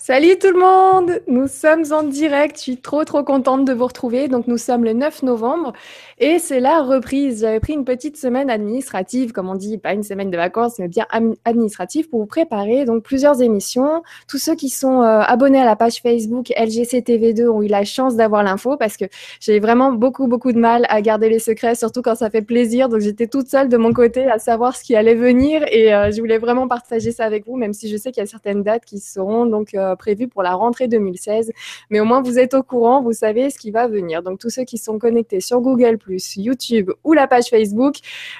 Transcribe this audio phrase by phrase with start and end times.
[0.00, 3.88] Salut tout le monde Nous sommes en direct, je suis trop trop contente de vous
[3.88, 4.28] retrouver.
[4.28, 5.72] Donc nous sommes le 9 novembre
[6.20, 7.40] et c'est la reprise.
[7.40, 10.86] J'avais pris une petite semaine administrative, comme on dit, pas une semaine de vacances, mais
[10.86, 11.04] bien
[11.44, 12.84] administrative pour vous préparer.
[12.84, 14.04] Donc plusieurs émissions.
[14.28, 18.14] Tous ceux qui sont euh, abonnés à la page Facebook LGCTV2 ont eu la chance
[18.14, 19.06] d'avoir l'info parce que
[19.40, 22.88] j'ai vraiment beaucoup beaucoup de mal à garder les secrets, surtout quand ça fait plaisir.
[22.88, 26.12] Donc j'étais toute seule de mon côté à savoir ce qui allait venir et euh,
[26.12, 28.62] je voulais vraiment partager ça avec vous, même si je sais qu'il y a certaines
[28.62, 31.52] dates qui seront donc euh, prévu pour la rentrée 2016.
[31.90, 34.22] Mais au moins, vous êtes au courant, vous savez ce qui va venir.
[34.22, 35.98] Donc, tous ceux qui sont connectés sur Google,
[36.36, 37.96] YouTube ou la page Facebook,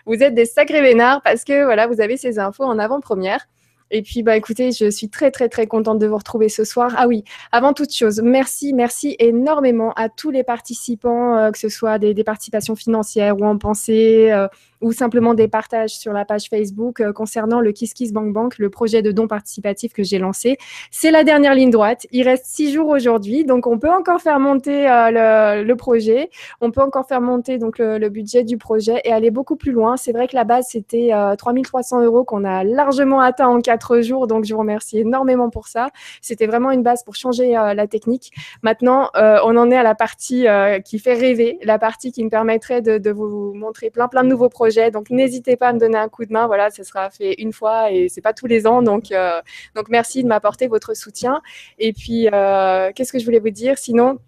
[0.06, 3.46] vous êtes des sacrés vénards parce que voilà, vous avez ces infos en avant-première.
[3.90, 6.94] Et puis, bah, écoutez, je suis très, très, très contente de vous retrouver ce soir.
[6.96, 11.68] Ah oui, avant toute chose, merci, merci énormément à tous les participants, euh, que ce
[11.68, 14.48] soit des, participations financières ou en pensée, euh,
[14.80, 18.58] ou simplement des partages sur la page Facebook euh, concernant le Kiss Kiss Bank Bank,
[18.58, 20.58] le projet de don participatif que j'ai lancé.
[20.90, 22.06] C'est la dernière ligne droite.
[22.12, 26.30] Il reste six jours aujourd'hui, donc on peut encore faire monter le, projet.
[26.60, 29.96] On peut encore faire monter donc le, budget du projet et aller beaucoup plus loin.
[29.96, 33.77] C'est vrai que la base c'était 3300 euh, euros qu'on a largement atteint en quatre
[34.02, 35.88] jours, donc je vous remercie énormément pour ça.
[36.20, 38.32] C'était vraiment une base pour changer la technique.
[38.62, 40.46] Maintenant, on en est à la partie
[40.84, 44.28] qui fait rêver, la partie qui me permettrait de, de vous montrer plein plein de
[44.28, 46.46] nouveaux projets donc n'hésitez pas à me donner un coup de main.
[46.46, 48.82] Voilà, ce sera fait une fois et c'est pas tous les ans.
[48.82, 49.40] Donc, euh,
[49.74, 51.40] donc merci de m'apporter votre soutien.
[51.78, 53.78] Et puis, euh, qu'est-ce que je voulais vous dire?
[53.78, 54.18] Sinon,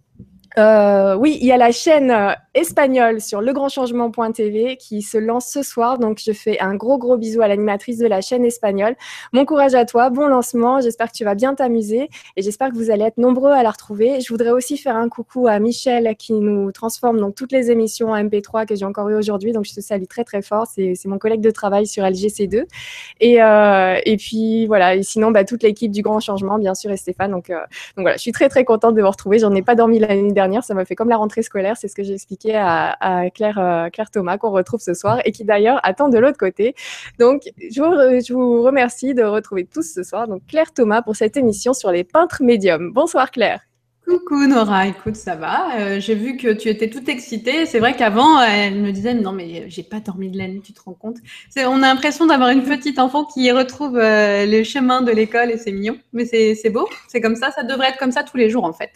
[0.59, 5.63] euh, oui, il y a la chaîne euh, espagnole sur legrandchangement.tv qui se lance ce
[5.63, 5.99] soir.
[5.99, 8.97] Donc, je fais un gros, gros bisou à l'animatrice de la chaîne espagnole.
[9.33, 10.81] Bon courage à toi, bon lancement.
[10.81, 13.71] J'espère que tu vas bien t'amuser et j'espère que vous allez être nombreux à la
[13.71, 14.21] retrouver.
[14.21, 18.11] Je voudrais aussi faire un coucou à Michel qui nous transforme donc toutes les émissions
[18.11, 19.53] en MP3 que j'ai encore eu aujourd'hui.
[19.53, 20.67] Donc, je te salue très, très fort.
[20.67, 22.65] C'est mon collègue de travail sur LGC2.
[23.21, 24.97] Et, euh, et puis, voilà.
[24.97, 27.31] Et sinon, bah, toute l'équipe du Grand Changement, bien sûr, et Stéphane.
[27.31, 27.59] Donc, donc
[27.97, 29.39] voilà, je suis très, très contente de vous retrouver.
[29.39, 30.40] J'en ai pas dormi l'année dernière.
[30.63, 31.77] Ça m'a fait comme la rentrée scolaire.
[31.77, 32.97] C'est ce que j'ai expliqué à,
[33.35, 36.75] Claire, euh, Claire Thomas, qu'on retrouve ce soir et qui d'ailleurs attend de l'autre côté.
[37.19, 40.29] Donc, je vous, remercie de retrouver tous ce soir.
[40.29, 42.93] Donc, Claire Thomas pour cette émission sur les peintres médiums.
[42.93, 43.61] Bonsoir, Claire.
[44.07, 45.79] Coucou Nora, écoute, ça va.
[45.79, 47.65] Euh, j'ai vu que tu étais toute excitée.
[47.67, 50.73] C'est vrai qu'avant, elle me disait non mais j'ai pas dormi de la nuit, tu
[50.73, 51.19] te rends compte?
[51.57, 55.59] On a l'impression d'avoir une petite enfant qui retrouve euh, les chemins de l'école et
[55.59, 55.97] c'est mignon.
[56.13, 58.73] Mais c'est beau, c'est comme ça, ça devrait être comme ça tous les jours en
[58.73, 58.91] fait.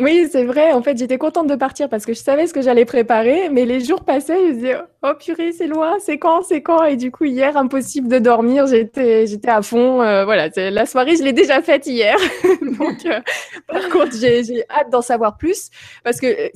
[0.00, 0.72] Oui, c'est vrai.
[0.72, 3.64] En fait, j'étais contente de partir parce que je savais ce que j'allais préparer, mais
[3.64, 6.84] les jours passaient, je me disais, oh purée, c'est loin, c'est quand, c'est quand?
[6.84, 10.00] Et du coup, hier, impossible de dormir, j'étais, j'étais à fond.
[10.02, 12.16] Euh, voilà, la soirée, je l'ai déjà faite hier.
[12.78, 13.20] Donc, euh,
[13.66, 15.70] par contre, j'ai, hâte d'en savoir plus
[16.04, 16.50] parce que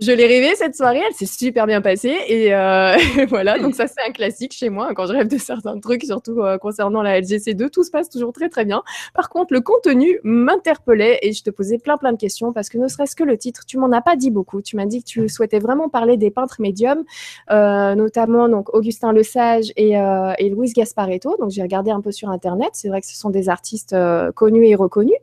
[0.00, 2.96] je l'ai rêvé cette soirée, elle s'est super bien passée et euh,
[3.28, 6.40] voilà, donc ça c'est un classique chez moi quand je rêve de certains trucs, surtout
[6.40, 8.82] euh, concernant la LGC2, tout se passe toujours très très bien.
[9.12, 12.78] Par contre, le contenu m'interpellait et je te posais plein plein de questions parce que
[12.78, 14.62] ne serait-ce que le titre, tu m'en as pas dit beaucoup.
[14.62, 17.04] Tu m'as dit que tu souhaitais vraiment parler des peintres médiums,
[17.50, 21.36] euh, notamment donc Augustin Le Sage et, euh, et Louise Gasparetto.
[21.38, 24.32] Donc j'ai regardé un peu sur internet, c'est vrai que ce sont des artistes euh,
[24.32, 25.18] connus et reconnus,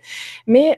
[0.45, 0.77] mais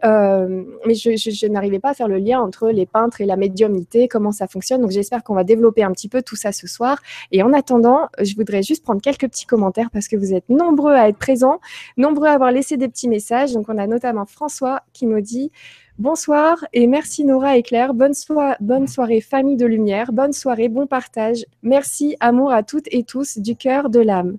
[0.85, 3.35] mais je, je, je n'arrivais pas à faire le lien entre les peintres et la
[3.35, 4.81] médiumnité comment ça fonctionne.
[4.81, 6.99] Donc j'espère qu'on va développer un petit peu tout ça ce soir.
[7.31, 10.93] Et en attendant, je voudrais juste prendre quelques petits commentaires parce que vous êtes nombreux
[10.93, 11.59] à être présents,
[11.97, 13.53] nombreux à avoir laissé des petits messages.
[13.53, 15.51] Donc on a notamment François qui nous dit
[15.97, 17.93] Bonsoir et merci Nora et Claire.
[17.93, 20.13] Bonne, soirée famille de lumière.
[20.13, 21.45] Bonne soirée, bon partage.
[21.61, 24.37] Merci, amour à toutes et tous du cœur, de l'âme.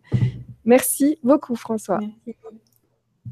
[0.65, 2.00] Merci beaucoup François.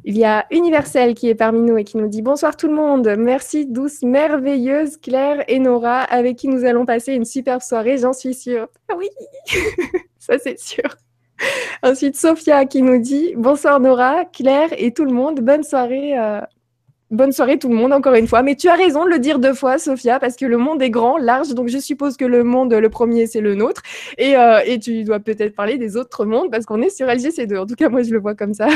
[0.05, 2.75] Il y a Universel qui est parmi nous et qui nous dit bonsoir tout le
[2.75, 3.15] monde.
[3.19, 8.13] Merci douce, merveilleuse Claire et Nora avec qui nous allons passer une superbe soirée, j'en
[8.13, 8.69] suis sûre.
[8.89, 9.09] Ah oui,
[10.19, 10.85] ça c'est sûr.
[11.83, 15.41] Ensuite, Sophia qui nous dit bonsoir Nora, Claire et tout le monde.
[15.41, 16.41] Bonne soirée euh,
[17.11, 18.43] Bonne soirée tout le monde, encore une fois.
[18.43, 20.91] Mais tu as raison de le dire deux fois, Sophia, parce que le monde est
[20.91, 23.83] grand, large, donc je suppose que le monde, le premier, c'est le nôtre.
[24.19, 27.59] Et, euh, et tu dois peut-être parler des autres mondes, parce qu'on est sur LGC2.
[27.59, 28.69] En tout cas, moi, je le vois comme ça.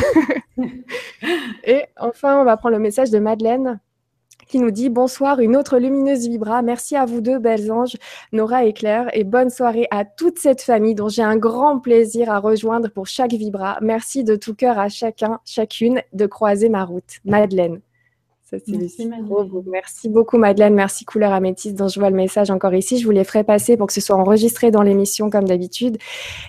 [1.65, 3.81] et enfin, on va prendre le message de Madeleine
[4.49, 6.63] qui nous dit bonsoir, une autre lumineuse vibra.
[6.63, 7.97] Merci à vous deux, belles anges,
[8.33, 12.31] Nora et Claire, et bonne soirée à toute cette famille dont j'ai un grand plaisir
[12.31, 13.79] à rejoindre pour chaque vibra.
[13.81, 17.19] Merci de tout cœur à chacun, chacune de croiser ma route.
[17.25, 17.81] Madeleine.
[19.67, 20.75] Merci, beaucoup, Madeleine.
[20.75, 22.99] Merci, Couleur Améthyste, dont je vois le message encore ici.
[22.99, 25.99] Je vous les ferai passer pour que ce soit enregistré dans l'émission comme d'habitude.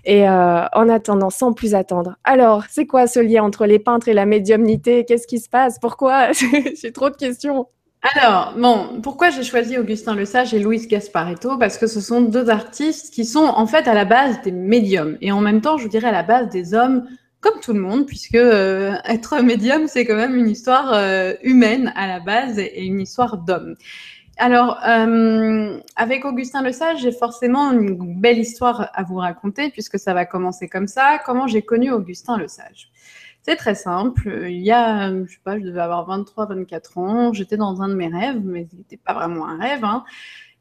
[0.05, 2.15] Et euh, en attendant, sans plus attendre.
[2.23, 5.05] Alors, c'est quoi ce lien entre les peintres et la médiumnité?
[5.05, 5.79] Qu'est-ce qui se passe?
[5.79, 6.31] Pourquoi?
[6.81, 7.67] J'ai trop de questions.
[8.15, 11.57] Alors, bon, pourquoi j'ai choisi Augustin Le Sage et Louise Gasparetto?
[11.57, 15.17] Parce que ce sont deux artistes qui sont en fait à la base des médiums
[15.21, 17.05] et en même temps, je dirais à la base des hommes
[17.43, 21.91] comme tout le monde, puisque euh, être médium, c'est quand même une histoire euh, humaine
[21.95, 23.75] à la base et une histoire d'homme.
[24.37, 29.99] Alors, euh, avec Augustin Le Sage, j'ai forcément une belle histoire à vous raconter, puisque
[29.99, 31.19] ça va commencer comme ça.
[31.23, 32.89] Comment j'ai connu Augustin Le Sage?
[33.43, 34.45] C'est très simple.
[34.47, 37.33] Il y a, je sais pas, je devais avoir 23, 24 ans.
[37.33, 39.83] J'étais dans un de mes rêves, mais ce n'était pas vraiment un rêve.
[39.83, 40.05] Hein.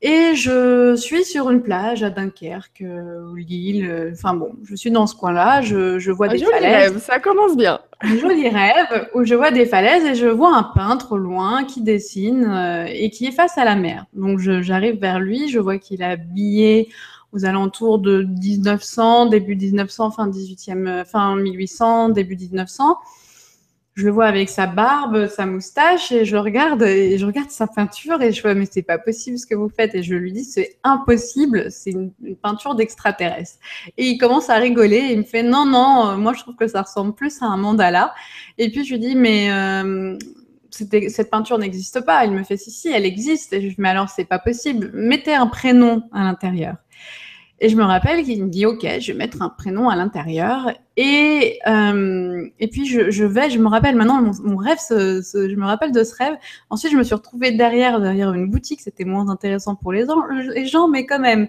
[0.04, 4.10] Et je suis sur une plage à Dunkerque, ou Lille.
[4.12, 5.62] Enfin bon, je suis dans ce coin-là.
[5.62, 6.90] Je, je vois Un des joli falaises.
[6.92, 7.78] rêve, ça commence bien.
[8.00, 11.62] Un joli rêve où je vois des falaises et je vois un peintre au loin
[11.62, 14.06] qui dessine euh, et qui est face à la mer.
[14.12, 16.88] Donc j'arrive vers lui, je vois qu'il est habillé
[17.32, 22.96] aux alentours de 1900, début 1900, fin 18e, euh, fin 1800, début 1900.
[23.94, 27.66] Je le vois avec sa barbe, sa moustache et je regarde et je regarde sa
[27.66, 30.32] peinture et je vois mais c'est pas possible ce que vous faites et je lui
[30.32, 32.10] dis c'est impossible, c'est une,
[32.42, 33.58] peinture d'extraterrestre.
[33.98, 36.66] Et il commence à rigoler il me fait non non, euh, moi je trouve que
[36.68, 38.14] ça ressemble plus à un mandala.
[38.56, 40.16] Et puis je lui dis mais euh,
[40.70, 42.24] cette peinture n'existe pas.
[42.24, 43.52] Il me fait si si, elle existe.
[43.52, 44.90] Et je lui dis mais alors c'est pas possible.
[44.94, 46.76] Mettez un prénom à l'intérieur.
[47.64, 50.72] Et je me rappelle qu'il me dit ok, je vais mettre un prénom à l'intérieur.
[50.96, 55.22] Et euh, et puis je, je vais, je me rappelle maintenant mon, mon rêve, ce-
[55.22, 56.34] ce- je me rappelle de ce rêve.
[56.70, 58.80] Ensuite je me suis retrouvée derrière derrière une boutique.
[58.80, 60.16] C'était moins intéressant pour les gens,
[60.54, 61.46] les gens, mais quand même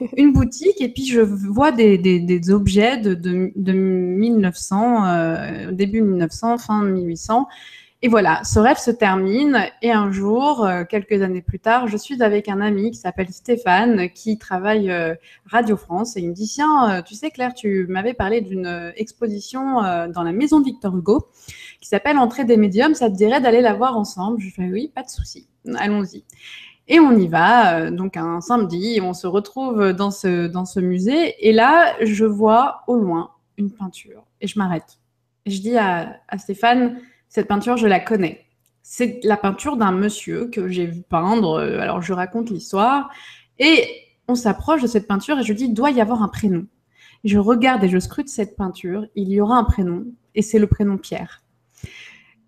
[0.16, 0.80] une boutique.
[0.80, 6.58] Et puis je vois des, des, des objets de, de, de 1900, euh, début 1900,
[6.58, 7.46] fin 1800.
[8.04, 11.96] Et voilà, ce rêve se termine et un jour, euh, quelques années plus tard, je
[11.96, 15.14] suis avec un ami qui s'appelle Stéphane, qui travaille euh,
[15.46, 18.92] Radio France et il me dit tiens, euh, tu sais Claire, tu m'avais parlé d'une
[18.96, 21.28] exposition dans la maison de Victor Hugo
[21.80, 24.40] qui s'appelle Entrée des médiums, ça te dirait d'aller la voir ensemble?
[24.40, 25.46] Je fais oui, pas de souci,
[25.76, 26.24] allons-y.
[26.88, 31.36] Et on y va, donc un samedi, on se retrouve dans ce, dans ce musée.
[31.48, 34.24] Et là, je vois au loin une peinture.
[34.40, 34.98] Et je m'arrête.
[35.46, 36.98] Et je dis à, à Stéphane,
[37.32, 38.44] cette peinture, je la connais.
[38.82, 41.54] C'est la peinture d'un monsieur que j'ai vu peindre.
[41.54, 43.08] euh, Alors, je raconte l'histoire.
[43.58, 43.88] Et
[44.28, 46.66] on s'approche de cette peinture et je dis, doit y avoir un prénom.
[47.24, 49.06] Je regarde et je scrute cette peinture.
[49.14, 51.40] Il y aura un prénom et c'est le prénom Pierre.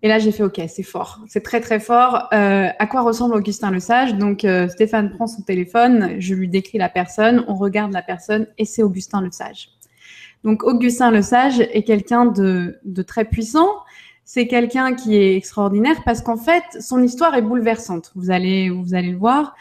[0.03, 1.19] Et là, j'ai fait, OK, c'est fort.
[1.27, 2.27] C'est très, très fort.
[2.31, 4.13] Euh, à quoi ressemble Augustin Le Sage?
[4.13, 8.45] Donc, euh, Stéphane prend son téléphone, je lui décris la personne, on regarde la personne
[8.59, 9.69] et c'est Augustin Le Sage.
[10.43, 13.67] Donc, Augustin Le Sage est quelqu'un de très puissant
[14.25, 18.11] c'est quelqu'un qui est extraordinaire parce qu'en fait, son histoire est bouleversante.
[18.15, 19.55] Vous allez, vous allez le voir.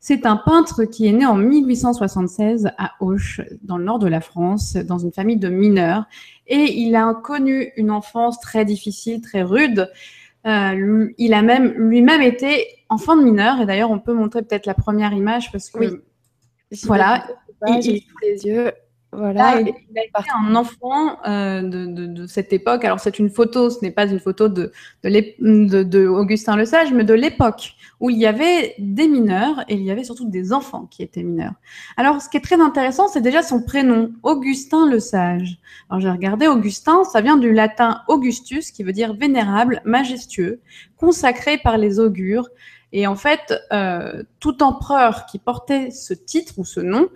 [0.00, 4.20] C'est un peintre qui est né en 1876 à Auch, dans le nord de la
[4.20, 6.06] France, dans une famille de mineurs.
[6.46, 9.90] Et il a connu une enfance très difficile, très rude.
[10.46, 13.60] Euh, il a même lui-même été enfant de mineur.
[13.60, 15.88] Et d'ailleurs, on peut montrer peut-être la première image parce que Oui.
[16.84, 17.26] Voilà.
[17.66, 18.72] il, Il- les yeux.
[19.12, 19.60] Là, Voilà.
[19.60, 22.84] il, il a été un enfant euh, de, de- de cette époque.
[22.84, 24.72] Alors, c'est une photo, ce n'est pas une photo de
[26.06, 29.90] Augustin Le Sage, mais de l'époque où il y avait des mineurs et il y
[29.90, 31.54] avait surtout des enfants qui étaient mineurs.
[31.96, 35.58] Alors, ce qui est très intéressant, c'est déjà son prénom, Augustin Le Sage.
[35.88, 40.60] Alors, j'ai regardé Augustin, ça vient du latin Augustus, qui veut dire vénérable, majestueux,
[40.96, 42.48] consacré par les augures.
[42.92, 47.08] Et en fait, euh, tout empereur qui portait ce titre ou ce nom,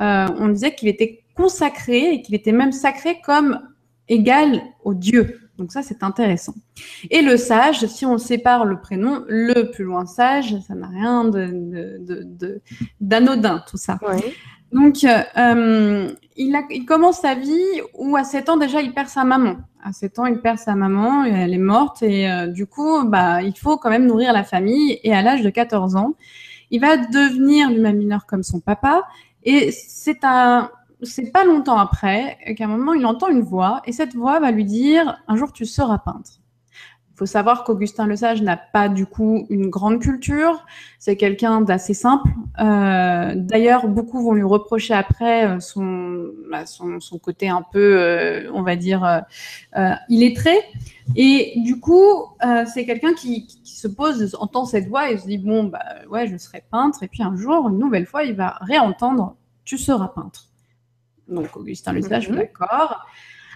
[0.00, 3.60] euh, on disait qu'il était consacré et qu'il était même sacré comme
[4.08, 5.40] égal au Dieu.
[5.56, 6.54] Donc ça, c'est intéressant.
[7.10, 11.24] Et le sage, si on sépare le prénom, le plus loin sage, ça n'a rien
[11.24, 12.60] de,
[13.00, 13.98] d'anodin, tout ça.
[14.70, 18.92] Donc, euh, euh, il, a, il commence sa vie où à 7 ans déjà, il
[18.92, 19.56] perd sa maman.
[19.82, 23.04] À 7 ans, il perd sa maman, et elle est morte et euh, du coup,
[23.04, 25.00] bah, il faut quand même nourrir la famille.
[25.04, 26.14] Et à l'âge de 14 ans,
[26.70, 29.04] il va devenir lui-même mineur comme son papa.
[29.42, 30.70] Et c'est un,
[31.02, 34.50] c'est pas longtemps après qu'à un moment, il entend une voix et cette voix va
[34.50, 36.40] lui dire un jour tu seras peintre.
[37.12, 40.64] Il faut savoir qu'Augustin Le Sage n'a pas du coup une grande culture.
[41.00, 42.30] C'est quelqu'un d'assez simple.
[42.60, 47.98] Euh, D'ailleurs, beaucoup vont lui reprocher après euh, son, bah, son, son côté un peu,
[47.98, 49.24] euh, on va dire,
[50.08, 50.54] illettré.
[51.16, 52.36] Et du coup,
[52.72, 56.28] c'est quelqu'un qui, qui se pose, entend cette voix et se dit bon, bah ouais,
[56.28, 57.02] je serai peintre.
[57.02, 59.34] Et puis un jour, une nouvelle fois, il va réentendre
[59.68, 60.47] tu seras peintre.
[61.28, 62.36] Donc Augustin Le Sage, Mhm.
[62.36, 63.06] d'accord.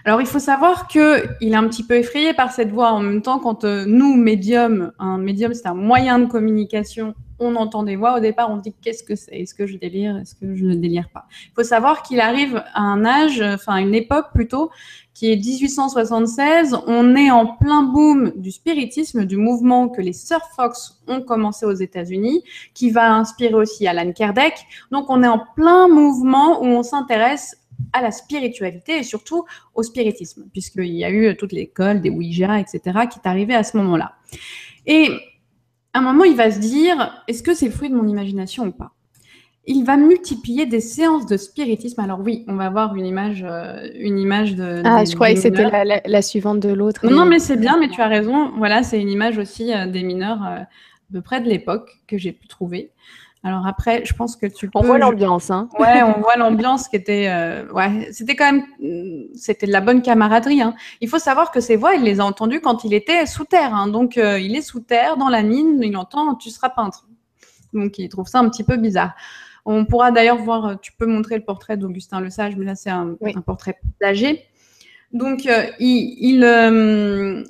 [0.05, 2.91] Alors, il faut savoir que il est un petit peu effrayé par cette voix.
[2.91, 7.55] En même temps, quand euh, nous, médium, un médium, c'est un moyen de communication, on
[7.55, 8.17] entend des voix.
[8.17, 9.31] Au départ, on se dit qu'est-ce que c'est?
[9.33, 10.17] Est-ce que je délire?
[10.17, 11.25] Est-ce que je ne délire pas?
[11.45, 14.71] Il faut savoir qu'il arrive à un âge, enfin une époque plutôt,
[15.13, 16.75] qui est 1876.
[16.87, 21.65] On est en plein boom du spiritisme, du mouvement que les Sir Fox ont commencé
[21.65, 24.53] aux États-Unis, qui va inspirer aussi Alan Kardec.
[24.91, 27.55] Donc, on est en plein mouvement où on s'intéresse
[27.91, 32.59] à la spiritualité et surtout au spiritisme, puisqu'il y a eu toute l'école des Ouija,
[32.59, 32.79] etc.,
[33.11, 34.13] qui est arrivée à ce moment-là.
[34.85, 35.09] Et
[35.93, 38.65] à un moment, il va se dire, est-ce que c'est le fruit de mon imagination
[38.65, 38.91] ou pas?
[39.65, 42.01] Il va multiplier des séances de spiritisme.
[42.01, 44.81] Alors oui, on va voir une image, euh, une image de.
[44.83, 45.69] Ah, je croyais que c'était
[46.05, 47.07] la, suivante de l'autre.
[47.07, 48.51] Non, mais c'est bien, mais tu as raison.
[48.57, 50.59] Voilà, c'est une image aussi euh, des mineurs euh,
[51.11, 52.91] de près de l'époque que j'ai pu trouver.
[53.43, 55.67] Alors après, je pense que tu On voit l'ambiance, hein.
[55.77, 57.29] Ouais, on voit l'ambiance qui était,
[57.73, 58.63] ouais, c'était quand même,
[59.35, 60.61] c'était de la bonne camaraderie.
[60.61, 60.73] Hein.
[61.01, 63.75] Il faut savoir que ces voix, il les a entendues quand il était sous terre.
[63.75, 63.87] Hein.
[63.87, 67.05] Donc, il est sous terre dans la mine, il entend, tu seras peintre.
[67.73, 69.13] Donc, il trouve ça un petit peu bizarre.
[69.65, 72.75] On pourra d'ailleurs voir, euh, tu peux montrer le portrait d'Augustin Le Sage, mais là
[72.75, 74.45] c'est un, portrait âgé.
[75.13, 77.43] Donc euh, il, euh,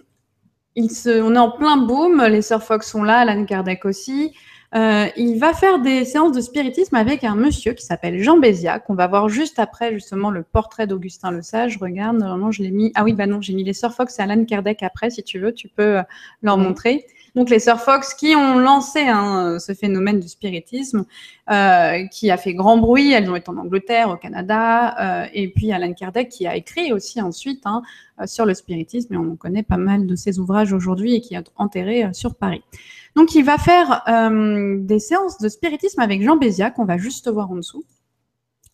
[0.76, 4.34] il, se, on est en plein boom, les sœurs Fox sont là, Alan Kardec aussi.
[4.74, 8.96] Il va faire des séances de spiritisme avec un monsieur qui s'appelle Jean Béziat, qu'on
[8.96, 11.78] va voir juste après justement le portrait d'Augustin Le Sage.
[11.78, 12.92] Regarde, normalement je l'ai mis.
[12.96, 15.40] Ah oui, bah non, j'ai mis les sœurs Fox et Alan Kardec après, si tu
[15.40, 16.00] veux, tu peux
[16.42, 17.06] leur montrer.
[17.36, 21.06] Donc les sœurs Fox qui ont lancé hein, ce phénomène du spiritisme,
[21.50, 23.12] euh, qui a fait grand bruit.
[23.12, 26.94] Elles ont été en Angleterre, au Canada, euh, et puis Alan Kardec qui a écrit
[26.94, 27.82] aussi ensuite hein,
[28.22, 29.16] euh, sur le spiritisme.
[29.16, 32.62] Et on connaît pas mal de ses ouvrages aujourd'hui et qui est enterré sur Paris.
[33.16, 37.52] Donc il va faire des séances de spiritisme avec Jean Béziat qu'on va juste voir
[37.52, 37.84] en dessous.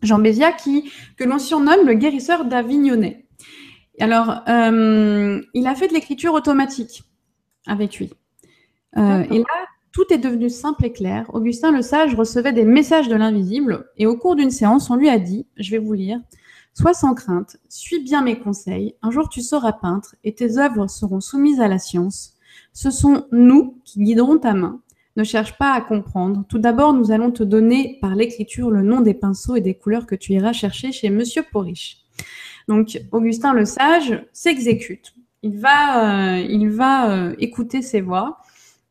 [0.01, 3.25] Jean Béziat qui que l'on surnomme le guérisseur d'Avignonnais.
[3.99, 7.03] Alors, il a fait de l'écriture automatique
[7.67, 8.09] avec lui.
[8.97, 11.25] Euh, et là, tout est devenu simple et clair.
[11.33, 15.09] Augustin le Sage recevait des messages de l'invisible et au cours d'une séance, on lui
[15.09, 16.19] a dit, je vais vous lire,
[16.75, 20.87] Sois sans crainte, suis bien mes conseils, un jour tu seras peintre et tes œuvres
[20.87, 22.35] seront soumises à la science.
[22.81, 24.79] Ce sont nous qui guiderons ta main.
[25.17, 26.45] Ne cherche pas à comprendre.
[26.47, 30.05] Tout d'abord, nous allons te donner par l'écriture le nom des pinceaux et des couleurs
[30.05, 31.97] que tu iras chercher chez Monsieur Porriche.
[32.69, 35.13] Donc, Augustin le Sage s'exécute.
[35.43, 38.37] Il va, euh, il va euh, écouter ses voix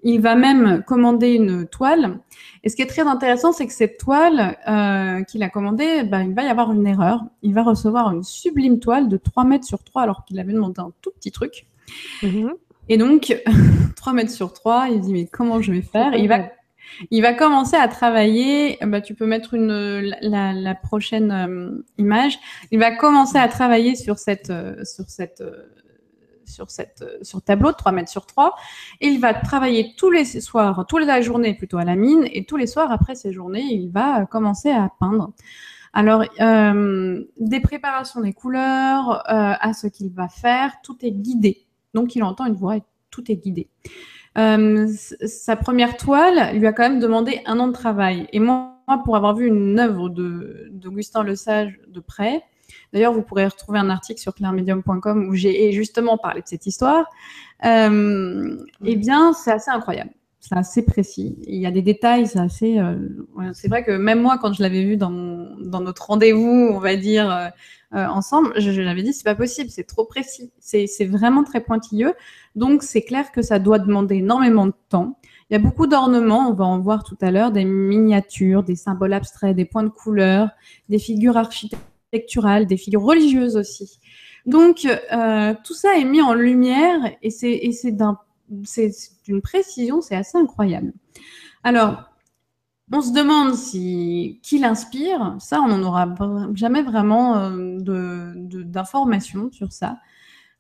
[0.03, 2.21] il va même commander une toile.
[2.63, 6.23] Et ce qui est très intéressant, c'est que cette toile euh, qu'il a commandée, ben,
[6.23, 7.25] il va y avoir une erreur.
[7.43, 10.81] Il va recevoir une sublime toile de 3 mètres sur 3 alors qu'il avait demandé
[10.81, 11.67] un tout petit truc.
[12.23, 12.53] Mhm.
[12.89, 13.35] Et donc,
[13.97, 16.15] 3 mètres sur 3, il dit mais comment je vais faire?
[16.15, 16.49] Il va,
[17.11, 18.79] il va commencer à travailler.
[18.83, 22.39] Bah, tu peux mettre une, la, prochaine euh, image.
[22.71, 25.43] Il va commencer à travailler sur cette, euh, sur cette
[26.49, 28.55] sur cette euh, sur tableau de 3 mètres sur 3
[29.01, 32.45] et il va travailler tous les soirs, toute la journée plutôt à la mine et
[32.45, 35.33] tous les soirs après ces journées, il va commencer à peindre.
[35.93, 41.67] Alors, euh, des préparations des couleurs euh, à ce qu'il va faire, tout est guidé.
[41.95, 43.69] Donc, il entend une voix et tout est guidé.
[44.35, 48.29] sa première toile lui a quand même demandé un an de travail.
[48.33, 52.43] Et moi, pour avoir vu une œuvre d'Augustin Le Sage de près,
[52.93, 57.07] D'ailleurs, vous pourrez retrouver un article sur clairemedium.com où j'ai justement parlé de cette histoire.
[57.65, 60.11] Euh, eh bien, c'est assez incroyable.
[60.41, 61.37] C'est assez précis.
[61.47, 62.79] Il y a des détails, c'est assez.
[62.79, 62.97] Euh,
[63.53, 67.51] c'est vrai que même moi, quand je l'avais vu dans notre rendez-vous, on va dire
[67.95, 70.51] euh, ensemble, je, je l'avais dit, c'est pas possible, c'est trop précis.
[70.59, 72.15] C'est vraiment très pointilleux.
[72.55, 75.19] Donc, c'est clair que ça doit demander énormément de temps.
[75.51, 78.77] Il y a beaucoup d'ornements, on va en voir tout à l'heure, des miniatures, des
[78.77, 80.51] symboles abstraits, des points de couleur,
[80.91, 81.89] des figures architecturales
[82.67, 83.99] des figures religieuses aussi.
[84.47, 87.61] Donc, euh, tout ça est mis en lumière et c'est
[89.25, 90.93] d'une précision, c'est assez incroyable.
[91.65, 92.08] Alors,
[92.93, 93.55] on se demande
[94.43, 95.37] qui l'inspire.
[95.41, 96.15] Ça, on n'en aura
[96.55, 99.99] jamais vraiment euh, d'informations sur ça.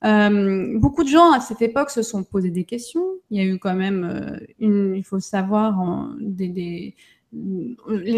[0.04, 3.04] Euh, beaucoup de gens à cette époque se sont posé des questions.
[3.30, 6.94] Il y a eu quand même, une, il faut savoir, les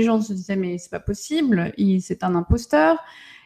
[0.03, 2.99] gens se disaient mais c'est pas possible, c'est un imposteur.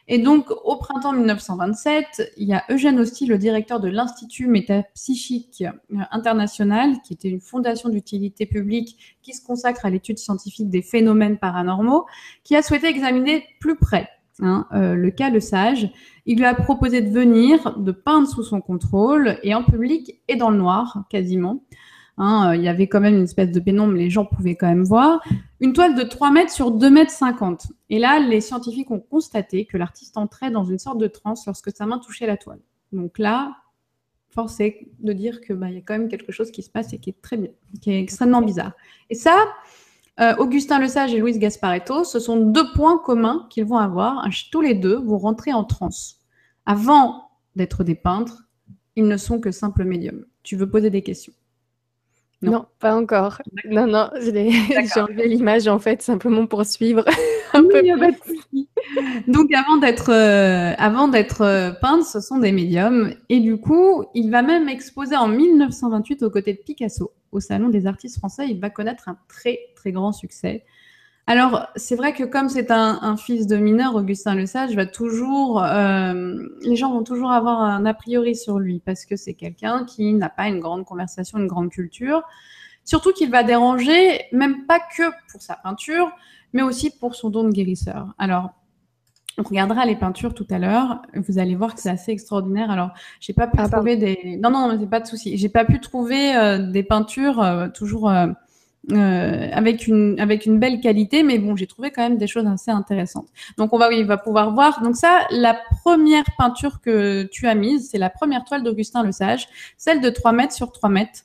[0.07, 5.63] Et donc, au printemps 1927, il y a Eugène Hosty, le directeur de l'Institut métapsychique
[6.11, 11.39] international, qui était une fondation d'utilité publique qui se consacre à l'étude scientifique des phénomènes
[11.39, 12.05] paranormaux,
[12.43, 14.07] qui a souhaité examiner plus près
[14.41, 15.89] hein, euh, le cas Le Sage.
[16.27, 20.35] Il lui a proposé de venir, de peindre sous son contrôle, et en public et
[20.35, 21.63] dans le noir, quasiment.
[22.17, 24.67] Hein, euh, il y avait quand même une espèce de pénombre, les gens pouvaient quand
[24.67, 25.21] même voir.
[25.59, 27.67] Une toile de 3 mètres sur 2 mètres 50.
[27.89, 31.75] Et là, les scientifiques ont constaté que l'artiste entrait dans une sorte de transe lorsque
[31.75, 32.59] sa main touchait la toile.
[32.93, 33.55] Donc là,
[34.29, 36.93] force est de dire que bah, y a quand même quelque chose qui se passe
[36.93, 38.73] et qui est très qui est extrêmement bizarre.
[39.09, 39.35] Et ça,
[40.19, 44.25] euh, Augustin Lesage et Louise Gasparetto, ce sont deux points communs qu'ils vont avoir.
[44.51, 46.21] Tous les deux vont rentrer en transe.
[46.65, 48.43] Avant d'être des peintres,
[48.95, 50.25] ils ne sont que simples médiums.
[50.43, 51.33] Tu veux poser des questions?
[52.51, 52.65] Non.
[52.79, 53.41] pas encore.
[53.69, 57.03] Non, non, j'ai enlevé l'image en fait simplement pour suivre
[57.53, 57.81] un peu
[59.27, 64.05] Donc avant d'être euh, avant d'être euh, peintre, ce sont des médiums et du coup,
[64.13, 68.47] il va même exposer en 1928 aux côtés de Picasso au salon des artistes français,
[68.49, 70.63] il va connaître un très très grand succès.
[71.27, 75.63] Alors, c'est vrai que comme c'est un, fils de mineur, Augustin Le Sage va toujours,
[75.63, 79.85] euh, les gens vont toujours avoir un a priori sur lui parce que c'est quelqu'un
[79.85, 82.21] qui n'a pas une grande conversation, une grande culture.
[82.83, 86.11] Surtout qu'il va déranger, même pas que pour sa peinture,
[86.53, 88.13] mais aussi pour son don de guérisseur.
[88.19, 88.51] Alors,
[89.37, 91.01] on regardera les peintures tout à l'heure.
[91.13, 92.71] Vous allez voir que c'est assez extraordinaire.
[92.71, 94.37] Alors, j'ai pas pu ah, trouver des.
[94.41, 95.37] Non, non, non, c'est pas de souci.
[95.37, 98.27] J'ai pas pu trouver euh, des peintures euh, toujours euh,
[98.91, 102.71] avec une avec une belle qualité, mais bon, j'ai trouvé quand même des choses assez
[102.71, 103.27] intéressantes.
[103.57, 104.81] Donc on va oui, va pouvoir voir.
[104.81, 109.11] Donc ça, la première peinture que tu as mise, c'est la première toile d'Augustin Le
[109.11, 111.21] Sage, celle de 3 mètres sur 3 mètres.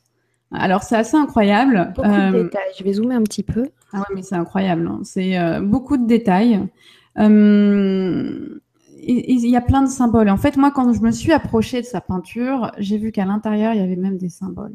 [0.53, 1.93] Alors c'est assez incroyable.
[1.95, 2.73] Beaucoup de euh, détails.
[2.79, 3.69] Je vais zoomer un petit peu.
[3.93, 4.89] Ah ouais, mais c'est incroyable.
[4.89, 5.01] Hein.
[5.05, 6.61] C'est euh, beaucoup de détails.
[7.17, 8.61] il
[9.07, 10.29] y a plein de symboles.
[10.29, 13.75] En fait, moi, quand je me suis approchée de sa peinture, j'ai vu qu'à l'intérieur,
[13.75, 14.75] il y avait même des symboles.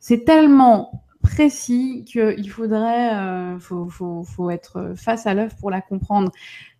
[0.00, 5.80] C'est tellement précis qu'il faudrait, euh, faut, faut, faut, être face à l'œuvre pour la
[5.80, 6.30] comprendre.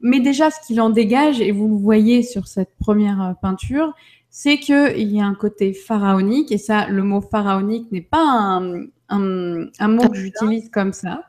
[0.00, 3.92] Mais déjà, ce qu'il en dégage, et vous le voyez sur cette première euh, peinture,
[4.30, 8.84] c'est qu'il y a un côté pharaonique, et ça, le mot pharaonique n'est pas un,
[9.08, 11.24] un, un mot que j'utilise comme ça.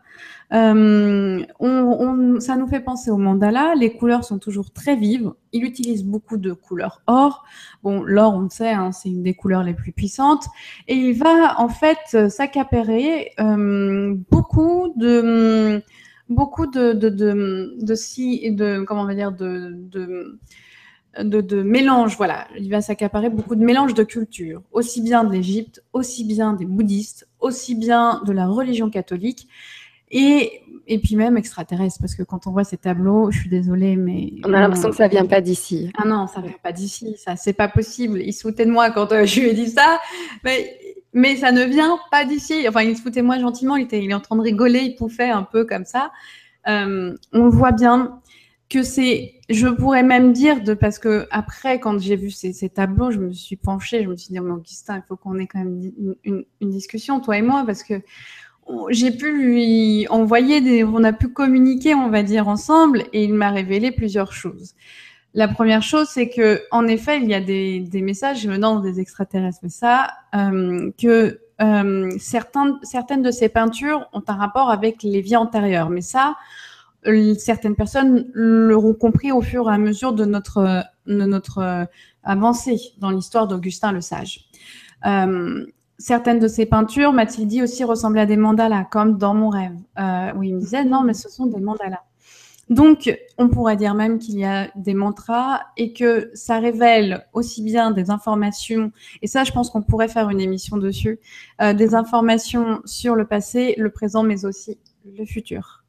[0.54, 3.74] Euh, on, ça nous fait penser au mandala.
[3.76, 5.32] Les couleurs sont toujours très vives.
[5.54, 7.44] Il utilise beaucoup de couleurs or.
[7.84, 10.46] Bon, l'or, on le sait, hein, c'est une des couleurs les plus puissantes.
[10.88, 15.82] Et il va en fait s'accaparer euh, beaucoup de
[16.30, 20.40] beaucoup de de de, de, si, de comment on va dire de, de
[21.20, 22.48] de, de mélange, voilà.
[22.58, 26.66] Il va s'accaparer beaucoup de mélanges de cultures, aussi bien de l'Égypte, aussi bien des
[26.66, 29.50] bouddhistes, aussi bien de la religion catholique.
[30.12, 33.96] Et, et puis même extraterrestre, parce que quand on voit ces tableaux, je suis désolée,
[33.96, 34.34] mais...
[34.44, 35.92] On a l'impression que ça vient pas d'ici.
[35.98, 38.22] Ah non, ça vient pas d'ici, ça, c'est pas possible.
[38.22, 40.00] Il se foutait de moi quand euh, je lui ai dit ça,
[40.44, 40.78] mais,
[41.14, 42.66] mais ça ne vient pas d'ici.
[42.68, 44.80] Enfin, il se foutait de moi gentiment, il, était, il est en train de rigoler,
[44.80, 46.12] il pouffait un peu comme ça.
[46.68, 48.22] Euh, on voit bien
[48.72, 52.70] que c'est, je pourrais même dire de parce que après quand j'ai vu ces, ces,
[52.70, 55.48] tableaux, je me suis penchée, je me suis dit mais Augustin, il faut qu'on ait
[55.48, 58.02] quand même une, une, une, discussion toi et moi parce que
[58.90, 63.34] j'ai pu lui envoyer des, on a pu communiquer, on va dire, ensemble, et il
[63.34, 64.74] m'a révélé plusieurs choses.
[65.34, 69.00] La première chose, c'est que, en effet, il y a des, des messages venant des
[69.00, 75.22] extraterrestres, mais ça, euh, que euh, certaines de ces peintures ont un rapport avec les
[75.22, 76.36] vies antérieures, mais ça,
[77.08, 81.88] euh, certaines personnes l'auront compris au fur et à mesure de notre,
[82.24, 84.50] avancée dans l'histoire d'Augustin le Sage.
[86.02, 89.78] Certaines de ces peintures, Mathilde dit aussi ressemblaient à des mandalas, comme dans mon rêve.
[90.00, 92.04] Euh, où il me disait non, mais ce sont des mandalas.
[92.70, 97.62] Donc, on pourrait dire même qu'il y a des mantras et que ça révèle aussi
[97.64, 101.20] bien des informations, et ça, je pense qu'on pourrait faire une émission dessus,
[101.62, 104.78] euh, des informations sur le passé, le présent, mais aussi
[105.18, 105.84] le futur.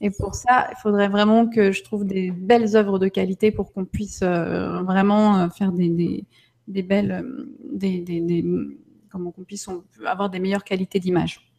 [0.00, 3.72] Et pour ça, il faudrait vraiment que je trouve des belles œuvres de qualité pour
[3.72, 6.24] qu'on puisse euh, vraiment euh, faire des, des,
[6.68, 7.24] des belles,
[7.72, 8.00] des
[9.12, 9.68] comment qu'on puisse
[10.06, 11.52] avoir des meilleures qualités d'image.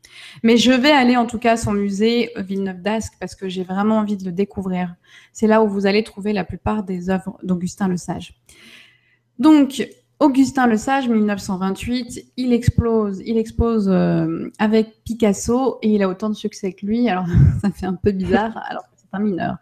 [0.43, 3.63] Mais je vais aller en tout cas à son musée Villeneuve d'Ascq parce que j'ai
[3.63, 4.95] vraiment envie de le découvrir.
[5.31, 8.33] C'est là où vous allez trouver la plupart des œuvres d'Augustin Le Sage.
[9.39, 9.87] Donc,
[10.19, 16.29] Augustin Le Sage, 1928, il explose, il expose euh, avec Picasso et il a autant
[16.29, 17.09] de succès que lui.
[17.09, 17.25] Alors,
[17.61, 19.57] ça fait un peu bizarre alors que c'est un mineur.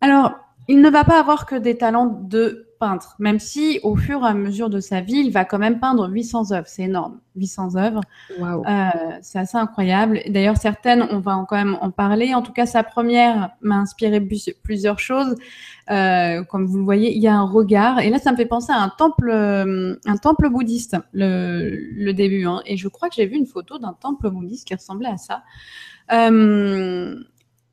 [0.00, 0.34] Alors,
[0.68, 4.28] il ne va pas avoir que des talents de peintre, même si au fur et
[4.28, 6.66] à mesure de sa vie, il va quand même peindre 800 œuvres.
[6.68, 8.02] C'est énorme, 800 œuvres.
[8.38, 10.20] Euh, c'est assez incroyable.
[10.28, 12.34] D'ailleurs, certaines, on va quand même en parler.
[12.34, 14.20] En tout cas, sa première m'a inspiré
[14.62, 15.34] plusieurs choses.
[15.90, 18.00] Euh, comme vous le voyez, il y a un regard.
[18.00, 22.12] Et là, ça me fait penser à un temple, euh, un temple bouddhiste, le, le
[22.12, 22.46] début.
[22.46, 22.60] Hein.
[22.66, 25.42] Et je crois que j'ai vu une photo d'un temple bouddhiste qui ressemblait à ça.
[26.12, 27.16] Euh,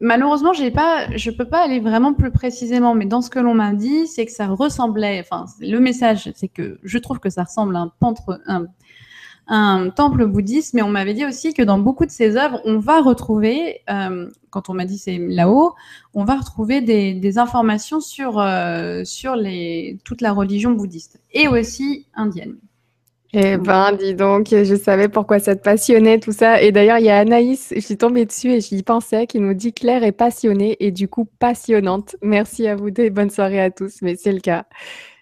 [0.01, 3.53] Malheureusement, j'ai pas, je peux pas aller vraiment plus précisément, mais dans ce que l'on
[3.53, 5.21] m'a dit, c'est que ça ressemblait.
[5.21, 7.87] Enfin, le message, c'est que je trouve que ça ressemble à
[8.45, 8.65] un,
[9.47, 12.77] un, temple bouddhiste, mais on m'avait dit aussi que dans beaucoup de ces œuvres, on
[12.77, 15.75] va retrouver, euh, quand on m'a dit c'est là-haut,
[16.13, 21.47] on va retrouver des, des informations sur euh, sur les toute la religion bouddhiste et
[21.47, 22.57] aussi indienne.
[23.37, 26.61] Eh ben, dis donc, je savais pourquoi ça te passionnait, tout ça.
[26.61, 29.53] Et d'ailleurs, il y a Anaïs, je suis tombée dessus et j'y pensais, qui nous
[29.53, 32.15] dit Claire est passionnée et du coup passionnante.
[32.21, 34.01] Merci à vous deux et bonne soirée à tous.
[34.01, 34.63] Mais c'est le cas.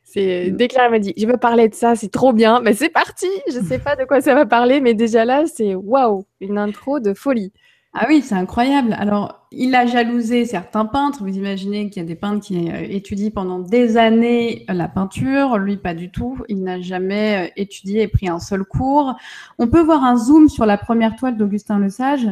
[0.03, 0.55] C'est mm.
[0.57, 2.61] dès Claire m'a dit, je veux parler de ça, c'est trop bien.
[2.61, 3.25] Mais c'est parti.
[3.47, 6.99] Je sais pas de quoi ça va parler, mais déjà là, c'est waouh, une intro
[6.99, 7.51] de folie.
[7.95, 8.95] Ah oui, c'est incroyable.
[8.97, 11.23] Alors, il a jalousé certains peintres.
[11.23, 15.59] Vous imaginez qu'il y a des peintres qui euh, étudient pendant des années la peinture.
[15.59, 16.39] Lui, pas du tout.
[16.49, 19.15] Il n'a jamais euh, étudié et pris un seul cours.
[19.59, 22.27] On peut voir un zoom sur la première toile d'Augustin Lesage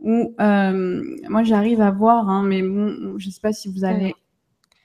[0.00, 3.84] où euh, moi j'arrive à voir, hein, mais bon, je ne sais pas si vous
[3.84, 4.14] allez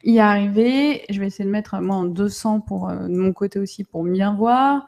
[0.04, 1.04] y arriver.
[1.10, 4.36] Je vais essayer de mettre moi en 200 pour de mon côté aussi pour bien
[4.36, 4.86] voir.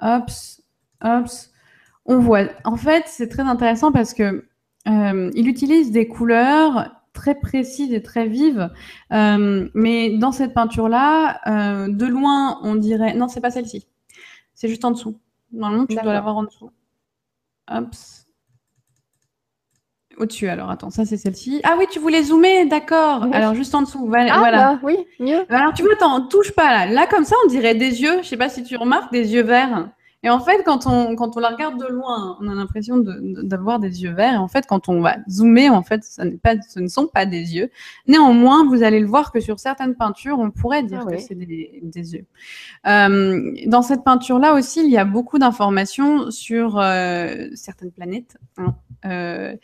[0.00, 0.62] Hops,
[1.02, 1.50] hops.
[2.04, 2.44] On voit.
[2.64, 4.44] En fait, c'est très intéressant parce que
[4.88, 8.70] euh, il utilise des couleurs très précises et très vives,
[9.12, 13.14] euh, mais dans cette peinture-là, euh, de loin, on dirait...
[13.14, 13.86] Non, c'est pas celle-ci.
[14.54, 15.18] C'est juste en dessous.
[15.52, 16.70] Normalement, tu dois l'avoir en dessous.
[17.70, 17.94] Hop.
[20.18, 21.60] Au-dessus, alors attends, ça c'est celle-ci.
[21.64, 23.26] Ah oui, tu voulais zoomer, d'accord.
[23.32, 24.74] Alors juste en dessous, ah, voilà.
[24.74, 25.44] Bah, oui, mieux.
[25.48, 26.86] Alors tu vois, attends, touche pas là.
[26.86, 28.22] Là comme ça, on dirait des yeux.
[28.22, 29.88] Je sais pas si tu remarques des yeux verts.
[30.24, 33.80] Et en fait, quand on, quand on la regarde de loin, on a l'impression d'avoir
[33.80, 34.34] des yeux verts.
[34.34, 37.26] Et en fait, quand on va zoomer, en fait, ça pas, ce ne sont pas
[37.26, 37.70] des yeux.
[38.06, 41.34] Néanmoins, vous allez le voir que sur certaines peintures, on pourrait dire ah que c'est
[41.34, 42.26] des, des, yeux.
[42.86, 48.36] Euh, dans cette peinture-là aussi, il y a beaucoup d'informations sur euh, certaines planètes.
[48.58, 48.76] Hein.
[49.04, 49.56] Euh,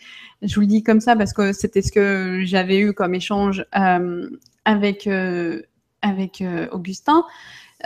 [0.43, 3.65] je vous le dis comme ça parce que c'était ce que j'avais eu comme échange
[4.65, 5.09] avec,
[6.03, 7.25] avec Augustin.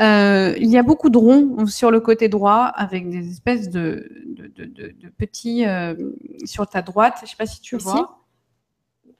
[0.00, 4.10] Euh, il y a beaucoup de ronds sur le côté droit avec des espèces de,
[4.26, 5.94] de, de, de petits euh,
[6.44, 7.14] sur ta droite.
[7.18, 8.21] Je ne sais pas si tu vois.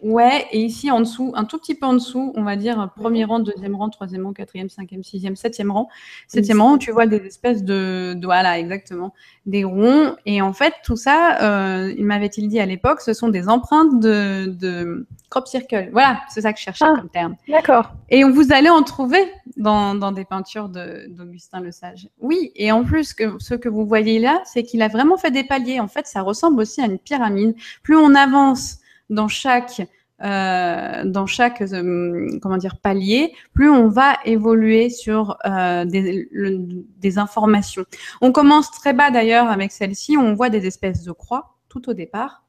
[0.02, 3.24] Ouais, et ici en dessous, un tout petit peu en dessous, on va dire premier
[3.24, 5.88] rang, deuxième rang, troisième rang, quatrième, cinquième, sixième, septième rang.
[6.26, 9.14] Septième rang, tu vois des espèces de, de voilà, exactement,
[9.46, 10.16] des ronds.
[10.26, 14.00] Et en fait, tout ça, euh, il m'avait-il dit à l'époque, ce sont des empreintes
[14.00, 15.90] de, de crop circle.
[15.92, 17.36] Voilà, c'est ça que je cherchais ah, comme terme.
[17.48, 17.92] D'accord.
[18.10, 22.08] Et vous allez en trouver dans, dans des peintures d'Augustin Le Sage.
[22.20, 25.30] Oui, et en plus, que, ce que vous voyez là, c'est qu'il a vraiment fait
[25.30, 25.78] des paliers.
[25.78, 27.54] En fait, ça ressemble aussi à une pyramide.
[27.84, 28.78] Plus on avance
[29.12, 29.82] dans chaque
[30.22, 37.84] euh, dans chaque euh, comment dire palier, plus on va évoluer sur euh, des, informations.
[38.20, 41.94] On commence très bas d'ailleurs avec celle-ci, on voit des espèces de croix tout au
[41.94, 42.44] départ.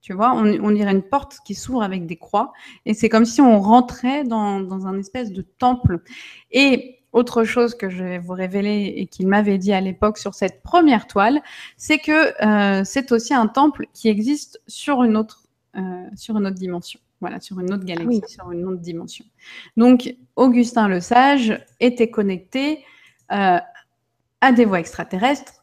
[0.00, 2.52] Tu vois, on, dirait une porte qui s'ouvre avec des croix,
[2.86, 6.00] et c'est comme si on rentrait dans, un espèce de temple.
[6.50, 10.34] Et autre chose que je vais vous révéler et qu'il m'avait dit à l'époque sur
[10.34, 11.40] cette première toile,
[11.76, 15.41] c'est que c'est aussi un temple qui existe sur une autre
[16.16, 17.00] sur une autre dimension.
[17.22, 19.24] Voilà, sur une autre galaxie, sur une autre dimension.
[19.76, 22.84] Donc, Augustin le Sage était connecté
[23.30, 23.58] euh,
[24.40, 25.62] à des voies extraterrestres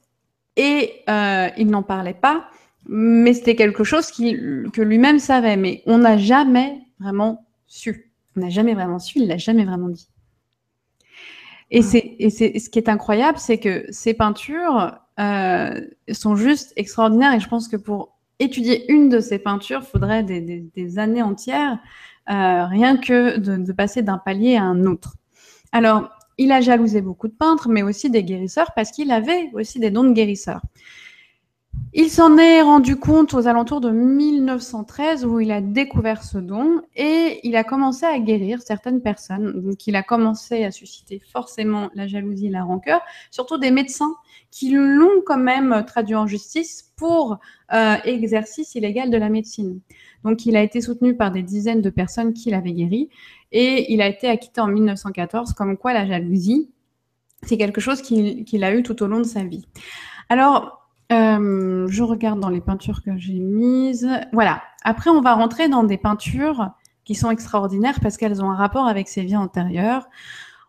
[0.56, 2.50] et euh, il n'en parlait pas,
[2.88, 5.58] mais c'était quelque chose que lui-même savait.
[5.58, 8.14] Mais on n'a jamais vraiment su.
[8.38, 10.08] On n'a jamais vraiment su, il l'a jamais vraiment dit.
[11.72, 11.98] Et, ah.
[12.20, 17.34] et c'est, ce qui est incroyable, c'est que ces peintures sont juste extraordinaires.
[17.34, 21.78] Et je pense que pour étudier une de ces peintures, faudrait des, années entières,
[22.30, 25.16] euh, rien que de, passer d'un palier à un autre.
[25.72, 29.80] Alors, il a jalousé beaucoup de peintres, mais aussi des guérisseurs, parce qu'il avait aussi
[29.80, 30.62] des dons de guérisseurs.
[31.94, 36.82] Il s'en est rendu compte aux alentours de 1913 où il a découvert ce don
[36.96, 39.60] et il a commencé à guérir certaines personnes.
[39.62, 44.14] Donc il a commencé à susciter forcément la jalousie la rancœur, surtout des médecins
[44.52, 47.40] qui l'ont quand même traduit en justice pour
[47.74, 49.80] euh, exercice illégal de la médecine.
[50.24, 53.10] Donc il a été soutenu par des dizaines de personnes qui l'avaient guéri
[53.52, 56.70] et il a été acquitté en 1914 comme quoi la jalousie,
[57.44, 59.66] c'est quelque chose qu'il a eu tout au long de sa vie.
[60.28, 60.80] Alors,
[61.12, 64.10] euh, je regarde dans les peintures que j'ai mises.
[64.34, 64.62] Voilà.
[64.84, 66.70] Après, on va rentrer dans des peintures
[67.04, 70.08] qui sont extraordinaires parce qu'elles ont un rapport avec ses vies antérieures.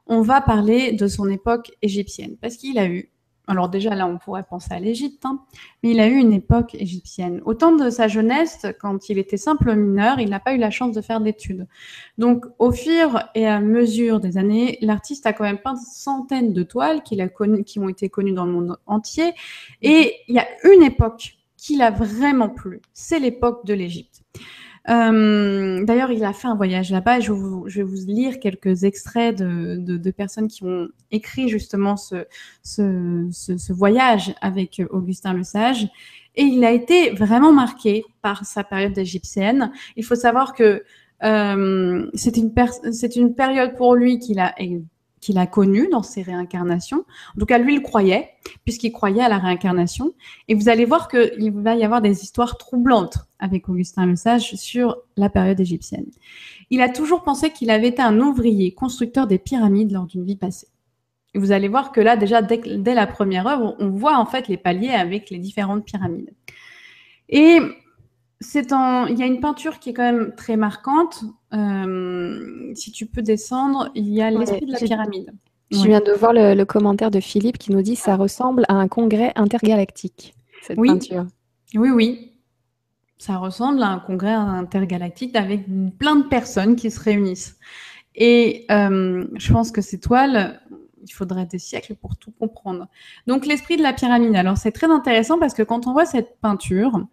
[0.07, 3.11] On va parler de son époque égyptienne parce qu'il a eu
[3.50, 5.40] alors déjà là, on pourrait penser à l'Égypte, hein.
[5.82, 7.42] mais il a eu une époque égyptienne.
[7.44, 10.70] Au temps de sa jeunesse, quand il était simple mineur, il n'a pas eu la
[10.70, 11.66] chance de faire d'études.
[12.16, 16.62] Donc au fur et à mesure des années, l'artiste a quand même peint centaines de
[16.62, 19.32] toiles qui ont été connues dans le monde entier.
[19.82, 24.22] Et il y a une époque qu'il a vraiment plu, c'est l'époque de l'Égypte.
[24.88, 27.21] Euh, d'ailleurs, il a fait un voyage là-bas.
[27.21, 27.33] Je,
[27.66, 32.27] je, vais vous lire quelques extraits de, de, personnes qui ont écrit justement ce,
[32.62, 35.88] ce, voyage avec Augustin Le Sage.
[36.37, 39.73] Et il a été vraiment marqué par sa période égyptienne.
[39.97, 40.85] Il faut savoir que
[41.23, 42.53] euh, c'est une,
[43.16, 44.55] une période pour lui qu'il a
[45.20, 47.04] qu'il a connu dans ses réincarnations.
[47.37, 48.30] En tout cas, lui, il croyait,
[48.64, 50.12] puisqu'il croyait à la réincarnation.
[50.48, 54.54] Et vous allez voir qu'il va y avoir des histoires troublantes avec Augustin Le Sage
[54.54, 56.06] sur la période égyptienne.
[56.70, 60.37] Il a toujours pensé qu'il avait été un ouvrier, constructeur des pyramides lors d'une vie
[60.37, 60.68] passée.
[61.35, 64.26] Et vous allez voir que là, déjà, dès, dès la première œuvre, on voit en
[64.26, 66.35] fait les paliers avec les différentes pyramides.
[67.28, 67.61] Et
[68.40, 71.24] c'est en, il y a une peinture qui est quand même très marquante.
[71.53, 75.33] Euh, si tu peux descendre, il y a l'esprit de la pyramide.
[75.70, 78.88] Je viens de voir le, commentaire de Philippe qui nous dit ça ressemble à un
[78.88, 80.88] congrès intergalactique, cette oui.
[80.88, 81.26] peinture.
[81.74, 82.33] Oui, oui.
[83.18, 85.66] Ça ressemble à un congrès intergalactique avec
[85.98, 87.59] plein de personnes qui se réunissent.
[88.16, 90.61] Et euh, je pense que ces toiles,
[91.02, 92.88] il faudrait des siècles pour tout comprendre.
[93.26, 94.34] Donc l'esprit de la pyramide.
[94.36, 97.06] Alors c'est très intéressant parce que quand on voit cette peinture,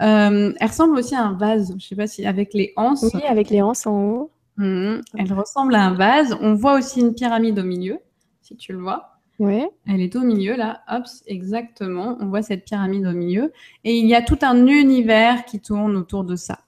[0.00, 1.68] euh, elle ressemble aussi à un vase.
[1.70, 3.06] Je ne sais pas si avec les anses.
[3.14, 4.30] Oui, avec les anses en haut.
[4.56, 5.02] Mhm.
[5.18, 6.36] Elle ressemble à un vase.
[6.40, 7.98] On voit aussi une pyramide au milieu,
[8.42, 9.10] si tu le vois.
[9.40, 9.66] Oui.
[9.88, 12.16] Elle est au milieu là, hop, exactement.
[12.20, 13.52] On voit cette pyramide au milieu.
[13.82, 16.60] Et il y a tout un univers qui tourne autour de ça.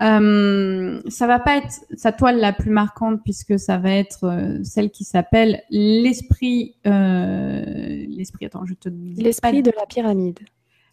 [0.00, 4.62] Euh, ça va pas être sa toile la plus marquante puisque ça va être euh,
[4.62, 8.46] celle qui s'appelle l'esprit, euh, l'esprit.
[8.46, 10.38] Attends, je te l'esprit de la pyramide.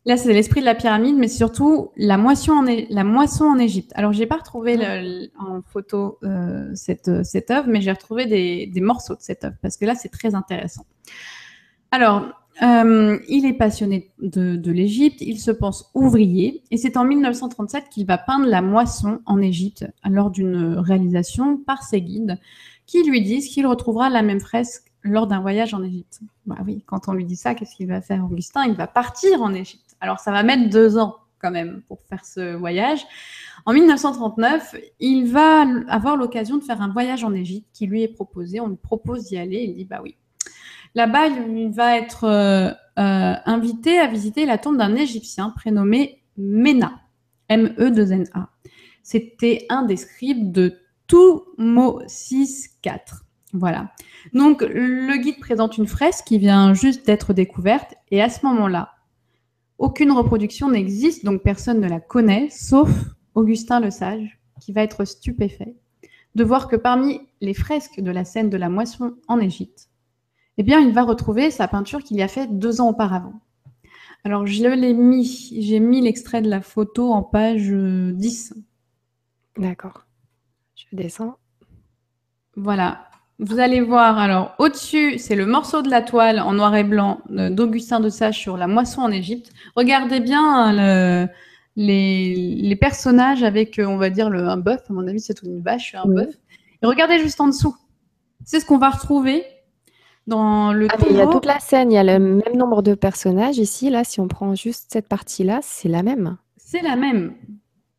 [0.08, 3.92] Là, c'est l'esprit de la pyramide, mais surtout la moisson en, la moisson en Égypte.
[3.96, 8.68] Alors, j'ai pas retrouvé le, en photo euh, cette, cette œuvre, mais j'ai retrouvé des,
[8.68, 10.86] des, morceaux de cette œuvre parce que là, c'est très intéressant.
[11.90, 17.04] Alors, euh, il est passionné de, de l'Égypte, il se pense ouvrier, et c'est en
[17.04, 22.40] 1937 qu'il va peindre la moisson en Égypte lors d'une réalisation par ses guides
[22.86, 26.22] qui lui disent qu'il retrouvera la même fresque lors d'un voyage en Égypte.
[26.46, 28.66] Bah oui, quand on lui dit ça, qu'est-ce qu'il va faire, Augustin?
[28.66, 29.96] Il va partir en Égypte.
[30.00, 33.06] Alors ça va mettre deux ans quand même pour faire ce voyage.
[33.66, 38.08] En 1939, il va avoir l'occasion de faire un voyage en Égypte qui lui est
[38.08, 38.60] proposé.
[38.60, 39.64] On lui propose d'y aller.
[39.64, 40.16] Il dit bah oui.
[40.96, 46.94] Là-bas, il va être euh, euh, invité à visiter la tombe d'un Égyptien prénommé Mena,
[47.50, 48.50] M-E-2-N-A.
[49.04, 52.62] C'était un des scribes de Thutmose IV.
[53.54, 53.92] Voilà.
[54.34, 58.94] Donc, le guide présente une fresque qui vient juste d'être découverte et à ce moment-là,
[59.78, 62.90] aucune reproduction n'existe, donc personne ne la connaît, sauf
[63.36, 65.76] Augustin le Sage, qui va être stupéfait
[66.36, 69.90] de voir que parmi les fresques de la scène de la moisson en Égypte,
[70.58, 73.34] eh bien, il va retrouver sa peinture qu'il y a fait deux ans auparavant.
[74.24, 78.56] Alors, je l'ai mis, j'ai mis l'extrait de la photo en page 10.
[79.58, 80.06] D'accord.
[80.76, 81.38] Je descends.
[82.56, 83.06] Voilà.
[83.38, 87.20] Vous allez voir, alors au-dessus, c'est le morceau de la toile en noir et blanc
[87.30, 89.52] d'Augustin de Sage sur la moisson en Égypte.
[89.76, 91.28] Regardez bien le,
[91.76, 94.82] les, personnages avec, on va dire, le, un bœuf.
[94.90, 96.34] À mon avis, c'est une vache, un bœuf.
[96.82, 97.76] Et regardez juste en dessous.
[98.46, 99.44] C'est ce qu'on va retrouver
[100.28, 102.82] dans le ah, Il y a toute la scène, il y a le même nombre
[102.82, 103.58] de personnages.
[103.58, 106.38] Ici, là, si on prend juste cette partie-là, c'est la même.
[106.58, 107.36] C'est la même.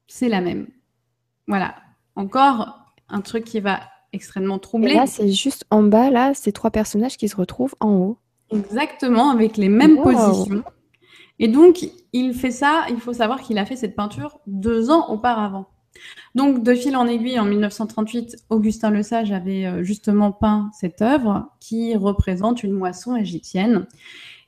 [0.08, 0.66] C'est la même.
[1.46, 1.74] Voilà.
[2.16, 3.80] Encore un truc qui va
[4.12, 4.94] extrêmement troublé.
[4.94, 8.18] là, c'est juste en bas, là, ces trois personnages qui se retrouvent en haut.
[8.50, 10.64] Exactement, avec les mêmes positions.
[11.38, 15.10] Et donc, il fait ça, il faut savoir qu'il a fait cette peinture deux ans
[15.10, 15.66] auparavant.
[16.36, 21.00] Donc, de fil en aiguille, en 1938, Augustin Le Sage avait euh, justement peint cette
[21.00, 23.86] œuvre qui représente une moisson égyptienne.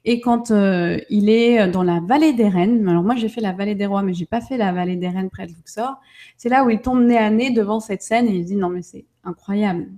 [0.04, 3.52] Et quand euh, il est dans la vallée des Reines, alors moi j'ai fait la
[3.52, 5.96] vallée des Rois, mais j'ai pas fait la vallée des Reines près de Luxor,
[6.36, 8.68] c'est là où il tombe nez à nez devant cette scène et il dit non
[8.68, 9.88] mais c'est incroyable.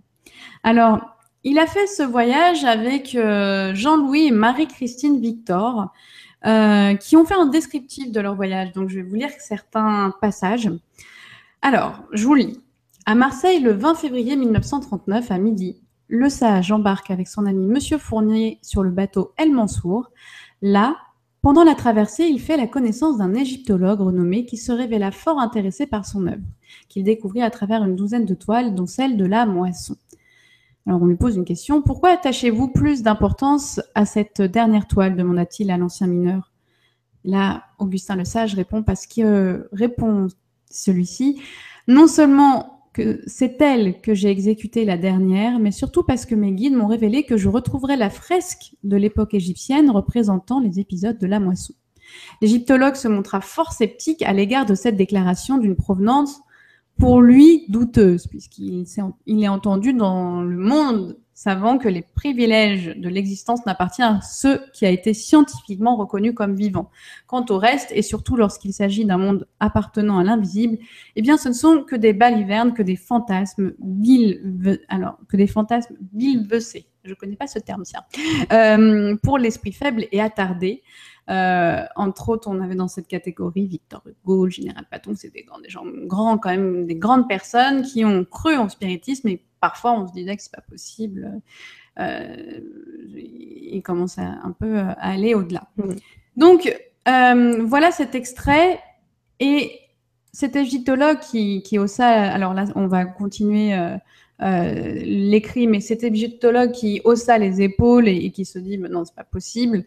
[0.63, 1.01] Alors,
[1.45, 5.93] il a fait ce voyage avec euh, Jean-Louis et Marie-Christine Victor,
[6.43, 8.73] qui ont fait un descriptif de leur voyage.
[8.73, 10.71] Donc je vais vous lire certains passages.
[11.63, 12.59] Alors, je vous lis.
[13.05, 15.77] À Marseille, le 20 février 1939, à midi,
[16.09, 20.11] le sage embarque avec son ami Monsieur Fournier sur le bateau El Mansour.
[20.63, 20.97] Là,
[21.43, 25.87] pendant la traversée, il fait la connaissance d'un égyptologue renommé qui se révéla fort intéressé
[25.87, 26.43] par son œuvre,
[26.89, 29.97] qu'il découvrit à travers une douzaine de toiles, dont celle de la moisson.
[30.87, 31.83] Alors on lui pose une question.
[31.83, 35.15] Pourquoi attachez-vous plus d'importance à cette dernière toile?
[35.15, 36.53] demanda-t-il à l'ancien mineur.
[37.23, 40.29] Là, Augustin le Sage répond parce que répond
[40.71, 41.41] celui-ci,
[41.89, 46.53] non seulement que c'est elle que j'ai exécutée la dernière, mais surtout parce que mes
[46.53, 51.27] guides m'ont révélé que je retrouverais la fresque de l'époque égyptienne représentant les épisodes de
[51.27, 51.75] la moisson.
[52.43, 56.41] L'égyptologue se montra fort sceptique à l'égard de cette déclaration d'une provenance
[56.99, 58.85] pour lui douteuse, puisqu'il
[59.27, 64.85] est entendu dans le monde savant que les privilèges de l'existence n'appartiennent à ceux qui
[64.85, 66.91] a été scientifiquement reconnu comme vivant.
[67.27, 70.77] Quant au reste, et surtout lorsqu'il s'agit d'un monde appartenant à l'invisible,
[71.17, 73.73] eh bien, ce ne sont que des balivernes, que des fantasmes
[74.91, 76.85] alors, que des fantasmes bilvecés.
[77.05, 78.05] Je connais pas ce terme, tiens.
[78.53, 80.83] Euh, pour l'esprit faible et attardé,
[81.31, 85.47] euh, entre autres, on avait dans cette catégorie Victor Hugo, le général Patton, c'est des,
[85.63, 89.93] des gens grands, quand même, des grandes personnes qui ont cru en spiritisme et parfois
[89.93, 91.41] on se disait que c'est pas possible.
[91.99, 92.61] Euh,
[93.73, 95.69] il commence à, un peu à aller au-delà.
[96.37, 96.73] Donc,
[97.09, 98.81] euh, voilà cet extrait.
[99.41, 99.81] Et
[100.33, 103.97] cet égyptologue qui, qui haussa, alors là, on va continuer euh,
[104.43, 109.15] euh, l'écrit, mais cet égyptologue qui haussa les épaules et, qui se dit, non, c'est
[109.15, 109.85] pas possible,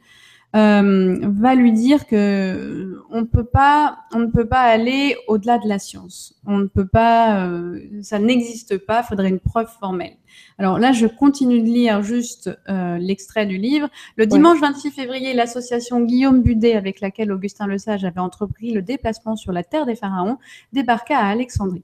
[0.56, 5.68] euh, va lui dire que on peut pas, on ne peut pas aller au-delà de
[5.68, 6.36] la science.
[6.46, 9.02] On ne peut pas, euh, ça n'existe pas.
[9.04, 10.16] Il faudrait une preuve formelle.
[10.60, 13.89] Alors là, je continue de lire juste euh, l'extrait du livre.
[14.16, 18.84] Le dimanche 26 février, l'association Guillaume Budet, avec laquelle Augustin Le Sage avait entrepris le
[18.84, 20.38] déplacement sur la terre des pharaons,
[20.72, 21.84] débarqua à Alexandrie.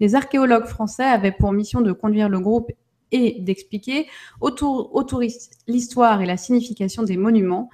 [0.00, 2.72] Les archéologues français avaient pour mission de conduire le groupe
[3.12, 4.06] et d'expliquer
[4.40, 7.70] autour, aux touristes l'histoire et la signification des monuments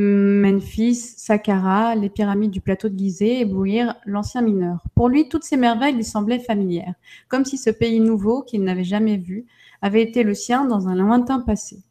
[0.00, 4.84] Memphis, Saqqara, les pyramides du plateau de Gizeh, éblouir l'ancien mineur.
[4.94, 6.94] Pour lui, toutes ces merveilles lui semblaient familières,
[7.26, 9.46] comme si ce pays nouveau qu'il n'avait jamais vu
[9.82, 11.82] avait été le sien dans un lointain passé.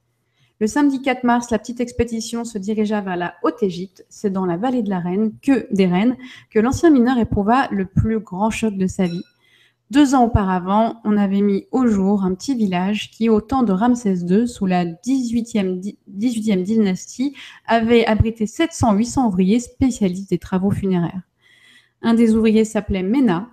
[0.62, 4.06] Le samedi 4 mars, la petite expédition se dirigea vers la Haute-Égypte.
[4.08, 6.16] C'est dans la vallée de la Reine que des Reines
[6.50, 9.24] que l'ancien mineur éprouva le plus grand choc de sa vie.
[9.90, 13.72] Deux ans auparavant, on avait mis au jour un petit village qui, au temps de
[13.72, 17.34] Ramsès II, sous la 18e, 18e dynastie,
[17.66, 21.22] avait abrité 700-800 ouvriers spécialistes des travaux funéraires.
[22.02, 23.48] Un des ouvriers s'appelait Mena.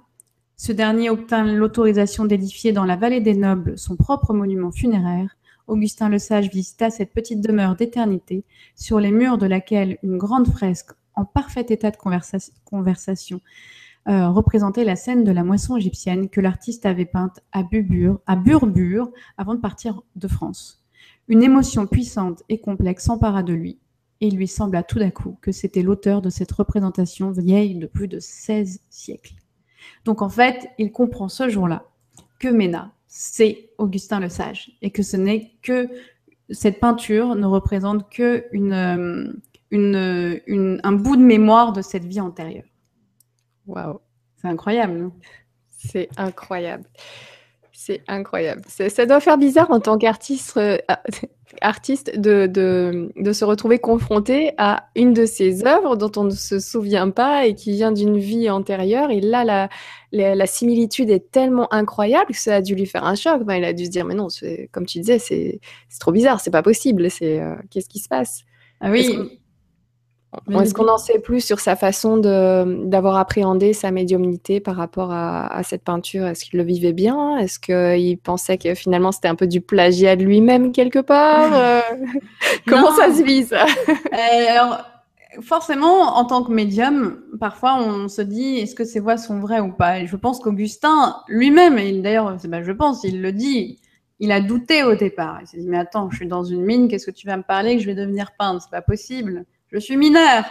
[0.57, 5.37] Ce dernier obtint l'autorisation d'édifier dans la vallée des Nobles son propre monument funéraire.
[5.69, 8.45] Augustin le Sage visita cette petite demeure d'éternité,
[8.75, 13.41] sur les murs de laquelle une grande fresque en parfait état de conversation
[14.09, 18.37] euh, représentait la scène de la moisson égyptienne que l'artiste avait peinte à Bubur, à
[18.37, 20.85] Burbur avant de partir de France.
[21.29, 23.79] Une émotion puissante et complexe s'empara de lui,
[24.21, 27.87] et il lui sembla tout d'un coup que c'était l'auteur de cette représentation vieille de
[27.87, 29.35] plus de 16 siècles.
[30.05, 31.85] Donc en fait, il comprend ce jour-là
[32.39, 35.89] que Ména, c'est Augustin le Sage, et que ce n'est que
[36.51, 39.33] cette peinture ne représente que une, euh,
[39.71, 42.65] une, un bout de mémoire de cette vie antérieure.
[43.67, 44.01] Waouh.
[44.41, 45.11] C'est incroyable.
[45.71, 46.85] C'est incroyable.
[47.73, 48.63] C'est incroyable.
[48.69, 50.79] Ça doit faire bizarre en tant qu'artiste euh,
[51.61, 56.59] artiste de, de, se retrouver confronté à une de ses œuvres dont on ne se
[56.59, 59.11] souvient pas et qui vient d'une vie antérieure.
[59.11, 59.69] Et là, la,
[60.13, 63.43] la, similitude est tellement incroyable que ça a dû lui faire un choc.
[63.49, 64.29] il a dû se dire, mais non,
[64.73, 65.61] comme tu disais, c'est
[66.01, 67.11] trop bizarre, c'est pas possible.
[67.11, 68.45] C'est euh, Qu'est-ce qui se passe?
[68.81, 69.41] Ah oui.
[70.51, 75.63] Est-ce qu'on en sait plus sur sa façon d'avoir appréhendé sa médiumnité par rapport à,
[75.63, 76.27] cette peinture?
[76.27, 77.39] Est-ce qu'il le vivait bien?
[77.39, 81.53] Est-ce qu'il pensait que finalement c'était un peu du plagiat de lui-même quelque part?
[81.65, 81.81] Euh,
[82.67, 83.65] Comment ça se vit ça?
[83.89, 84.85] Euh, Alors,
[85.41, 89.61] forcément, en tant que médium, parfois on se dit est-ce que ces voix sont vraies
[89.61, 90.01] ou pas?
[90.01, 93.81] Et je pense qu'Augustin lui-même, et d'ailleurs, je pense, il le dit,
[94.21, 95.39] il a douté au départ.
[95.43, 97.43] Il s'est dit mais attends, je suis dans une mine, qu'est-ce que tu vas me
[97.43, 98.63] parler que je vais devenir peintre?
[98.63, 99.45] C'est pas possible
[99.75, 100.45] je suis mineur.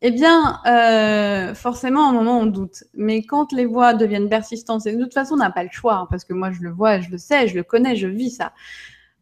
[0.00, 2.84] Eh bien, euh, forcément, à un moment, on doute.
[2.94, 5.94] Mais quand les voix deviennent persistantes, et de toute façon, on n'a pas le choix,
[5.94, 8.30] hein, parce que moi, je le vois, je le sais, je le connais, je vis
[8.30, 8.52] ça.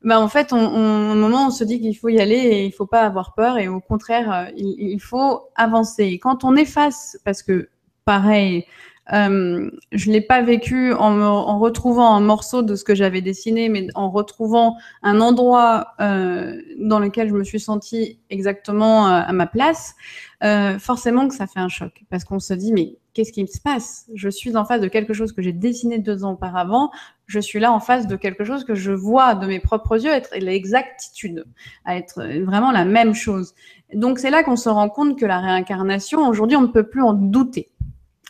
[0.03, 2.73] Ben, en fait, on, un moment, on se dit qu'il faut y aller et il
[2.73, 3.59] faut pas avoir peur.
[3.59, 6.05] Et au contraire, euh, il, faut avancer.
[6.05, 7.69] Et quand on est face, parce que
[8.05, 8.67] pareil,
[9.13, 13.69] euh, je l'ai pas vécu en, en, retrouvant un morceau de ce que j'avais dessiné,
[13.69, 19.33] mais en retrouvant un endroit euh, dans lequel je me suis sentie exactement euh, à
[19.33, 19.95] ma place.
[20.45, 23.61] Euh, forcément que ça fait un choc parce qu'on se dit mais qu'est-ce qui se
[23.61, 24.09] passe?
[24.15, 26.91] Je suis en face de quelque chose que j'ai dessiné deux ans auparavant.
[27.27, 30.11] Je suis là en face de quelque chose que je vois de mes propres yeux
[30.11, 31.45] être l'exactitude,
[31.85, 33.55] à être vraiment la même chose.
[33.95, 37.03] Donc c'est là qu'on se rend compte que la réincarnation, aujourd'hui, on ne peut plus
[37.03, 37.72] en douter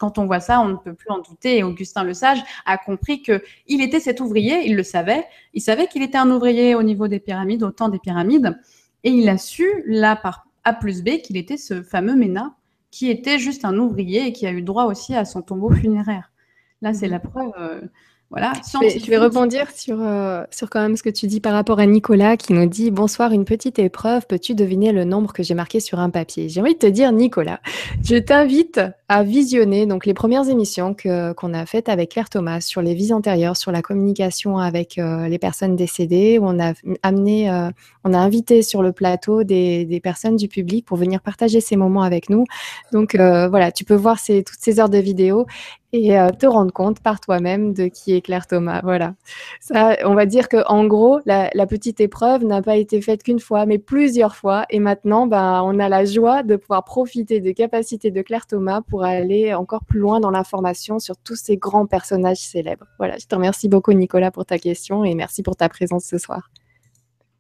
[0.03, 1.59] quand on voit ça, on ne peut plus en douter.
[1.59, 5.25] Et Augustin Le Sage a compris que il était cet ouvrier, il le savait.
[5.55, 8.59] Il savait qu'il était un ouvrier au niveau des pyramides, au temps des pyramides.
[9.05, 12.57] Et il a su, là, par A plus B, qu'il était ce fameux Ména,
[12.91, 16.33] qui était juste un ouvrier et qui a eu droit aussi à son tombeau funéraire.
[16.81, 17.13] Là, c'est mhm.
[17.13, 17.89] la preuve.
[18.33, 18.55] Voilà.
[18.73, 21.85] Je vais, rebondir sur, euh, sur quand même ce que tu dis par rapport à
[21.85, 24.27] Nicolas qui nous dit Bonsoir, une petite épreuve.
[24.27, 26.49] Peux-tu deviner le nombre que j'ai marqué sur un papier?
[26.49, 27.61] J'ai envie de te dire, Nicolas,
[28.03, 28.81] je t'invite
[29.11, 30.97] à visionner donc les premières émissions
[31.37, 35.29] qu'on a faites avec Claire Thomas sur les vies antérieures, sur la communication avec euh,
[35.29, 36.73] les personnes décédées, où on a
[37.03, 37.69] amené, euh,
[38.05, 41.77] on a invité sur le plateau des, des, personnes du public pour venir partager ces
[41.77, 42.47] moments avec nous.
[42.93, 45.47] Donc voilà, tu peux voir ces, toutes ces heures de vidéos
[45.93, 48.81] et euh, te rendre compte par toi-même de qui est Claire Thomas.
[48.83, 49.15] Voilà.
[49.61, 53.41] Ça, on va dire que en gros, la, petite épreuve n'a pas été faite qu'une
[53.41, 54.65] fois, mais plusieurs fois.
[54.71, 58.81] Et maintenant, ben, on a la joie de pouvoir profiter des capacités de Claire Thomas
[58.81, 62.87] pour aller encore plus loin dans l'information sur tous ces grands personnages célèbres.
[62.99, 63.19] Voilà.
[63.19, 66.51] Je te remercie beaucoup, Nicolas, pour ta question et merci pour ta présence ce soir.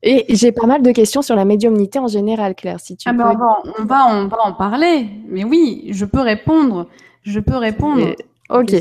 [0.02, 3.12] Et j'ai pas mal de questions sur la médiumnité en général, Claire, si tu ah
[3.12, 3.18] peux.
[3.18, 5.06] Ben on, va, on, va, on va en parler.
[5.28, 6.88] Mais oui, je peux répondre
[7.22, 8.14] Je peux répondre.
[8.60, 8.74] Ok.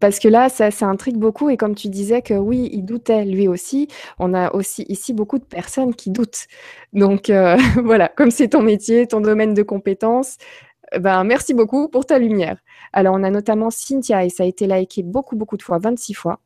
[0.00, 1.50] Parce que là, ça, ça intrigue beaucoup.
[1.50, 3.88] Et comme tu disais que oui, il doutait lui aussi,
[4.18, 6.46] on a aussi ici beaucoup de personnes qui doutent.
[6.92, 10.36] Donc euh, voilà, comme c'est ton métier, ton domaine de compétences,
[10.98, 12.58] ben, merci beaucoup pour ta lumière.
[12.92, 16.14] Alors, on a notamment Cynthia et ça a été liké beaucoup, beaucoup de fois, 26
[16.14, 16.40] fois.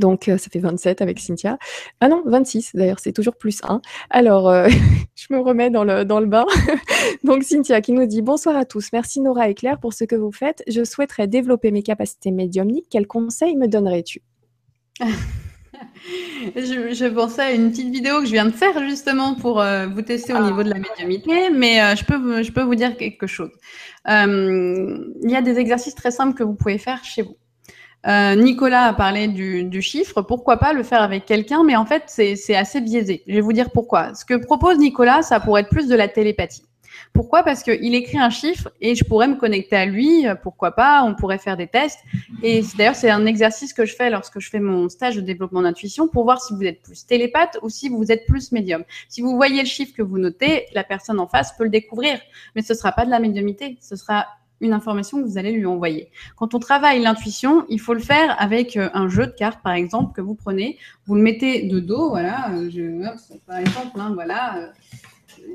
[0.00, 1.58] Donc, euh, ça fait 27 avec Cynthia.
[2.00, 3.82] Ah non, 26 d'ailleurs, c'est toujours plus 1.
[4.08, 4.68] Alors, euh,
[5.14, 6.46] je me remets dans le, dans le bain.
[7.24, 8.88] Donc, Cynthia qui nous dit Bonsoir à tous.
[8.92, 10.62] Merci Nora et Claire pour ce que vous faites.
[10.66, 12.86] Je souhaiterais développer mes capacités médiumniques.
[12.90, 14.22] Quels conseils me donnerais-tu?
[16.56, 20.02] Je, pensais à une petite vidéo que je viens de faire justement pour euh, vous
[20.02, 20.42] tester au ah.
[20.42, 23.50] niveau de la médiumité, mais je, peux, je peux vous dire quelque chose.
[24.06, 27.36] il y a des exercices très simples que vous pouvez faire chez vous.
[28.06, 30.22] Euh, Nicolas a parlé du, chiffre.
[30.22, 33.22] Pourquoi pas le faire avec quelqu'un Mais en fait, c'est assez biaisé.
[33.26, 34.14] Je vais vous dire pourquoi.
[34.14, 36.64] Ce que propose Nicolas, ça pourrait être plus de la télépathie.
[37.12, 37.42] Pourquoi?
[37.42, 40.26] Parce qu'il écrit un chiffre et je pourrais me connecter à lui.
[40.42, 41.02] Pourquoi pas?
[41.02, 41.98] On pourrait faire des tests.
[42.42, 45.62] Et d'ailleurs, c'est un exercice que je fais lorsque je fais mon stage de développement
[45.62, 48.84] d'intuition pour voir si vous êtes plus télépathe ou si vous êtes plus médium.
[49.08, 52.20] Si vous voyez le chiffre que vous notez, la personne en face peut le découvrir.
[52.54, 53.76] Mais ce sera pas de la médiumité.
[53.80, 54.26] Ce sera
[54.60, 56.10] une information que vous allez lui envoyer.
[56.36, 59.72] Quand on travaille l'intuition, il faut le faire avec euh, un jeu de cartes, par
[59.72, 63.04] exemple, que vous prenez, vous le mettez de dos, voilà, euh,
[63.46, 64.66] par exemple, hein, voilà, euh,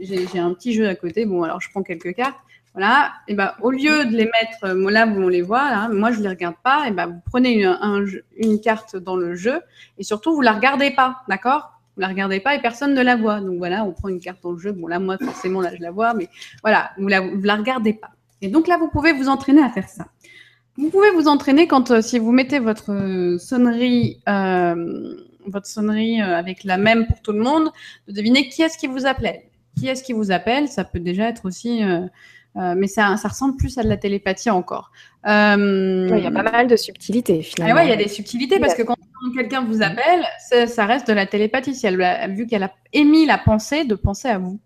[0.01, 2.37] j'ai un petit jeu à côté, bon, alors je prends quelques cartes,
[2.73, 6.19] voilà, et ben au lieu de les mettre, là où on les voit, moi je
[6.19, 9.61] les regarde pas, et ben vous prenez une, carte dans le jeu,
[9.97, 11.71] et surtout vous la regardez pas, d'accord?
[11.95, 13.39] Vous la regardez pas et personne ne la voit.
[13.39, 14.73] Donc voilà, on prend une carte dans le jeu.
[14.73, 16.27] Bon là, moi forcément là je la vois, mais
[16.61, 18.11] voilà, vous la, vous la regardez pas.
[18.41, 20.07] Et donc là, vous pouvez vous entraîner à faire ça.
[20.77, 25.15] Vous pouvez vous entraîner quand, euh, si vous mettez votre euh, sonnerie, euh,
[25.47, 27.71] votre sonnerie avec la même pour tout le monde,
[28.07, 29.41] de deviner qui est-ce qui vous appelle.
[29.77, 31.81] Qui est-ce qui vous appelle Ça peut déjà être aussi,
[32.55, 34.91] mais ça, ça ressemble plus à de la télépathie encore.
[35.23, 37.75] il y a pas mal de subtilités finalement.
[37.75, 38.95] Ah ouais, il y a des subtilités parce que quand
[39.35, 40.25] quelqu'un vous appelle,
[40.67, 41.75] ça, reste de la télépathie.
[41.75, 44.59] Si elle vu qu'elle a émis la pensée de penser à vous.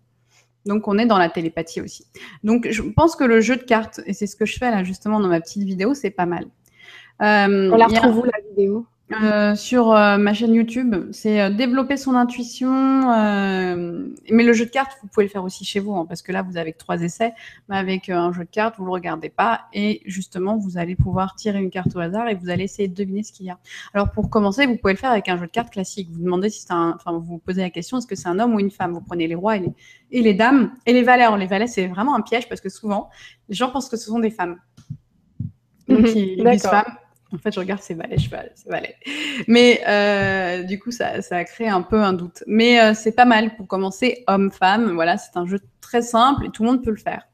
[0.66, 2.06] Donc, on est dans la télépathie aussi.
[2.44, 4.84] Donc, je pense que le jeu de cartes, et c'est ce que je fais là
[4.84, 6.44] justement dans ma petite vidéo, c'est pas mal.
[7.22, 8.86] Euh, on la retrouve où la vidéo?
[9.12, 10.94] Euh, sur euh, ma chaîne YouTube.
[11.10, 12.70] C'est euh, développer son intuition.
[12.70, 16.30] mais le jeu de cartes, vous pouvez le faire aussi chez vous, hein, parce que
[16.30, 17.32] là, vous avez que trois essais.
[17.68, 19.62] Mais avec un jeu de cartes, vous le regardez pas.
[19.72, 22.94] Et justement, vous allez pouvoir tirer une carte au hasard et vous allez essayer de
[22.94, 23.58] deviner ce qu'il y a.
[23.94, 26.08] Alors, pour commencer, vous pouvez le faire avec un jeu de cartes classique.
[26.12, 26.94] Vous demandez si c'est un.
[26.94, 28.92] Enfin, vous vous posez la question est-ce que c'est un homme ou une femme?
[28.92, 29.72] Vous prenez les rois et les,
[30.12, 31.24] et les dames et les valets.
[31.24, 33.10] Alors, les valets, c'est vraiment un piège parce que souvent,
[33.48, 34.56] les gens pensent que ce sont des femmes.
[35.88, 36.84] Donc, ils disent femmes
[37.32, 38.96] en fait, je regarde, c'est valet, cheval, c'est valet.
[39.46, 42.42] Mais euh, du coup, ça, ça a créé un peu un doute.
[42.46, 44.92] Mais euh, c'est pas mal pour commencer homme-femme.
[44.92, 47.29] Voilà, c'est un jeu très simple et tout le monde peut le faire.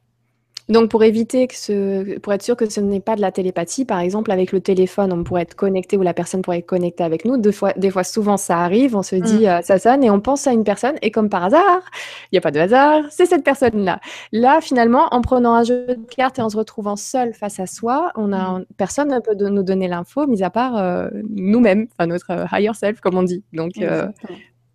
[0.69, 3.85] Donc, pour éviter que ce, pour être sûr que ce n'est pas de la télépathie,
[3.85, 7.05] par exemple, avec le téléphone, on pourrait être connecté ou la personne pourrait être connectée
[7.05, 7.37] avec nous.
[7.37, 9.47] Des fois, des fois souvent, ça arrive, on se dit, mm.
[9.47, 11.83] euh, ça sonne et on pense à une personne et comme par hasard,
[12.25, 14.01] il n'y a pas de hasard, c'est cette personne-là.
[14.33, 17.67] Là, finalement, en prenant un jeu de cartes et en se retrouvant seul face à
[17.67, 18.67] soi, on a, mm.
[18.77, 22.75] personne ne peut nous donner l'info, mis à part euh, nous-mêmes, enfin notre euh, higher
[22.75, 23.45] self, comme on dit.
[23.53, 23.75] Donc,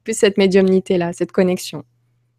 [0.04, 1.84] plus cette médiumnité-là, cette connexion.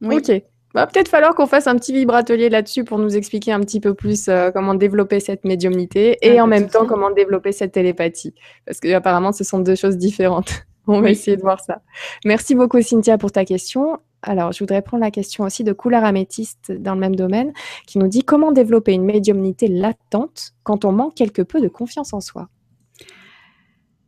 [0.02, 0.42] Ok.
[0.74, 3.94] Va peut-être falloir qu'on fasse un petit vibratelier là-dessus pour nous expliquer un petit peu
[3.94, 8.34] plus euh, comment développer cette médiumnité et en même temps comment développer cette télépathie.
[8.66, 10.64] Parce que apparemment, ce sont deux choses différentes.
[10.86, 11.80] On va essayer de voir ça.
[12.24, 13.98] Merci beaucoup, Cynthia, pour ta question.
[14.22, 17.52] Alors, je voudrais prendre la question aussi de Couleur Améthyste dans le même domaine,
[17.86, 22.12] qui nous dit comment développer une médiumnité latente quand on manque quelque peu de confiance
[22.12, 22.48] en soi?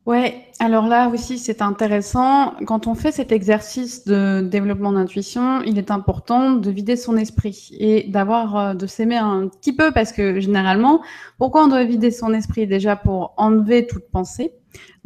[0.06, 2.52] Ouais, alors là aussi c'est intéressant.
[2.66, 7.70] Quand on fait cet exercice de développement d'intuition, il est important de vider son esprit
[7.78, 11.00] et d'avoir euh, de s'aimer un petit peu parce que généralement,
[11.38, 14.52] pourquoi on doit vider son esprit déjà pour enlever toute pensée,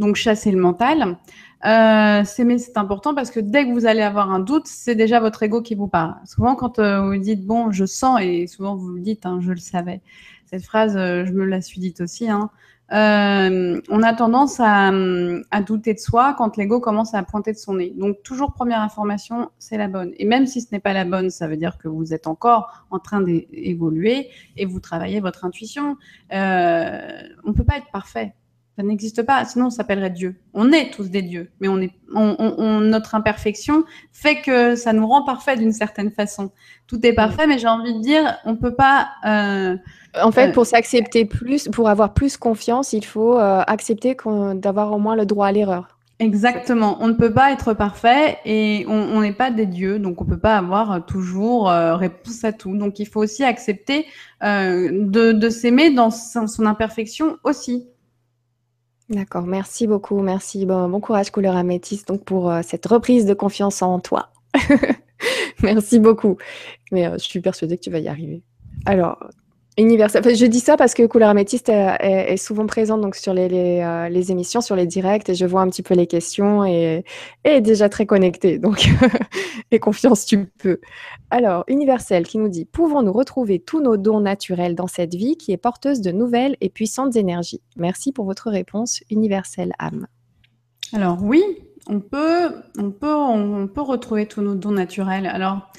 [0.01, 1.17] donc chasser le mental?
[1.65, 5.21] Euh, s'aimer c'est important parce que dès que vous allez avoir un doute, c'est déjà
[5.21, 6.17] votre ego qui vous parle.
[6.27, 9.53] Souvent quand euh, vous dites bon, je sens et souvent vous le dites, hein, je
[9.53, 10.01] le savais.
[10.47, 12.29] Cette phrase, je me la suis dite aussi.
[12.29, 12.51] Hein,
[12.91, 14.91] euh, on a tendance à,
[15.67, 17.93] douter de soi quand l'ego commence à pointer de son nez.
[17.97, 20.13] Donc toujours première information, c'est la bonne.
[20.17, 22.87] Et même si ce n'est pas la bonne, ça veut dire que vous êtes encore
[22.91, 25.97] en train d'évoluer et vous travaillez votre intuition.
[26.33, 28.35] Euh, on ne peut pas être parfait.
[28.79, 30.37] Ça n'existe pas, sinon on s'appellerait Dieu.
[30.55, 35.25] On est tous des dieux, mais on est, notre imperfection fait que ça nous rend
[35.25, 36.53] parfait d'une certaine façon.
[36.87, 39.09] Tout est parfait, mais j'ai envie de dire, on peut pas.
[39.27, 39.77] Euh,
[40.23, 44.17] en fait, pour s'accepter plus, pour avoir plus confiance, il faut euh, accepter
[44.55, 45.99] d'avoir au moins le droit à l'erreur.
[46.21, 46.99] Exactement.
[47.01, 50.39] On ne peut pas être parfait et on n'est pas des dieux, donc on peut
[50.39, 52.77] pas avoir toujours euh, réponse à tout.
[52.77, 54.07] Donc il faut aussi accepter
[54.45, 57.89] euh, de, de s'aimer dans son, imperfection aussi.
[59.11, 60.67] D'accord, merci beaucoup, merci.
[60.67, 64.31] Bon, courage couleur améthyste donc pour euh, cette reprise de confiance en toi.
[65.63, 66.37] merci beaucoup.
[66.93, 68.43] Mais je suis persuadée que tu vas y arriver.
[68.85, 69.19] Alors,
[69.79, 70.37] universel.
[70.37, 74.61] je dis ça parce que Couleur Améthyste est, souvent présente donc sur euh, les, émissions,
[74.61, 77.05] sur les directs, et je vois un petit peu les questions et,
[77.45, 78.59] est déjà très connectée.
[78.59, 78.89] Donc,
[79.71, 80.81] et confiance, tu peux.
[81.31, 85.53] Alors, Universel qui nous dit Pouvons-nous retrouver tous nos dons naturels dans cette vie qui
[85.53, 87.63] est porteuse de nouvelles et puissantes énergies?
[87.77, 90.07] Merci pour votre réponse, Universel âme.
[90.93, 91.43] Alors, oui,
[91.87, 95.27] on peut, on peut, on peut retrouver tous nos dons naturels.
[95.27, 95.71] Alors,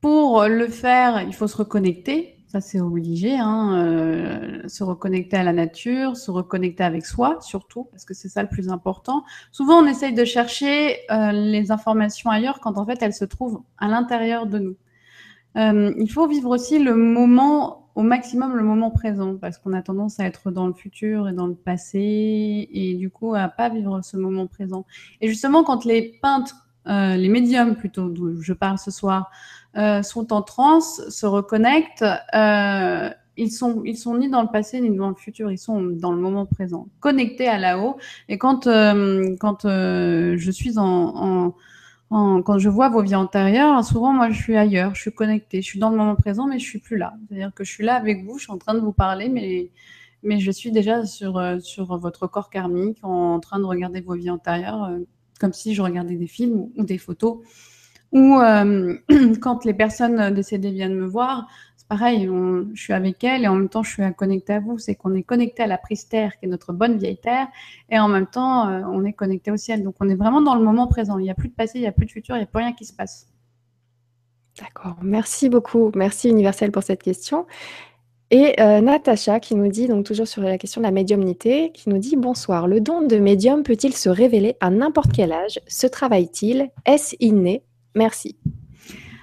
[0.00, 3.38] pour le faire, il faut se reconnecter ça, c'est obligé.
[3.38, 8.28] Hein, euh, se reconnecter à la nature, se reconnecter avec soi, surtout, parce que c'est
[8.28, 9.24] ça le plus important.
[9.52, 13.62] Souvent, on essaye de chercher euh, les informations ailleurs quand en fait elles se trouvent
[13.78, 14.76] à l'intérieur de nous.
[15.56, 19.82] Euh, il faut vivre aussi le moment, au maximum le moment présent, parce qu'on a
[19.82, 23.68] tendance à être dans le futur et dans le passé, et du coup à pas
[23.68, 24.86] vivre ce moment présent.
[25.20, 29.30] Et justement, quand les peintres, les médiums plutôt, d'où je parle ce soir,
[29.76, 32.04] euh, sont en transe, se reconnectent,
[32.34, 35.80] euh, ils sont ils sont ni dans le passé ni dans le futur, ils sont
[35.80, 37.96] dans le moment présent, connectés à là-haut.
[38.28, 41.54] Et quand euh, quand je suis en,
[42.10, 45.62] en, quand je vois vos vies antérieures, souvent moi je suis ailleurs, je suis connectée,
[45.62, 47.14] je suis dans le moment présent, mais je suis plus là.
[47.28, 49.70] C'est-à-dire que je suis là avec vous, je suis en train de vous parler, mais
[50.24, 54.30] mais je suis déjà sur sur votre corps karmique, en train de regarder vos vies
[54.30, 54.90] antérieures,
[55.40, 57.38] comme si je regardais des films ou des photos.
[58.12, 58.94] Ou euh,
[59.40, 62.28] quand les personnes décédées viennent me voir, c'est pareil,
[62.74, 64.78] je suis avec elles et en même temps je suis connectée à vous.
[64.78, 67.48] C'est qu'on est connecté à la prise terre, qui est notre bonne vieille terre,
[67.88, 69.82] et en même temps euh, on est connecté au ciel.
[69.82, 71.18] Donc on est vraiment dans le moment présent.
[71.18, 72.46] Il n'y a plus de passé, il n'y a plus de futur, il n'y a
[72.46, 73.28] plus rien qui se passe.
[74.60, 75.90] D'accord, merci beaucoup.
[75.94, 77.46] Merci Universel pour cette question.
[78.32, 81.88] Et euh, Natacha qui nous dit, donc toujours sur la question de la médiumnité, qui
[81.88, 85.60] nous dit Bonsoir, le don de médium peut-il se révéler à n'importe quel âge?
[85.66, 86.70] Se travaille-t-il?
[86.86, 87.64] Est-ce inné?
[87.96, 88.36] Merci.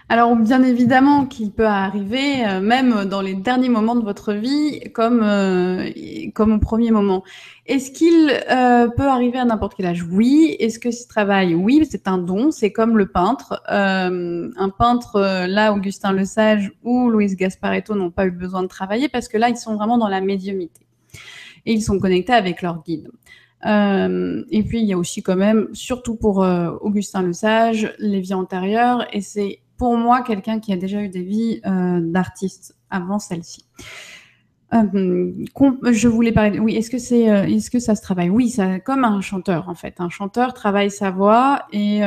[0.09, 4.79] Alors bien évidemment qu'il peut arriver, euh, même dans les derniers moments de votre vie,
[4.93, 5.89] comme euh,
[6.33, 7.25] comme au premier moment.
[7.65, 10.03] Est-ce qu'il euh, peut arriver à n'importe quel âge?
[10.09, 10.55] Oui.
[10.59, 11.55] Est-ce que ce travail?
[11.55, 12.51] Oui, c'est un don.
[12.51, 13.61] C'est comme le peintre.
[13.67, 19.09] un peintre, là, Augustin Le Sage ou Louise Gasparetto n'ont pas eu besoin de travailler
[19.09, 20.87] parce que là, ils sont vraiment dans la médiumité
[21.65, 23.09] et ils sont connectés avec leur guide.
[23.65, 27.93] Euh, et puis, il y a aussi quand même, surtout pour euh, Augustin Le Sage,
[27.99, 29.05] les vies antérieures.
[29.13, 33.65] Et c'est pour moi quelqu'un qui a déjà eu des vies euh, d'artiste avant celle-ci.
[34.71, 36.59] je voulais parler.
[36.59, 38.29] Oui, est-ce que c'est, est-ce que ça se travaille?
[38.29, 39.95] Oui, ça, comme un chanteur en fait.
[39.99, 41.99] Un chanteur travaille sa voix et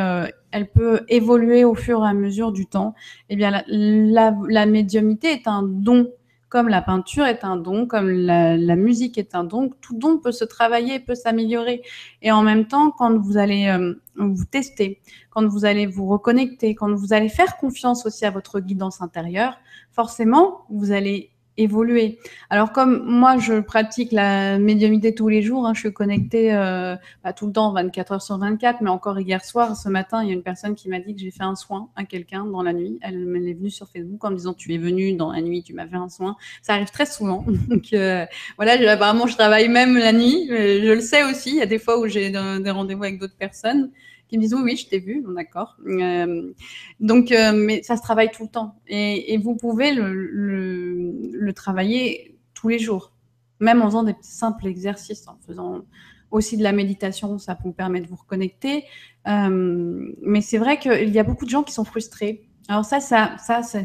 [0.51, 2.95] elle peut évoluer au fur et à mesure du temps.
[3.29, 6.09] Eh bien, la, la, la médiumité est un don
[6.51, 10.33] comme la peinture est un don, comme la, musique est un don, tout don peut
[10.33, 11.81] se travailler, peut s'améliorer.
[12.23, 16.75] Et en même temps, quand vous allez euh, vous tester, quand vous allez vous reconnecter,
[16.75, 19.59] quand vous allez faire confiance aussi à votre guidance intérieure,
[19.93, 22.19] forcément, vous allez évoluer.
[22.49, 26.97] Alors comme moi, je pratique la médiumité tous les jours, hein, je suis connectée euh,
[27.23, 30.29] pas tout le temps, 24 heures sur 24, mais encore hier soir, ce matin, il
[30.29, 32.63] y a une personne qui m'a dit que j'ai fait un soin à quelqu'un dans
[32.63, 32.99] la nuit.
[33.03, 35.75] Elle, est venue sur Facebook en me disant tu es venue dans la nuit, tu
[35.75, 36.37] m'as fait un soin.
[36.63, 37.45] Ça arrive très souvent.
[37.69, 38.27] Donc euh,
[38.57, 40.47] voilà, apparemment je travaille même la nuit.
[40.49, 41.51] Je le sais aussi.
[41.51, 43.91] Il y a des fois où j'ai des rendez-vous avec d'autres personnes
[44.31, 45.77] qui me disent oui, je t'ai vu, d'accord.
[45.87, 46.53] Euh,
[47.01, 52.69] donc, euh, mais ça se travaille tout le temps et, vous pouvez le, travailler tous
[52.69, 53.13] les jours,
[53.59, 55.83] même en faisant des simples exercices, en faisant
[56.31, 58.85] aussi de la méditation, ça vous permet de vous reconnecter.
[59.27, 62.49] Euh, mais c'est vrai qu'il y a beaucoup de gens qui sont frustrés.
[62.69, 63.85] Alors ça, ça, ça, c'est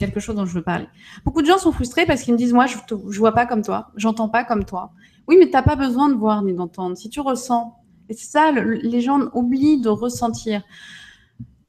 [0.00, 0.88] quelque chose dont je veux parler.
[1.24, 2.76] Beaucoup de gens sont frustrés parce qu'ils me disent moi, je,
[3.08, 4.90] je vois pas comme toi, j'entends pas comme toi.
[5.28, 6.96] Oui, mais tu n'as pas besoin de voir ni d'entendre.
[6.96, 7.79] Si tu ressens,
[8.10, 10.62] et c'est ça, les gens oublient de ressentir.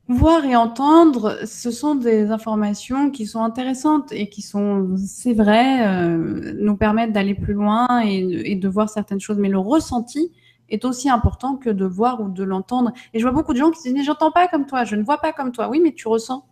[0.08, 5.88] Voir et entendre, ce sont des informations qui sont intéressantes et qui sont, c'est vrai,
[5.88, 9.38] euh, nous permettent d'aller plus loin et, de voir certaines choses.
[9.38, 10.32] Mais le ressenti
[10.68, 12.92] est aussi important que de voir ou de l'entendre.
[13.14, 15.04] Et je vois beaucoup de gens qui se disent, j'entends pas comme toi, je ne
[15.04, 15.70] vois pas comme toi.
[15.70, 16.44] Oui, mais tu ressens.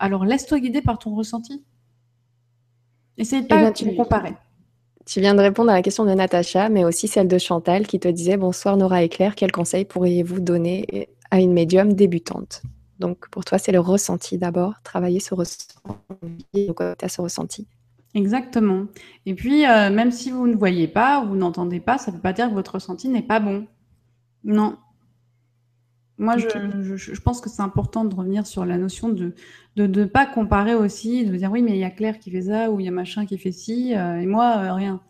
[0.00, 1.64] Alors laisse-toi guider par ton ressenti.
[3.16, 4.34] Essaye eh pas de comparer.
[5.06, 8.00] Tu viens de répondre à la question de Natacha, mais aussi celle de Chantal qui
[8.00, 12.62] te disait Bonsoir Nora et Claire, quels conseils pourriez-vous donner à une médium débutante?
[12.98, 15.68] Donc pour toi, c'est le ressenti d'abord, travailler ce ressenti,
[16.52, 17.68] ce ressenti.
[18.14, 18.86] Exactement.
[19.26, 22.22] Et puis, euh, même si vous ne voyez pas ou n'entendez pas, ça ne veut
[22.22, 23.66] pas dire que votre ressenti n'est pas bon.
[24.42, 24.76] Non,
[26.18, 29.34] Moi, je, pense que c'est important de revenir sur la notion de
[29.76, 32.70] ne pas comparer aussi, de dire oui, mais il y a Claire qui fait ça
[32.70, 35.00] ou il y a machin qui fait ci euh, et moi, euh, rien.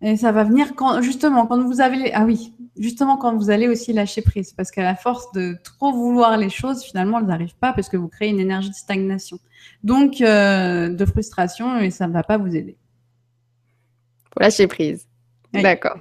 [0.00, 2.12] Et ça va venir quand, justement, quand vous avez.
[2.12, 4.52] Ah oui, justement, quand vous allez aussi lâcher prise.
[4.52, 7.96] Parce qu'à la force de trop vouloir les choses, finalement, elles n'arrivent pas parce que
[7.96, 9.38] vous créez une énergie de stagnation.
[9.84, 12.76] Donc, euh, de frustration et ça ne va pas vous aider.
[14.30, 15.06] Pour lâcher prise.
[15.52, 15.98] D'accord.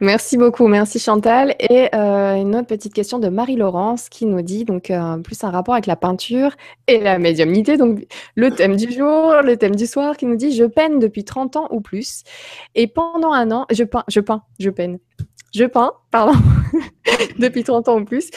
[0.00, 1.56] Merci beaucoup, merci Chantal.
[1.58, 5.50] Et euh, une autre petite question de Marie-Laurence qui nous dit donc euh, plus un
[5.50, 6.52] rapport avec la peinture
[6.86, 7.76] et la médiumnité.
[7.76, 11.24] Donc le thème du jour, le thème du soir qui nous dit je peine depuis
[11.24, 12.22] 30 ans ou plus.
[12.76, 14.98] Et pendant un an, je peins, je peins, je peine.
[15.52, 16.38] Je peins, pardon,
[17.38, 18.30] depuis 30 ans ou plus.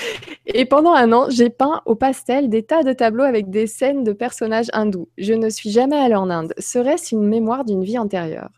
[0.48, 4.04] Et pendant un an, j'ai peint au pastel des tas de tableaux avec des scènes
[4.04, 5.10] de personnages hindous.
[5.18, 6.54] Je ne suis jamais allée en Inde.
[6.58, 8.50] Serait-ce une mémoire d'une vie antérieure?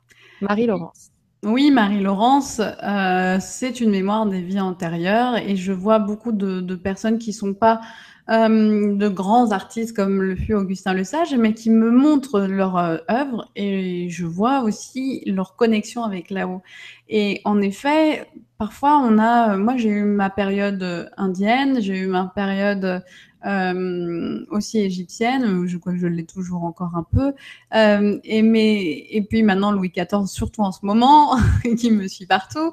[0.42, 1.13] Marie-Laurence.
[1.44, 7.18] Oui, Marie-Laurence, euh, c'est une mémoire des vies antérieures et je vois beaucoup de, personnes
[7.20, 7.82] qui ne sont pas
[8.30, 12.78] euh, de grands artistes comme le fut Augustin Le Sage, mais qui me montrent leur
[12.78, 16.62] euh, œuvre et je vois aussi leur connexion avec là-haut.
[17.10, 18.26] Et en effet,
[18.58, 23.04] parfois on a, moi j'ai eu ma période indienne, j'ai eu ma période
[23.46, 27.34] euh, aussi égyptienne, je crois que je l'ai toujours encore un peu.
[27.76, 31.38] Euh, et, mais, et puis maintenant Louis XIV, surtout en ce moment,
[31.78, 32.72] qui me suit partout.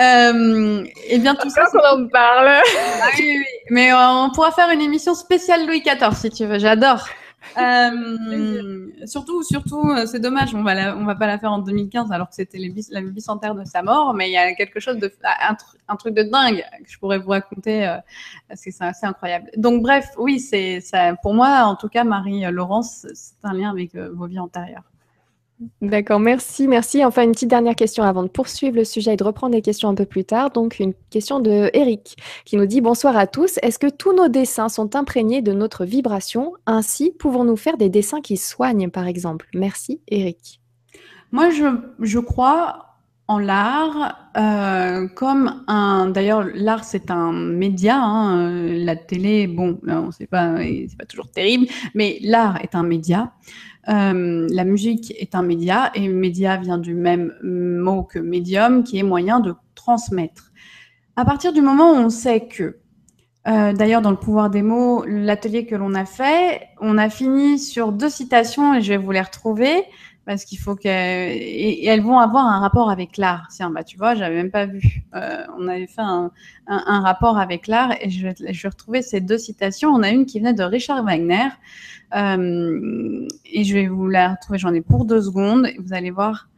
[0.00, 1.64] Euh, et bien tout ça.
[1.66, 2.48] qu'on en parle.
[2.48, 6.58] Ah oui, oui, Mais on pourra faire une émission spéciale Louis XIV si tu veux.
[6.58, 7.06] J'adore.
[7.58, 12.10] Euh, surtout, surtout, euh, c'est dommage, on va on va pas la faire en 2015
[12.12, 12.58] alors que c'était
[12.90, 15.12] la bicentenaire de sa mort, mais il y a quelque chose de,
[15.88, 17.98] un, truc de dingue que je pourrais vous raconter euh,
[18.48, 19.50] parce que c'est assez incroyable.
[19.56, 20.80] Donc bref, oui, c'est
[21.22, 24.91] pour moi, en tout cas, Marie Laurence, c'est un lien avec vos vies antérieures.
[25.80, 27.04] D'accord, merci, merci.
[27.04, 29.88] Enfin, une petite dernière question avant de poursuivre le sujet et de reprendre les questions
[29.88, 30.50] un peu plus tard.
[30.50, 33.58] Donc, une question de Eric qui nous dit Bonsoir à tous.
[33.62, 36.52] Est-ce que tous nos dessins sont imprégnés de notre vibration?
[36.66, 39.48] Ainsi, pouvons-nous faire des dessins qui soignent, par exemple?
[39.54, 40.60] Merci, Eric.
[41.30, 46.08] Moi, je, crois en l'art euh, comme un.
[46.08, 47.98] D'ailleurs, l'art c'est un média.
[47.98, 48.50] Hein.
[48.50, 53.32] La télé, bon, on sait pas, c'est pas toujours terrible, mais l'art est un média.
[53.88, 58.98] Euh, la musique est un média et média vient du même mot que médium qui
[58.98, 60.52] est moyen de transmettre.
[61.16, 62.78] À partir du moment où on sait que,
[63.48, 67.58] euh, d'ailleurs dans le pouvoir des mots, l'atelier que l'on a fait, on a fini
[67.58, 69.84] sur deux citations et je vais vous les retrouver
[70.24, 73.48] parce qu'il faut qu'elles et, elles vont avoir un rapport avec l'art.
[73.50, 75.02] Tiens, bah tu vois, j'avais même pas vu.
[75.14, 76.30] Euh, on avait fait un,
[76.66, 79.90] rapport avec l'art et je, je vais retrouver ces deux citations.
[79.90, 81.48] On a une qui venait de Richard Wagner
[82.14, 85.66] euh, et je vais vous la retrouver, j'en ai pour deux secondes.
[85.66, 86.48] Et vous allez voir,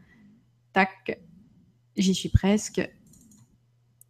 [0.72, 1.20] tac,
[1.96, 2.88] j'y suis presque.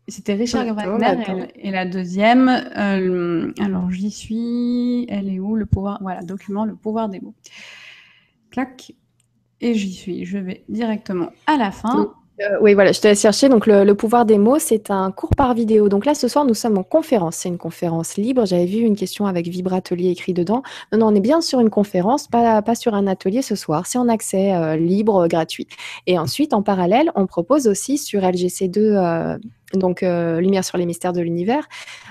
[0.07, 5.99] C'était Richard Wagner et, la deuxième, euh, alors j'y suis, elle est où le pouvoir
[6.03, 7.35] Voilà, document, le pouvoir des mots.
[8.51, 8.93] Clac,
[9.61, 10.25] et j'y suis.
[10.25, 12.13] Je vais directement à la fin.
[12.41, 13.49] Euh, oui, voilà, je te laisse chercher.
[13.49, 15.89] Donc, le, pouvoir des mots, c'est un cours par vidéo.
[15.89, 17.37] Donc là, ce soir, nous sommes en conférence.
[17.37, 18.45] C'est une conférence libre.
[18.45, 20.63] J'avais vu une question avec Vibratelier écrit dedans.
[20.93, 23.87] Non, non, on est bien sur une conférence, pas, pas sur un atelier ce soir.
[23.87, 25.69] C'est en accès euh, libre, gratuit.
[26.07, 29.39] Et ensuite, en parallèle, on propose aussi sur LGC2
[29.73, 31.67] donc euh, Lumière sur les mystères de l'univers,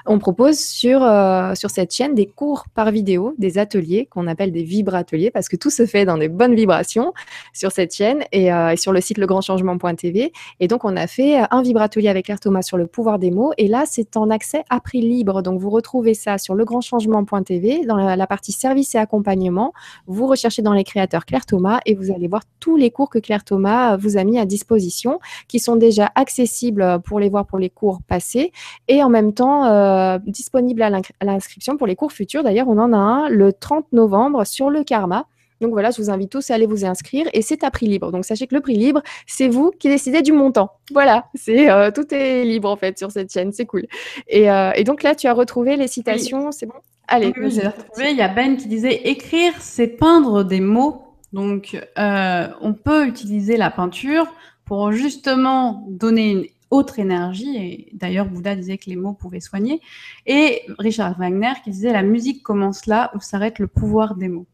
[0.06, 4.52] on propose sur, euh, sur cette chaîne des cours par vidéo, des ateliers qu'on appelle
[4.52, 7.14] des vibrateliers, parce que tout se fait dans des bonnes vibrations
[7.54, 10.34] sur cette chaîne et, euh, sur le site legrandchangement.tv.
[10.60, 13.54] Et donc, on a fait un vibratelier avec Claire Thomas sur le pouvoir des mots,
[13.58, 15.42] et là, c'est en accès à prix libre.
[15.42, 19.74] Donc, vous retrouvez ça sur legrandchangement.tv, dans la, la partie service et accompagnement.
[20.08, 23.20] Vous recherchez dans les créateurs Claire Thomas et vous allez voir tous les cours que
[23.20, 27.60] Claire Thomas vous a mis à disposition, qui sont déjà accessibles pour les voir pour
[27.60, 28.52] les cours passés
[28.88, 30.90] et en même temps euh, disponible à
[31.22, 32.44] l'inscription pour les cours futurs.
[32.44, 35.28] D'ailleurs, on en a un le 30 novembre sur le karma.
[35.62, 38.12] Donc voilà, je vous invite tous à aller vous inscrire et c'est à prix libre.
[38.12, 40.72] Donc sachez que le prix libre, c'est vous qui décidez du montant.
[40.92, 43.86] Voilà, c'est euh, tout est libre en fait sur cette chaîne, c'est cool.
[44.28, 46.74] Et, euh, donc là, tu as retrouvé les citations, c'est bon?
[47.08, 48.12] Allez, oui, j'ai retrouvé.
[48.12, 51.04] Il y a Ben qui disait écrire, c'est peindre des mots.
[51.32, 54.28] Donc on peut utiliser la peinture
[54.66, 57.56] pour justement donner une autre énergie.
[57.58, 59.80] Et d'ailleurs, Bouddha disait que les mots pouvaient soigner.
[60.26, 64.48] Et Richard Wagner qui disait la musique commence là où s'arrête le pouvoir des mots.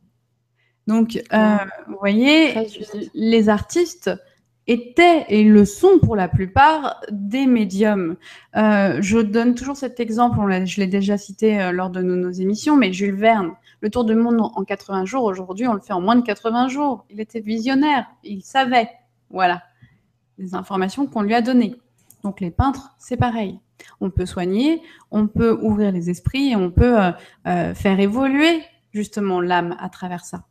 [0.85, 1.57] Donc, euh,
[1.87, 2.67] vous voyez,
[3.13, 4.11] les artistes
[4.65, 8.17] étaient et le sont pour la plupart des médiums.
[8.55, 12.75] Euh, je donne toujours cet exemple, je l'ai déjà cité euh, lors de nos, émissions,
[12.75, 13.51] mais Jules Verne,
[13.81, 16.67] le tour du monde en 80 jours, aujourd'hui on le fait en moins de 80
[16.67, 17.05] jours.
[17.09, 18.89] Il était visionnaire, il savait,
[19.29, 19.63] voilà,
[20.37, 21.75] les informations qu'on lui a données.
[22.23, 23.59] Donc les peintres, c'est pareil.
[24.01, 26.97] on peut soigner, on peut ouvrir les esprits on peut
[27.45, 28.61] faire évoluer
[28.91, 30.43] justement l'âme à travers ça.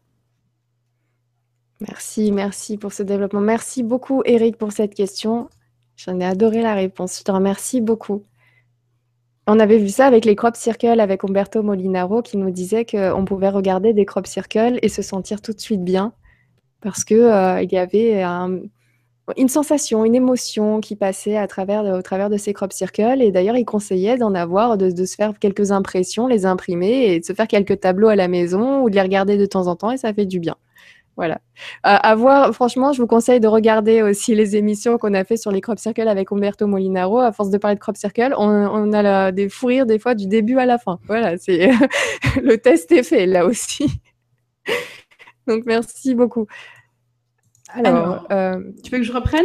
[1.80, 3.40] Merci, merci pour ce développement.
[3.40, 5.48] Merci beaucoup, Eric, pour cette question.
[5.96, 7.18] J'en ai adoré la réponse.
[7.18, 8.24] Je te remercie beaucoup.
[9.46, 13.24] On avait vu ça avec les crop circles avec Umberto Molinaro qui nous disait qu'on
[13.24, 16.12] pouvait regarder des crop circles et se sentir tout de suite bien
[16.80, 18.22] parce qu'il euh, y avait
[19.36, 23.20] une sensation, une émotion qui passait à travers, au travers de ces crop circles.
[23.20, 27.24] Et d'ailleurs, il conseillait d'en avoir, de, se faire quelques impressions, les imprimer et de
[27.24, 29.90] se faire quelques tableaux à la maison ou de les regarder de temps en temps
[29.90, 30.56] et ça fait du bien.
[31.16, 31.40] Voilà.
[31.82, 35.50] à voir, franchement, je vous conseille de regarder aussi les émissions qu'on a fait sur
[35.50, 37.18] les crop circles avec Umberto Molinaro.
[37.18, 40.28] À force de parler de crop circle, on, a des fous rires des fois du
[40.28, 41.00] début à la fin.
[41.08, 41.70] Voilà, c'est
[42.40, 43.90] le test est fait là aussi.
[45.48, 46.46] Donc merci beaucoup.
[47.68, 49.44] Alors, euh, tu veux que je reprenne?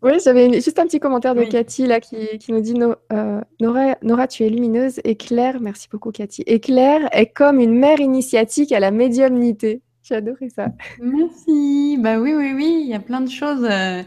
[0.00, 2.74] Oui, j'avais juste un petit commentaire de Cathy là qui, nous dit
[3.12, 6.42] euh, Nora, Nora, tu es lumineuse et Claire, merci beaucoup Cathy.
[6.46, 9.82] Et Claire est comme une mère initiatique à la médiumnité.
[10.02, 10.68] J'ai adoré ça.
[11.00, 11.98] Merci.
[11.98, 13.66] Bah oui, oui, oui, il y a plein de choses.
[13.68, 14.02] Euh,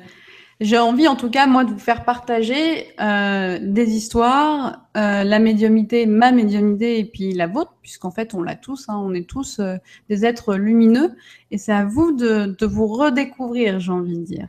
[0.62, 5.40] j'ai envie, en tout cas, moi, de vous faire partager euh, des histoires, euh, la
[5.40, 8.88] médiumité, ma médiumité, et puis la vôtre, puisqu'en fait, on l'a tous.
[8.88, 9.60] Hein, on est tous
[10.08, 11.14] des êtres lumineux,
[11.52, 14.48] et c'est à vous de, de vous redécouvrir, j'ai envie de dire.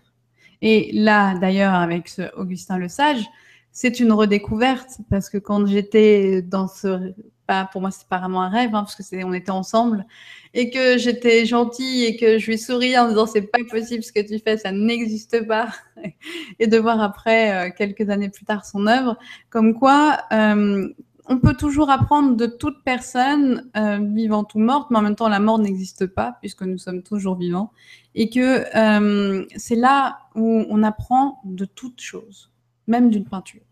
[0.61, 3.29] Et là, d'ailleurs, avec ce Augustin Le Sage,
[3.73, 7.15] c'est une redécouverte parce que quand j'étais dans ce
[7.47, 10.07] pas pour moi c'est pas vraiment un rêve hein, parce que c'est on était ensemble
[10.55, 14.13] et que j'étais gentille et que je lui souris en disant c'est pas possible ce
[14.13, 15.69] que tu fais, ça n'existe pas,
[16.59, 19.17] et de voir après, euh, quelques années plus tard, son œuvre,
[19.51, 20.89] comme quoi euh,
[21.27, 25.29] on peut toujours apprendre de toute personne, euh, vivante ou morte, mais en même temps
[25.29, 27.73] la mort n'existe pas puisque nous sommes toujours vivants,
[28.15, 28.65] et que
[29.57, 32.51] c'est là où on apprend de toutes choses,
[32.87, 33.63] même d'une peinture.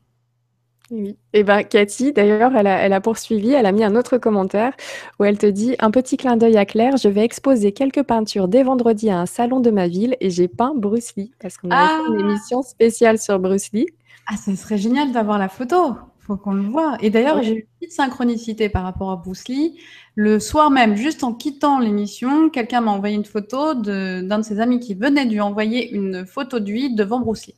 [0.91, 1.11] Oui.
[1.33, 4.19] Et eh ben Cathy, d'ailleurs, elle a, elle a, poursuivi, elle a mis un autre
[4.19, 4.73] commentaire
[5.19, 8.49] où elle te dit un petit clin d'œil à Claire, je vais exposer quelques peintures
[8.49, 11.71] dès vendredi à un salon de ma ville et j'ai peint Bruce Lee parce qu'on
[11.71, 12.31] a fait une ah!
[12.31, 13.87] émission spéciale sur Bruce Lee.
[14.27, 15.95] Ah, ça serait génial d'avoir la photo.
[16.19, 16.97] Faut qu'on le voit.
[17.01, 19.79] Et d'ailleurs, j'ai eu une petite synchronicité par rapport à Bruce Lee.
[20.17, 24.61] Le soir même, juste en quittant l'émission, quelqu'un m'a envoyé une photo d'un de, ses
[24.61, 27.57] amis qui venait de lui envoyer une photo de lui devant Bruce Lee.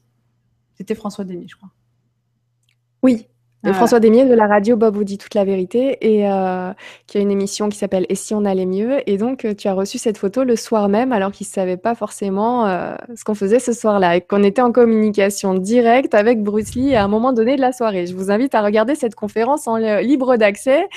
[0.74, 1.70] C'était François Denis, je crois.
[3.02, 3.26] Oui,
[3.72, 6.72] François Desmier de la radio Bob vous dit toute la vérité et euh,
[7.06, 9.08] qui a une émission qui s'appelle Et si on allait mieux?
[9.08, 11.76] Et donc euh, tu as reçu cette photo le soir même alors qu'il ne savait
[11.76, 16.42] pas forcément euh, ce qu'on faisait ce soir-là et qu'on était en communication directe avec
[16.42, 18.06] Bruce Lee à un moment donné de la soirée.
[18.06, 20.88] Je vous invite à regarder cette conférence en libre d'accès.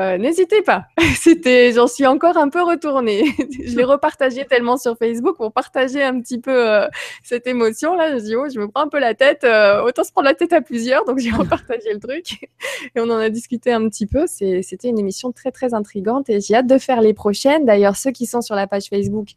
[0.00, 0.86] Euh, n'hésitez pas.
[1.16, 3.24] C'était, j'en suis encore un peu retournée.
[3.66, 6.88] je l'ai repartagé tellement sur Facebook pour partager un petit peu euh,
[7.22, 8.18] cette émotion là.
[8.18, 9.44] Je oh, je me prends un peu la tête.
[9.44, 11.04] Euh, autant se prendre la tête à plusieurs.
[11.04, 12.48] Donc j'ai repartagé le truc
[12.94, 14.26] et on en a discuté un petit peu.
[14.26, 17.66] c'était une émission très très intrigante et j'ai hâte de faire les prochaines.
[17.66, 19.28] D'ailleurs, ceux qui sont sur la page Facebook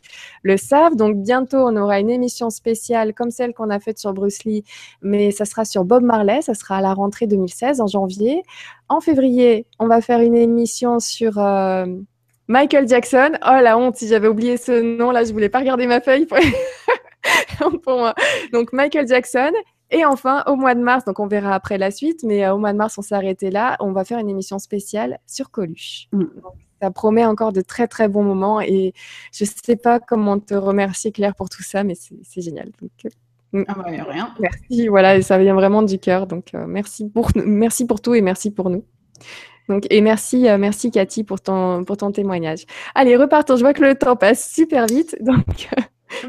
[0.44, 0.96] le savent.
[0.96, 4.64] Donc bientôt on aura une émission spéciale comme celle qu'on a faite sur Bruce Lee,
[5.02, 6.42] mais ça sera sur Bob Marley.
[6.42, 8.44] Ça sera à la rentrée 2016 en janvier.
[8.90, 11.86] En février, on va faire une émission sur euh,
[12.48, 13.32] Michael Jackson.
[13.46, 16.28] Oh la honte, si j'avais oublié ce nom là, je voulais pas regarder ma feuille
[17.84, 18.14] pour, moi.
[18.52, 19.52] Donc Michael Jackson.
[19.92, 22.58] Et enfin, au mois de mars, donc on verra après la suite, mais euh, au
[22.58, 23.78] mois de mars, on s'est arrêté là.
[23.80, 26.08] On va faire une émission spéciale sur Coluche.
[26.12, 26.24] Mm.
[26.82, 28.94] ça promet encore de très très bons moments et
[29.32, 32.72] je ne sais pas comment te remercier Claire pour tout ça, mais c'est génial.
[32.82, 33.10] Donc, euh.
[33.68, 34.34] Ah bah, rien.
[34.40, 36.28] Merci, voilà, ça vient vraiment du cœur.
[36.28, 38.84] Donc, euh, merci, pour, merci pour tout et merci pour nous.
[39.70, 42.66] Donc, et merci, euh, merci Cathy pour ton, pour ton témoignage.
[42.96, 43.56] Allez, repartons.
[43.56, 45.16] Je vois que le temps passe super vite.
[45.22, 45.70] Donc,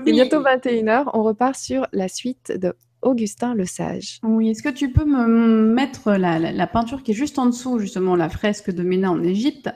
[0.07, 1.11] il est bientôt 21h.
[1.15, 4.19] On repart sur la suite de Augustin Le Sage.
[4.23, 7.79] Oui, est-ce que tu peux me mettre la, la, peinture qui est juste en dessous,
[7.79, 9.71] justement, la fresque de Ména en Égypte,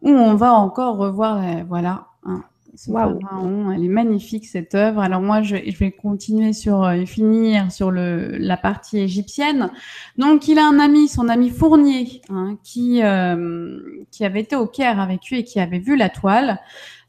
[0.00, 2.42] où on va encore revoir, euh, voilà, hein,
[2.88, 5.00] elle est magnifique cette œuvre.
[5.00, 9.70] Alors moi, je, vais continuer sur euh, finir sur le, la partie égyptienne.
[10.18, 13.78] Donc, il a un ami, son ami Fournier, hein, qui euh,
[14.10, 16.60] qui avait été au Caire avec lui et qui avait vu la toile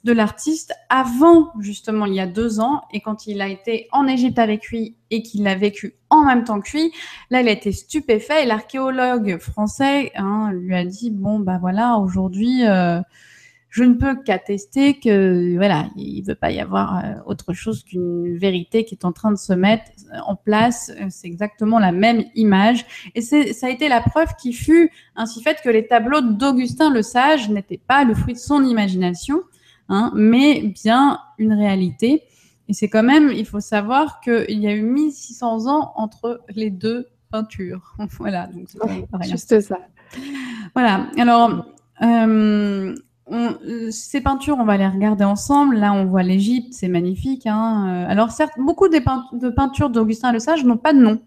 [0.05, 4.05] de l'artiste avant justement il y a deux ans et quand il a été en
[4.05, 6.93] Égypte avec lui et qu'il l'a vécu en même temps que lui,
[7.31, 11.97] là il a été stupéfait et l'archéologue français hein, lui a dit bon bah voilà
[11.97, 13.01] aujourd'hui euh,
[13.75, 17.83] je ne peux qu'attester que voilà, il ne veut pas y avoir euh, autre chose
[17.83, 19.91] qu'une vérité qui est en train de se mettre
[20.25, 20.93] en place.
[20.97, 22.85] Euh, c'est exactement la même image.
[23.15, 27.01] Et ça a été la preuve qui fut ainsi faite que les tableaux d'Augustin le
[27.01, 29.41] Sage n'étaient pas le fruit de son imagination,
[29.89, 32.23] hein, mais bien une réalité.
[32.69, 36.69] Et c'est quand même, il faut savoir qu'il y a eu 1600 ans entre les
[36.69, 37.93] deux peinture.
[38.19, 39.79] voilà, donc c'est juste ça.
[40.73, 41.09] Voilà.
[41.17, 41.65] Alors,
[42.01, 42.95] euh,
[43.89, 45.77] ces peintures, on va les regarder ensemble.
[45.77, 47.47] Là, on voit l'Égypte, c'est magnifique.
[47.47, 48.05] Hein.
[48.07, 51.19] Alors, certes, beaucoup de peintures d'Augustin Le Sage n'ont pas de nom.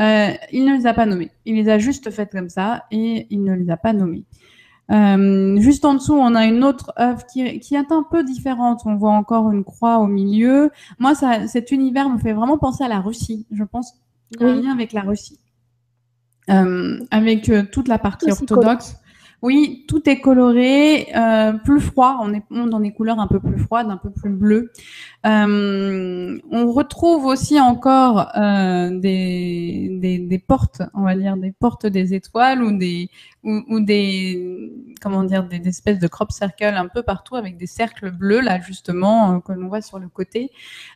[0.00, 1.30] Euh, il ne les a pas nommées.
[1.44, 4.24] Il les a juste faites comme ça et il ne les a pas nommées.
[4.90, 8.82] Euh, juste en dessous, on a une autre œuvre qui, qui, est un peu différente.
[8.84, 10.70] On voit encore une croix au milieu.
[10.98, 13.46] Moi, ça, cet univers me fait vraiment penser à la Russie.
[13.52, 13.92] Je pense
[14.32, 15.38] qu'il y a un lien avec la Russie.
[16.50, 18.96] Euh, avec euh, toute la partie orthodoxe.
[19.42, 22.18] Oui, tout est coloré, euh, plus froid.
[22.22, 24.70] On est dans des couleurs un peu plus froides, un peu plus bleues.
[25.24, 31.86] Euh, on retrouve aussi encore euh, des, des, des, portes, on va dire des portes
[31.86, 33.08] des étoiles ou des
[33.44, 38.10] ou, des comment dire des, espèces de crop circles un peu partout avec des cercles
[38.10, 40.50] bleus là justement que l'on voit sur le côté.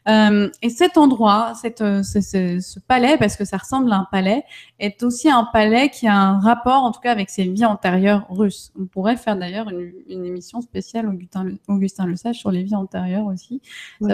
[0.06, 4.44] et cet endroit, cette, ce, ce, palais, parce que ça ressemble à un palais,
[4.78, 8.26] est aussi un palais qui a un rapport en tout cas avec ses vies antérieures
[8.28, 8.72] russe.
[8.78, 13.26] On pourrait faire d'ailleurs une, émission spéciale Augustin, Augustin Le Sage sur les vies antérieures
[13.26, 13.60] aussi.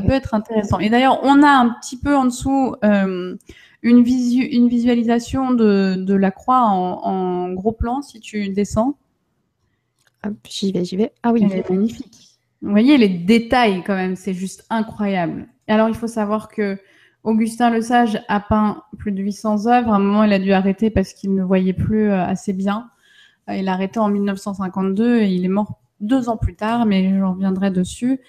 [0.03, 0.79] Peut être intéressant.
[0.79, 3.37] Et d'ailleurs, on a un petit peu en dessous euh,
[3.83, 8.97] une, une visualisation de, la croix en, gros plan, si tu descends.
[10.49, 11.13] j'y vais, j'y vais.
[11.23, 12.39] Ah oui, elle est magnifique.
[12.63, 15.49] Vous voyez les détails quand même, c'est juste incroyable.
[15.67, 16.79] Alors, il faut savoir que
[17.25, 19.93] Augustin Le Sage a peint plus de 800 œuvres.
[19.93, 22.91] À un moment, il a dû arrêter parce qu'il ne voyait plus euh, assez bien.
[23.49, 27.19] Euh, il a arrêté en 1952 et il est mort deux ans plus tard, mais
[27.19, 28.21] j'en reviendrai dessus.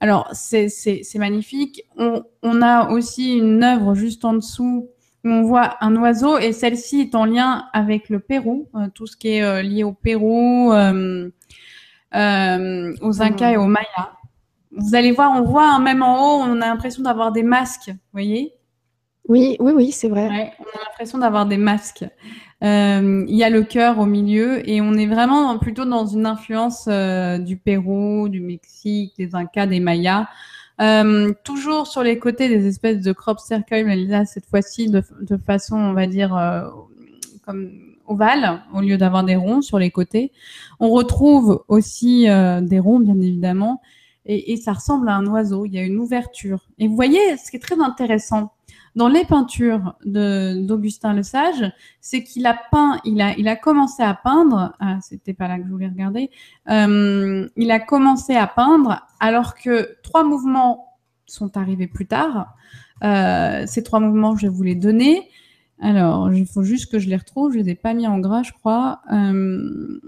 [0.00, 0.70] Alors, c'est
[1.16, 1.82] magnifique.
[1.96, 4.88] On, on, a aussi une œuvre juste en dessous
[5.24, 9.06] où on voit un oiseau et celle-ci est en lien avec le Pérou, euh, tout
[9.06, 11.30] ce qui est euh, lié au Pérou, euh,
[12.12, 14.12] aux Incas et aux Mayas.
[14.72, 17.88] Vous allez voir, on voit hein, même en haut, on a l'impression d'avoir des masques,
[17.88, 18.54] vous voyez?
[19.28, 20.54] Oui, oui, oui, c'est vrai.
[20.58, 22.06] on a l'impression d'avoir des masques.
[22.62, 26.26] Euh, il y a le cœur au milieu et on est vraiment plutôt dans une
[26.26, 30.28] influence euh, du Pérou, du Mexique, des Incas, des Mayas.
[30.80, 35.02] Euh, toujours sur les côtés des espèces de crop circles, mais là cette fois-ci de,
[35.36, 36.30] façon, on va dire,
[37.44, 37.70] comme
[38.06, 40.32] ovale au lieu d'avoir des ronds sur les côtés.
[40.80, 42.26] On retrouve aussi
[42.62, 43.82] des ronds, bien évidemment,
[44.24, 45.66] et, et ça ressemble à un oiseau.
[45.66, 46.66] Il y a une ouverture.
[46.78, 48.52] Et vous voyez, ce qui est très intéressant,
[48.96, 54.74] dans les peintures d'Augustin Le Sage, c'est qu'il a peint, il a, commencé à peindre,
[54.80, 56.30] ah, c'était pas là que je voulais regarder,
[56.68, 62.54] euh, il a commencé à peindre alors que trois mouvements sont arrivés plus tard.
[63.02, 65.28] Euh, ces trois mouvements, je vais vous les donner.
[65.80, 68.42] Alors, il faut juste que je les retrouve, je les ai pas mis en gras,
[68.42, 69.00] je crois.
[69.12, 70.00] Euh,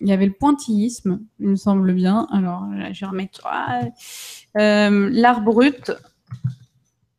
[0.00, 2.26] il y avait le pointillisme, il me semble bien.
[2.30, 3.46] Alors, je vais remettre
[4.56, 5.92] euh, l'art brut.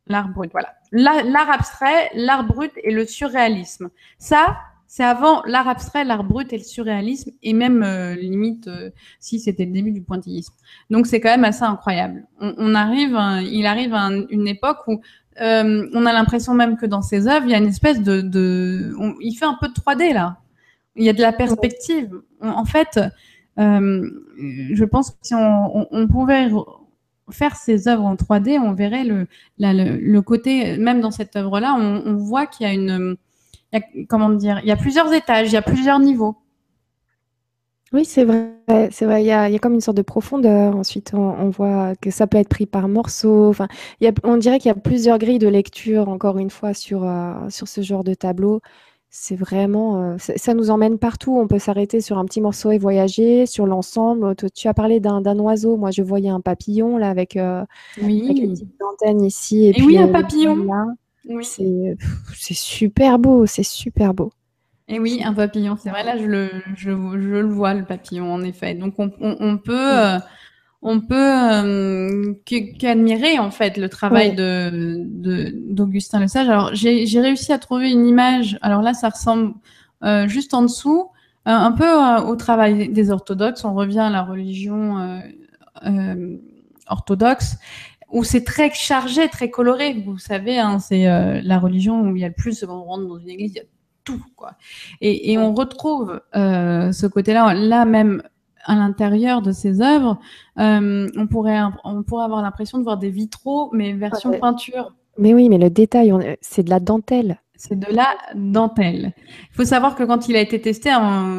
[0.08, 3.90] L'art brut, voilà l'art abstrait, l'art brut et le surréalisme.
[4.18, 8.90] Ça, c'est avant l'art abstrait, l'art brut et le surréalisme, et même euh, limite euh,
[9.20, 10.56] si c'était le début du pointillisme.
[10.90, 12.26] Donc c'est quand même assez incroyable.
[12.40, 13.16] On, arrive,
[13.52, 15.00] il arrive à une époque où
[15.42, 18.92] euh, on a l'impression même que dans ses œuvres, il y a une espèce de,
[19.22, 20.38] il fait un peu de 3D là.
[20.96, 22.12] Il y a de la perspective.
[22.42, 23.00] en fait,
[23.58, 26.50] je pense que si on pouvait
[27.32, 29.28] faire ces œuvres en 3D, on verrait le,
[29.58, 33.18] le, côté, même dans cette œuvre-là, on, voit qu'il y a une,
[34.08, 36.38] comment dire, il y a plusieurs étages, il y a plusieurs niveaux.
[37.92, 39.24] Oui, c'est vrai, c'est vrai.
[39.24, 40.76] Il y, a, comme une sorte de profondeur.
[40.76, 43.50] Ensuite, on, voit que ça peut être pris par morceaux.
[43.50, 43.68] Enfin,
[44.24, 47.68] on dirait qu'il y a plusieurs grilles de lecture, encore une fois, sur, euh, sur
[47.68, 48.62] ce genre de tableau
[49.12, 51.38] c'est vraiment, euh, ça nous emmène partout.
[51.38, 54.36] On peut s'arrêter sur un petit morceau et voyager sur l'ensemble.
[54.54, 55.78] Tu as parlé d'un oiseau.
[55.78, 57.66] Moi, je voyais un papillon là avec, euh,
[58.02, 58.24] oui.
[58.26, 60.68] avec les petites antennes ici et puis, oui, un papillon.
[61.28, 61.44] Oui.
[61.44, 64.32] C'est super beau, c'est super beau.
[64.88, 68.42] Et oui, un papillon, c'est vrai, là, je le je le vois, le papillon, en
[68.42, 68.74] effet.
[68.74, 70.18] Donc on on peut, euh,
[70.82, 76.48] on peut euh, qu'admirer en fait le travail de d'Augustin Le Sage.
[76.48, 78.58] Alors j'ai réussi à trouver une image.
[78.62, 79.54] Alors là, ça ressemble
[80.04, 81.10] euh, juste en dessous,
[81.48, 81.90] euh, un peu
[82.24, 83.66] au travail des orthodoxes.
[83.66, 85.22] On revient à la religion
[86.88, 87.58] orthodoxe
[88.12, 89.94] où c'est très chargé, très coloré.
[90.06, 91.04] Vous savez, hein, c'est
[91.42, 92.64] la religion où il y a le plus.
[92.66, 93.66] Quand on rentre dans une église, il y a
[94.06, 94.54] tout quoi.
[95.02, 98.24] Et, et on retrouve ce côté-là, là même
[98.70, 100.20] à l'intérieur de ces œuvres,
[100.60, 104.94] euh, on, pourrait, on pourrait avoir l'impression de voir des vitraux, mais version peinture.
[105.18, 107.42] Mais oui, mais le détail, c'est de la dentelle.
[107.56, 109.12] C'est de la dentelle.
[109.52, 110.92] Il faut savoir que quand il a été testé,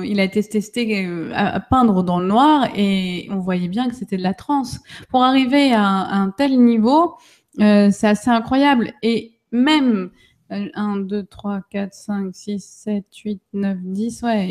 [0.05, 3.95] il a été testé euh, à, peindre dans le noir et on voyait bien que
[3.95, 4.81] c'était de la trance.
[5.09, 7.15] Pour arriver à un, tel niveau,
[7.61, 8.93] euh, c'est assez incroyable.
[9.03, 10.11] Et même
[10.51, 14.23] 1, 2, 3, 4, 5, 6, 7, 8, 9, 10.
[14.23, 14.49] Ouais,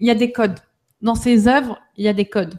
[0.00, 0.58] il y a des codes.
[1.02, 2.58] Dans ces œuvres, il y a des codes.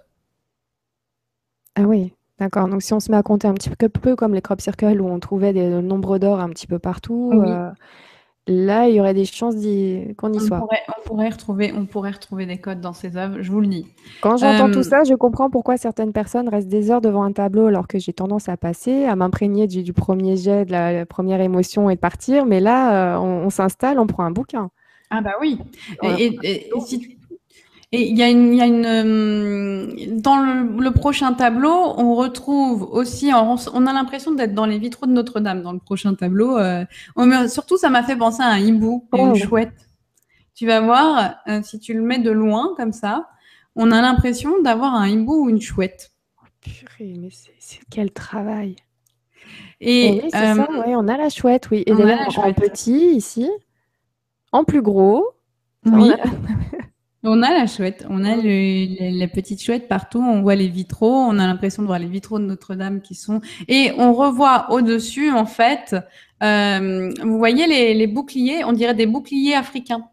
[1.76, 2.68] Ah oui, d'accord.
[2.68, 5.08] Donc si on se met à compter un petit peu, comme les crop circles où
[5.08, 7.70] on trouvait des nombres d'or un petit peu partout, euh,
[8.48, 9.56] là, il y aurait des chances
[10.18, 10.64] qu'on y soit.
[10.64, 13.88] on, pourrait retrouver, on pourrait retrouver des codes dans ces œuvres, je vous le dis.
[14.22, 17.32] Quand j'entends tout euh, ça, je comprends pourquoi certaines personnes restent des heures devant un
[17.32, 21.42] tableau alors que j'ai tendance à passer, à m'imprégner du, premier jet, de la, première
[21.42, 22.46] émotion et de partir.
[22.46, 24.70] Mais là, euh, on, s'installe, on prend un bouquin.
[25.10, 25.60] Ah bah oui.
[26.04, 26.70] Et,
[27.94, 33.32] il y a une, y a une euh, dans le, prochain tableau, on retrouve aussi,
[33.34, 36.58] on, a l'impression d'être dans les vitraux de Notre-Dame dans le prochain tableau.
[36.58, 36.86] Euh,
[37.48, 39.36] surtout, ça m'a fait penser à un hibou et une oh.
[39.36, 39.88] chouette.
[40.54, 43.30] Tu vas voir, euh, si tu le mets de loin comme ça,
[43.76, 46.12] on a l'impression d'avoir un hibou ou une chouette.
[46.42, 48.76] Oh, purée, mais c'est quel travail.
[49.80, 51.84] Et, oui, ça, oui, on a la chouette, oui.
[51.86, 53.50] Et d'ailleurs, en petit ici,
[54.52, 55.26] en plus gros.
[55.86, 55.94] Oui.
[55.94, 56.18] On a
[57.36, 61.48] la chouette, on a le, la petite chouette partout, on voit les vitraux, on a
[61.48, 63.42] l'impression de voir les vitraux de Notre-Dame qui sont...
[63.68, 65.96] Et on revoit au-dessus, en fait,
[66.44, 70.08] euh, vous voyez les, boucliers, on dirait des boucliers africains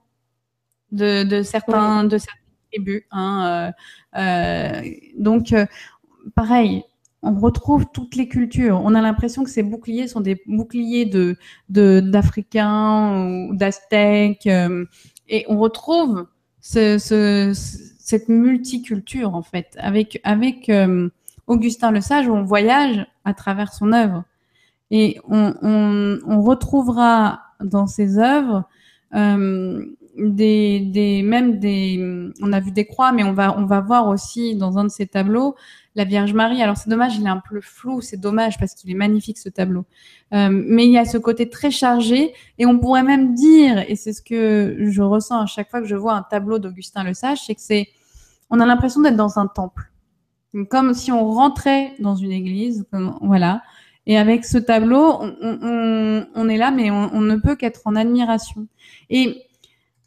[0.92, 2.42] de, certains, de certaines
[2.72, 3.02] tribus.
[3.10, 3.72] Hein,
[4.16, 5.54] euh, euh, donc,
[6.34, 6.82] pareil,
[7.22, 8.80] on retrouve toutes les cultures.
[8.84, 11.36] On a l'impression que ces boucliers sont des boucliers de
[11.68, 14.46] d'Africains ou d'Aztèques.
[15.28, 16.26] et on retrouve
[16.64, 17.52] ce,
[17.98, 19.76] cette multiculture en fait.
[19.78, 21.08] Avec avec euh,
[21.46, 24.24] Augustin Le Sage, on voyage à travers son œuvre
[24.90, 28.64] et on, on, on retrouvera dans ses œuvres
[29.14, 29.84] euh,
[30.18, 34.08] des, des même des on a vu des croix, mais on va on va voir
[34.08, 35.54] aussi dans un de ces tableaux
[35.94, 36.62] la Vierge Marie.
[36.62, 39.48] Alors c'est dommage, il est un peu flou, c'est dommage parce qu'il est magnifique ce
[39.48, 39.84] tableau.
[40.32, 43.96] Euh, mais il y a ce côté très chargé et on pourrait même dire, et
[43.96, 47.14] c'est ce que je ressens à chaque fois que je vois un tableau d'Augustin Le
[47.14, 47.88] Sage, c'est que c'est,
[48.50, 49.90] on a l'impression d'être dans un temple,
[50.70, 52.86] comme si on rentrait dans une église,
[53.20, 53.62] voilà.
[54.06, 58.66] Et avec ce tableau, on, on, est là, mais on, ne peut qu'être en admiration.
[59.08, 59.46] Et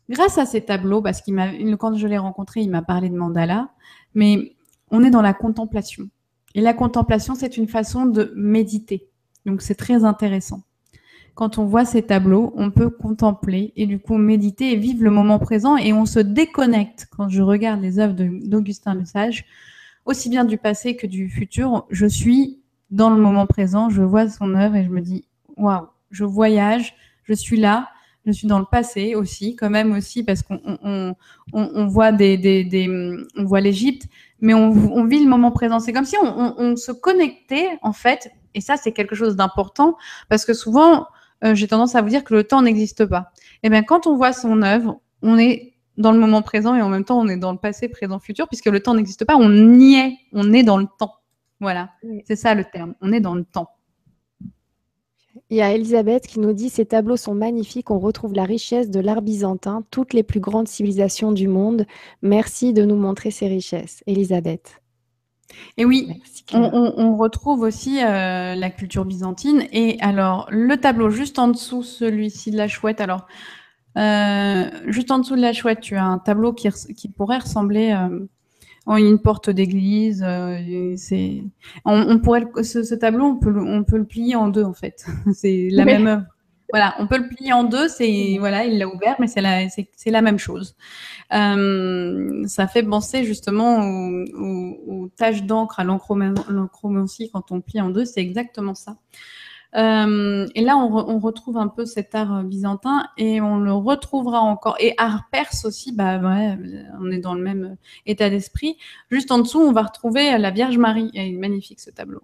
[0.07, 1.47] grâce à ces tableaux, parce qu'il m'a,
[1.79, 3.69] quand je l'ai rencontré, il m'a parlé de mandala,
[4.13, 4.55] mais
[4.91, 6.09] on est dans la contemplation.
[6.55, 9.07] Et la contemplation, c'est une façon de méditer.
[9.45, 10.61] Donc c'est très intéressant.
[11.35, 15.11] Quand on voit ces tableaux, on peut contempler et du coup méditer et vivre le
[15.11, 17.07] moment présent et on se déconnecte.
[17.15, 19.45] Quand je regarde les œuvres d'Augustin Le Sage,
[20.05, 22.59] aussi bien du passé que du futur, je suis
[22.89, 25.25] dans le moment présent, je vois son œuvre et je me dis
[25.57, 27.89] waouh, je voyage, je suis là,
[28.25, 31.15] je suis dans le passé aussi, quand même aussi parce qu'on
[31.53, 34.07] on, voit des, voit l'Égypte,
[34.39, 35.79] mais on, vit le moment présent.
[35.79, 39.97] C'est comme si on, se connectait, en fait, et ça, c'est quelque chose d'important,
[40.29, 41.07] parce que souvent,
[41.43, 43.31] euh, j'ai tendance à vous dire que le temps n'existe pas.
[43.63, 46.81] Et eh bien, quand on voit son œuvre, on est dans le moment présent et
[46.81, 49.35] en même temps, on est dans le passé, présent, futur, puisque le temps n'existe pas,
[49.35, 51.15] on y est, on est dans le temps.
[51.59, 51.89] Voilà,
[52.25, 53.69] c'est ça le terme, on est dans le temps.
[55.49, 58.89] Il y a Elisabeth qui nous dit Ces tableaux sont magnifiques, on retrouve la richesse
[58.89, 61.85] de l'art byzantin, toutes les plus grandes civilisations du monde.
[62.21, 64.03] Merci de nous montrer ces richesses.
[64.07, 64.81] Elisabeth.
[65.77, 66.21] Et oui,
[66.51, 69.65] on, retrouve aussi euh, la culture byzantine.
[69.71, 72.99] Et alors, le tableau juste en dessous, celui-ci de la chouette.
[72.99, 73.25] Alors,
[73.97, 77.91] euh, juste en dessous de la chouette, tu as un tableau qui, qui pourrait ressembler
[77.91, 78.27] euh,
[78.95, 80.23] une porte d'église.
[80.25, 81.43] Euh, c'est,
[81.83, 85.05] on, pourrait ce, tableau, on peut, le, on peut le plier en deux en fait.
[85.33, 86.23] c'est la même œuvre.
[86.73, 87.87] Voilà, on peut le plier en deux.
[87.87, 90.75] C'est voilà, il l'a ouvert, mais c'est la, c'est, la même chose.
[91.33, 97.89] Euh, ça fait penser justement aux, aux, taches d'encre à l'encromancie quand on plie en
[97.89, 98.05] deux.
[98.05, 98.97] C'est exactement ça.
[99.75, 104.39] Euh, et là, on, retrouve un peu cet art euh, byzantin et on le retrouvera
[104.39, 104.77] encore.
[104.79, 106.57] Et art perse aussi, bah ouais,
[106.99, 108.77] on est dans le même état d'esprit.
[109.11, 111.11] Juste en dessous, on va retrouver la Vierge Marie.
[111.13, 112.21] Elle est magnifique ce tableau.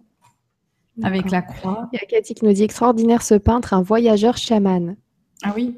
[1.01, 1.89] Avec la croix.
[1.91, 4.95] Il y a Cathy qui nous dit extraordinaire ce peintre, un voyageur chaman.
[5.43, 5.77] Ah oui,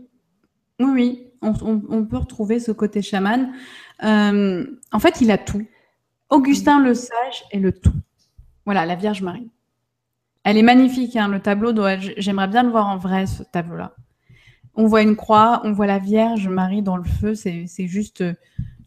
[0.79, 1.21] oui, oui.
[1.41, 3.53] On, peut retrouver ce côté chaman.
[4.03, 5.63] Euh, en fait, il a tout.
[6.29, 7.93] Augustin le Sage est le tout.
[8.65, 9.51] Voilà, la Vierge Marie.
[10.45, 11.73] Elle est magnifique, hein, le tableau.
[12.17, 13.95] J'aimerais bien le voir en vrai, ce tableau-là.
[14.75, 17.33] On voit une croix, on voit la Vierge Marie dans le feu.
[17.33, 18.35] C'est juste euh,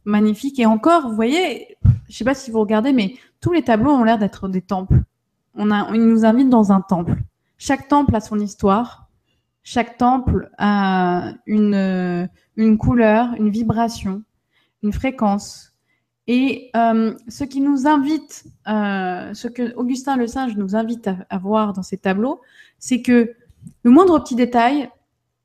[0.04, 0.60] magnifique.
[0.60, 3.90] Et encore, vous voyez, je ne sais pas si vous regardez, mais tous les tableaux
[3.90, 5.02] ont l'air d'être des temples.
[5.56, 7.16] On ils nous invitent dans un temple.
[7.58, 9.08] Chaque temple a son histoire.
[9.64, 14.22] Chaque temple a une, euh, une couleur, une vibration,
[14.84, 15.67] une fréquence.
[16.28, 21.38] Et euh, ce qui nous invite, euh, ce que Augustin Le Singe nous invite à,
[21.38, 22.42] voir dans ces tableaux,
[22.78, 23.34] c'est que
[23.82, 24.90] le moindre petit détail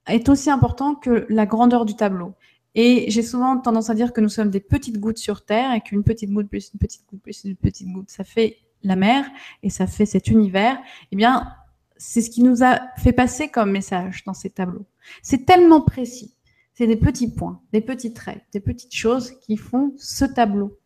[0.07, 2.33] est aussi important que la grandeur du tableau.
[2.75, 5.79] Et j'ai souvent tendance à dire que nous sommes des petites gouttes sur Terre et
[5.79, 9.25] qu'une petite goutte plus une petite goutte plus une petite goutte, ça fait la mer
[9.61, 10.77] et ça fait cet univers.
[11.13, 11.47] Eh bien,
[11.95, 14.85] c'est ce qui nous a fait passer comme message dans ces tableaux.
[15.21, 16.32] C'est tellement précis.
[16.73, 20.79] C'est des petits points, des petits traits, des petites choses qui font ce tableau.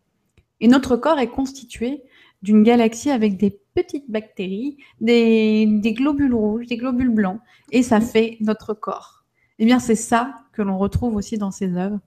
[0.59, 2.03] Et notre corps est constitué
[2.41, 7.39] d'une galaxie avec des petites bactéries, des, globules rouges, des globules blancs,
[7.71, 9.25] et ça fait notre corps.
[9.59, 11.99] Eh bien, c'est ça que l'on retrouve aussi dans ces œuvres.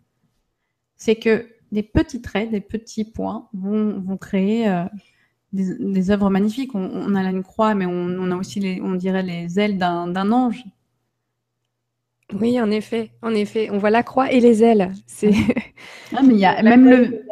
[0.97, 4.85] C'est que des petits traits, des petits points vont, créer euh,
[5.53, 6.75] des, œuvres magnifiques.
[6.75, 10.65] On, a une croix, mais on, a aussi, on dirait, les ailes d'un ange.
[12.39, 14.93] Oui, en effet, en effet, on voit la croix et les ailes.
[15.07, 15.33] C'est.
[16.13, 17.25] Ah, mais il y a même le.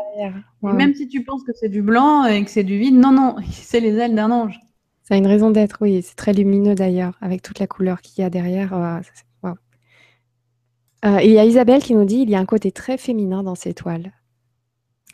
[0.63, 3.35] Même si tu penses que c'est du blanc et que c'est du vide, non, non,
[3.51, 4.59] c'est les ailes d'un ange.
[5.03, 6.01] Ça a une raison d'être, oui.
[6.03, 8.73] C'est très lumineux d'ailleurs, avec toute la couleur qu'il y a derrière.
[9.43, 9.55] Wow.
[11.05, 13.43] Euh, il y a Isabelle qui nous dit il y a un côté très féminin
[13.43, 14.13] dans ces toiles.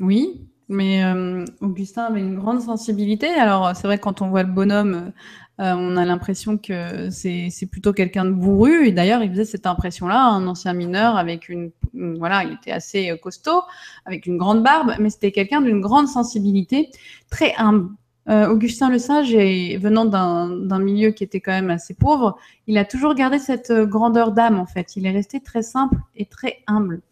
[0.00, 3.28] Oui, mais euh, Augustin avait une grande sensibilité.
[3.28, 5.12] Alors, c'est vrai, quand on voit le bonhomme,
[5.58, 8.88] on a l'impression que c'est plutôt quelqu'un de bourru.
[8.88, 13.10] Et d'ailleurs, il faisait cette impression-là, un ancien mineur avec une, Voilà, il était assez
[13.10, 13.62] euh, costaud,
[14.04, 16.90] avec une grande barbe, mais c'était quelqu'un d'une grande sensibilité,
[17.30, 17.90] très humble.
[18.30, 22.84] Euh, Augustin Le Sage, venant d'un milieu qui était quand même assez pauvre, il a
[22.86, 24.96] toujours gardé cette grandeur d'âme, en fait.
[24.96, 27.02] Il est resté très simple et très humble.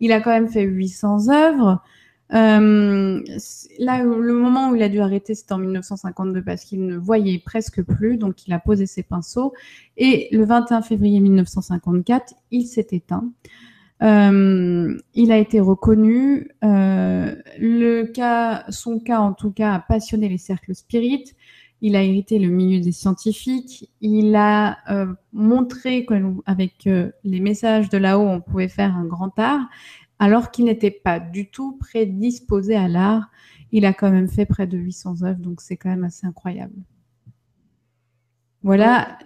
[0.00, 1.82] Il a quand même fait 800 œuvres.
[2.34, 3.22] Euh,
[3.78, 7.38] là, le moment où il a dû arrêter, c'était en 1952 parce qu'il ne voyait
[7.38, 9.54] presque plus, donc il a posé ses pinceaux.
[9.96, 13.24] Et le 21 février 1954, il s'est éteint.
[14.02, 16.50] Euh, il a été reconnu.
[16.64, 21.34] Euh, le cas, son cas, en tout cas, a passionné les cercles spirites.
[21.80, 23.88] Il a hérité le milieu des scientifiques.
[24.00, 24.78] Il a
[25.32, 29.68] montré qu'avec euh, les messages de là-haut, on pouvait faire un grand art
[30.18, 33.30] alors qu'il n'était pas du tout prédisposé à l'art.
[33.70, 36.74] Il a quand même fait près de 800 œuvres, donc c'est quand même assez incroyable.
[38.62, 39.18] Voilà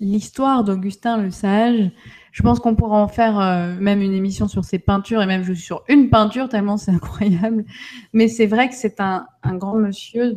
[0.00, 1.90] l'histoire d'Augustin le Sage.
[2.32, 5.54] Je pense qu'on pourra en faire euh, même une émission sur ses peintures et même
[5.54, 7.64] sur une peinture, tellement c'est incroyable.
[8.12, 10.36] Mais c'est vrai que c'est un, grand monsieur,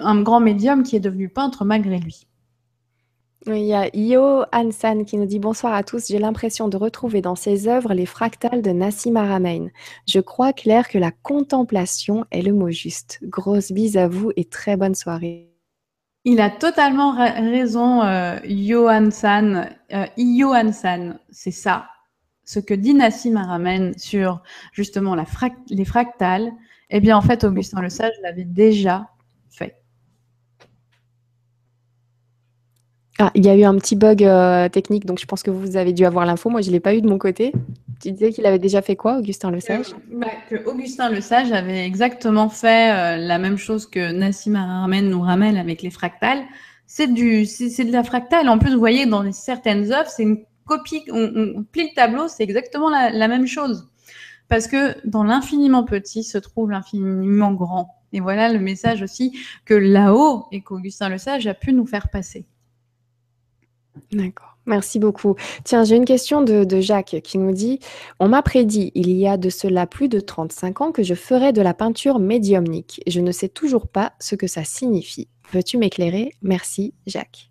[0.00, 2.26] un grand médium qui est devenu peintre malgré lui.
[3.48, 6.08] Il y a Yo Hansan qui nous dit bonsoir à tous.
[6.08, 9.68] J'ai l'impression de retrouver dans ses œuvres les fractales de Nassim Haramein.
[10.08, 13.20] Je crois clair que la contemplation est le mot juste.
[13.22, 15.48] Grosse bise à vous et très bonne soirée.
[16.24, 19.70] Il a totalement ra raison, euh, Johan San.
[19.92, 21.86] Euh, Johan San, c'est ça.
[22.44, 24.42] Ce que dit Nassim Haramein sur
[24.72, 25.14] justement
[25.70, 26.50] les fractales,
[26.90, 29.08] eh bien en fait, Augustin Le Sage l'avait déjà
[29.50, 29.76] fait.
[33.18, 35.78] Ah, il y a eu un petit bug euh, technique, donc je pense que vous
[35.78, 36.50] avez dû avoir l'info.
[36.50, 37.52] Moi, je ne l'ai pas eu de mon côté.
[38.02, 39.94] Tu disais qu'il avait déjà fait quoi, Augustin Le Sage?
[40.52, 45.22] Euh, Augustin Le Sage avait exactement fait euh, la même chose que Nassim Haramein nous
[45.22, 46.42] ramène avec les fractales.
[46.86, 48.50] C'est du, c'est de la fractale.
[48.50, 51.02] En plus, vous voyez, dans certaines œuvres, c'est une copie.
[51.10, 53.88] On, on, plie le tableau, c'est exactement la, la, même chose.
[54.48, 57.94] Parce que dans l'infiniment petit se trouve l'infiniment grand.
[58.12, 62.08] Et voilà le message aussi que là-haut et qu'Augustin Le Sage a pu nous faire
[62.10, 62.46] passer.
[64.12, 64.56] D'accord.
[64.66, 65.36] Merci beaucoup.
[65.64, 67.78] Tiens, j'ai une question de, Jacques qui nous dit
[68.18, 71.52] On m'a prédit il y a de cela plus de 35 ans que je ferais
[71.52, 73.00] de la peinture médiumnique.
[73.06, 75.28] Je ne sais toujours pas ce que ça signifie.
[75.52, 76.32] Veux-tu m'éclairer?
[76.42, 77.50] Merci, Jacques.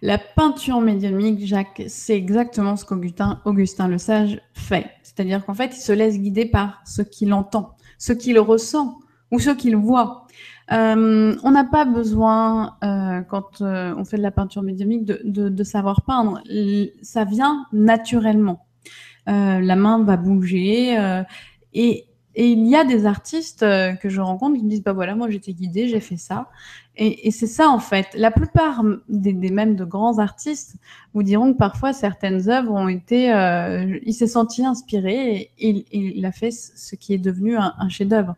[0.00, 4.86] La peinture médiumnique, Jacques, c'est exactement ce qu'Augustin Augustin Le Sage fait.
[5.02, 8.98] C'est-à-dire qu'en fait, il se laisse guider par ce qu'il entend, ce qu'il ressent
[9.30, 10.26] ou ce qu'il voit.
[10.70, 15.20] Euh, on n'a pas besoin, euh, quand euh, on fait de la peinture médiumique, de,
[15.24, 16.42] de, de, savoir peindre.
[17.02, 18.66] Ça vient naturellement.
[19.28, 20.98] Euh, la main va bouger.
[20.98, 21.22] Euh,
[21.72, 25.14] et, et, il y a des artistes que je rencontre qui me disent, bah voilà,
[25.14, 26.48] moi j'étais guidée, j'ai fait ça.
[26.96, 28.08] Et, et c'est ça en fait.
[28.14, 30.76] La plupart des, des, mêmes de grands artistes
[31.14, 33.28] vous diront que parfois certaines œuvres ont été,
[34.04, 35.86] il s'est senti inspiré et, et,
[36.18, 38.34] il a fait ce qui est devenu un, un chef-d'œuvre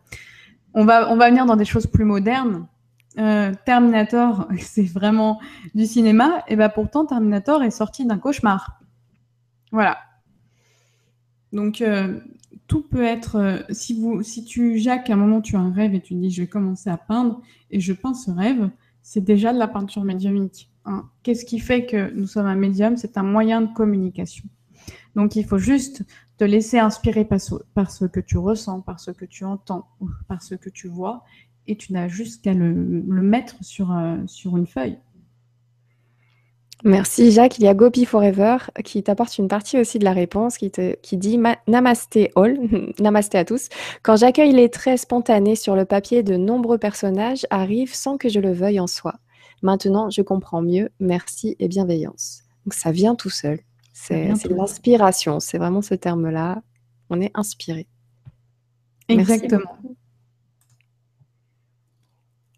[0.74, 2.66] on va, venir dans des choses plus modernes.
[3.18, 5.40] Euh, Terminator, c'est vraiment
[5.74, 8.80] du cinéma, et bah pourtant Terminator est sorti d'un cauchemar.
[9.72, 9.98] Voilà.
[11.52, 12.20] Donc euh,
[12.66, 13.36] tout peut être.
[13.36, 16.14] Euh, si vous, si tu Jacques, à un moment tu as un rêve et tu
[16.14, 17.40] dis je vais commencer à peindre
[17.70, 18.70] et je peins ce rêve,
[19.02, 20.70] c'est déjà de la peinture médiumique.
[20.84, 21.08] Hein.
[21.22, 22.96] Qu'est-ce qui fait que nous sommes un médium?
[22.96, 24.44] C'est un moyen de communication.
[25.16, 26.04] Donc il faut juste
[26.38, 29.86] te laisser inspirer par ce, que tu ressens, par ce que tu entends,
[30.28, 31.24] par ce que tu vois,
[31.66, 34.98] et tu n'as juste qu'à le, mettre sur, euh, sur une feuille.
[36.82, 37.58] Merci Jacques.
[37.58, 40.94] Il y a Gopi Forever qui t'apporte une partie aussi de la réponse qui, te,
[41.02, 41.38] qui dit
[41.68, 42.58] Namasté all,
[43.00, 43.68] Namasté à tous.
[44.02, 48.40] Quand j'accueille les traits spontanés sur le papier, de nombreux personnages arrivent sans que je
[48.40, 49.16] le veuille en soi.
[49.62, 50.88] Maintenant, je comprends mieux.
[51.00, 52.44] Merci et bienveillance.
[52.64, 53.60] Donc ça vient tout seul.
[53.92, 55.40] C'est l'inspiration.
[55.40, 56.62] C'est vraiment ce terme-là.
[57.10, 57.86] On est inspiré.
[59.08, 59.76] Exactement.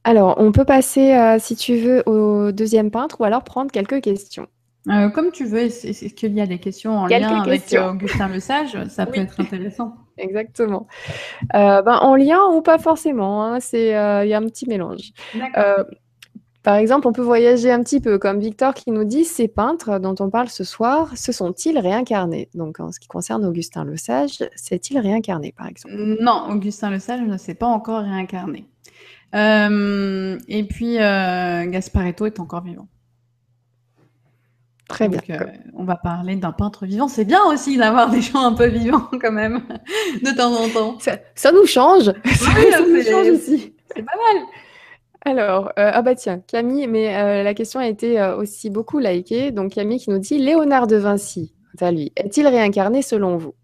[0.04, 4.00] Alors, on peut passer, euh, si tu veux, au deuxième peintre ou alors prendre quelques
[4.00, 4.48] questions.
[4.88, 8.28] Euh, comme tu veux, est-ce qu'il y a des questions en lien avec euh, Augustin
[8.28, 9.94] Le Sage Ça peut être intéressant.
[10.18, 10.88] Exactement.
[11.52, 15.12] Ben, en lien ou pas forcément, hein, il y a un petit mélange.
[16.62, 19.98] Par exemple, on peut voyager un petit peu, comme Victor qui nous dit ces peintres
[19.98, 22.48] dont on parle ce soir, se sont-ils réincarnés?
[22.54, 25.94] Donc, en ce qui concerne Augustin Le Sage, s'est-il réincarné, par exemple?
[26.20, 28.66] Non, Augustin Le Sage ne s'est pas encore réincarné.
[29.34, 32.86] Euh, et puis, euh, Gasparetto est encore vivant.
[34.88, 35.20] Très bien.
[35.30, 37.08] Euh, on va parler d'un peintre vivant.
[37.08, 39.62] C'est bien aussi d'avoir des gens un peu vivants quand même,
[40.22, 40.98] de temps en temps.
[41.34, 42.04] Ça, nous change.
[42.34, 43.74] ça, nous change aussi.
[43.96, 44.44] C'est pas mal.
[45.24, 49.52] Alors, ah bah tiens, Camille, mais la question a été aussi beaucoup likée.
[49.52, 53.54] Donc Camille qui nous dit Léonard de Vinci, à lui, est-il réincarné selon vous?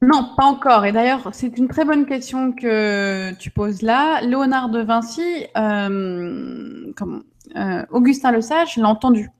[0.00, 0.84] Non, pas encore.
[0.84, 4.20] Et d'ailleurs, c'est une très bonne question que tu poses là.
[4.20, 7.20] Léonard de Vinci, euh, comment,
[7.56, 9.30] euh, Augustin le Sage l'a entendu.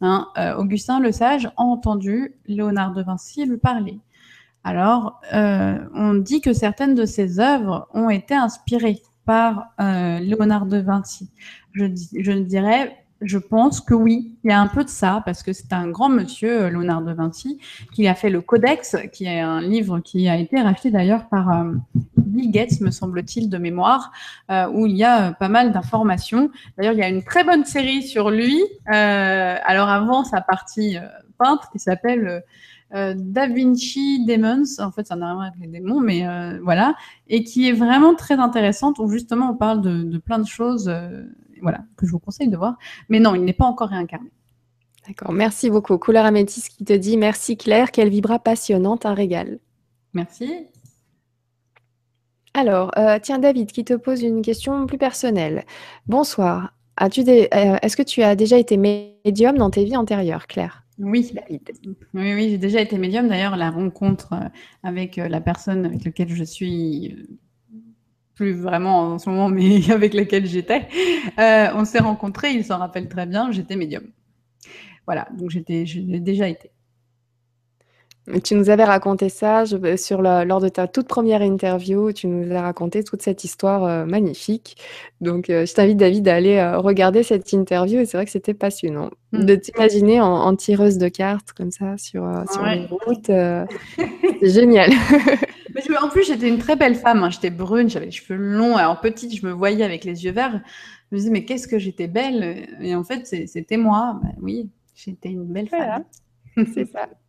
[0.00, 3.98] Hein, euh, Augustin le Sage a entendu Léonard de Vinci lui parler.
[4.62, 11.28] Alors, on dit que certaines de ses œuvres ont été inspirées par Léonard de Vinci.
[11.74, 15.52] Je, dirais je pense que oui, il y a un peu de ça, parce que
[15.52, 17.60] c'est un grand monsieur, euh, Léonard de Vinci,
[17.92, 21.50] qui a fait le Codex, qui est un livre qui a été racheté d'ailleurs par
[21.50, 21.72] euh,
[22.16, 24.12] Bill Gates, me semble-t-il, de mémoire,
[24.50, 26.50] euh, où il y a pas mal d'informations.
[26.78, 28.62] D'ailleurs, il y a une très bonne série sur lui.
[28.86, 30.96] alors avant sa partie
[31.38, 32.42] peintre, qui s'appelle
[32.90, 36.24] Da Vinci Demons, en fait ça n'a rien avec les démons, mais
[36.62, 36.94] voilà,
[37.26, 40.90] et qui est vraiment très intéressante, où justement on parle de, de plein de choses
[41.60, 42.78] voilà, que je vous conseille de voir.
[43.08, 44.30] Mais non, il n'est pas encore réincarné.
[45.06, 45.96] D'accord, merci beaucoup.
[45.98, 49.58] Couleur Améthyste qui te dit merci Claire, quelle vibra passionnante, un régal.
[50.12, 50.66] Merci.
[52.54, 55.64] Alors, euh, tiens David qui te pose une question plus personnelle.
[56.06, 56.72] Bonsoir.
[56.96, 60.84] As-tu des, euh, est-ce que tu as déjà été médium dans tes vies antérieures, Claire?
[60.98, 61.62] Oui, David.
[62.14, 63.28] Oui, oui, j'ai déjà été médium.
[63.28, 64.48] D'ailleurs, la rencontre euh,
[64.82, 67.14] avec la personne avec laquelle je suis
[68.38, 70.86] plus vraiment en ce moment, mais avec lesquels j'étais.
[71.38, 74.04] Euh, on s'est rencontrés, il s'en rappelle très bien, j'étais médium.
[75.06, 76.70] Voilà, donc j'étais, j'ai déjà été.
[78.44, 82.12] Tu nous avais raconté ça je, sur lors de ta toute première interview.
[82.12, 84.76] Tu nous as raconté toute cette histoire euh, magnifique.
[85.20, 88.00] Donc, euh, je t'invite, David, à aller regarder cette interview.
[88.00, 89.44] Et c'est vrai que c'était passionnant mm.
[89.44, 93.26] de t'imaginer en, tireuse de cartes comme ça sur, sur les routes.
[93.26, 94.90] c'est génial.
[96.02, 97.22] en plus, j'étais une très belle femme.
[97.22, 97.30] Hein.
[97.30, 98.76] J'étais brune, j'avais les cheveux longs.
[98.76, 100.60] Alors, petite, je me voyais avec les yeux verts.
[101.10, 102.68] Je me disais, mais qu'est-ce que j'étais belle.
[102.80, 104.18] Et en fait, c'était moi.
[104.22, 106.04] Bah oui, j'étais une belle femme.
[106.74, 107.08] C'est ça.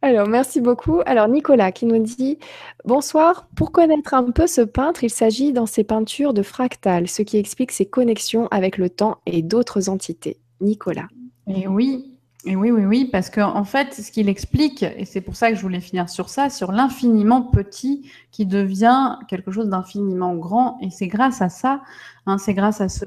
[0.00, 1.00] Alors, merci beaucoup.
[1.06, 2.38] Alors, Nicolas qui nous dit
[2.84, 3.48] Bonsoir.
[3.56, 7.36] Pour connaître un peu ce peintre, il s'agit dans ses peintures de fractales, ce qui
[7.36, 10.38] explique ses connexions avec le temps et d'autres entités.
[10.60, 11.08] Nicolas.
[11.48, 15.20] Et oui, et oui, oui, oui, parce qu'en en fait, ce qu'il explique, et c'est
[15.20, 19.68] pour ça que je voulais finir sur ça, sur l'infiniment petit qui devient quelque chose
[19.68, 21.82] d'infiniment grand, et c'est grâce à ça,
[22.26, 23.04] hein, c'est grâce à ce,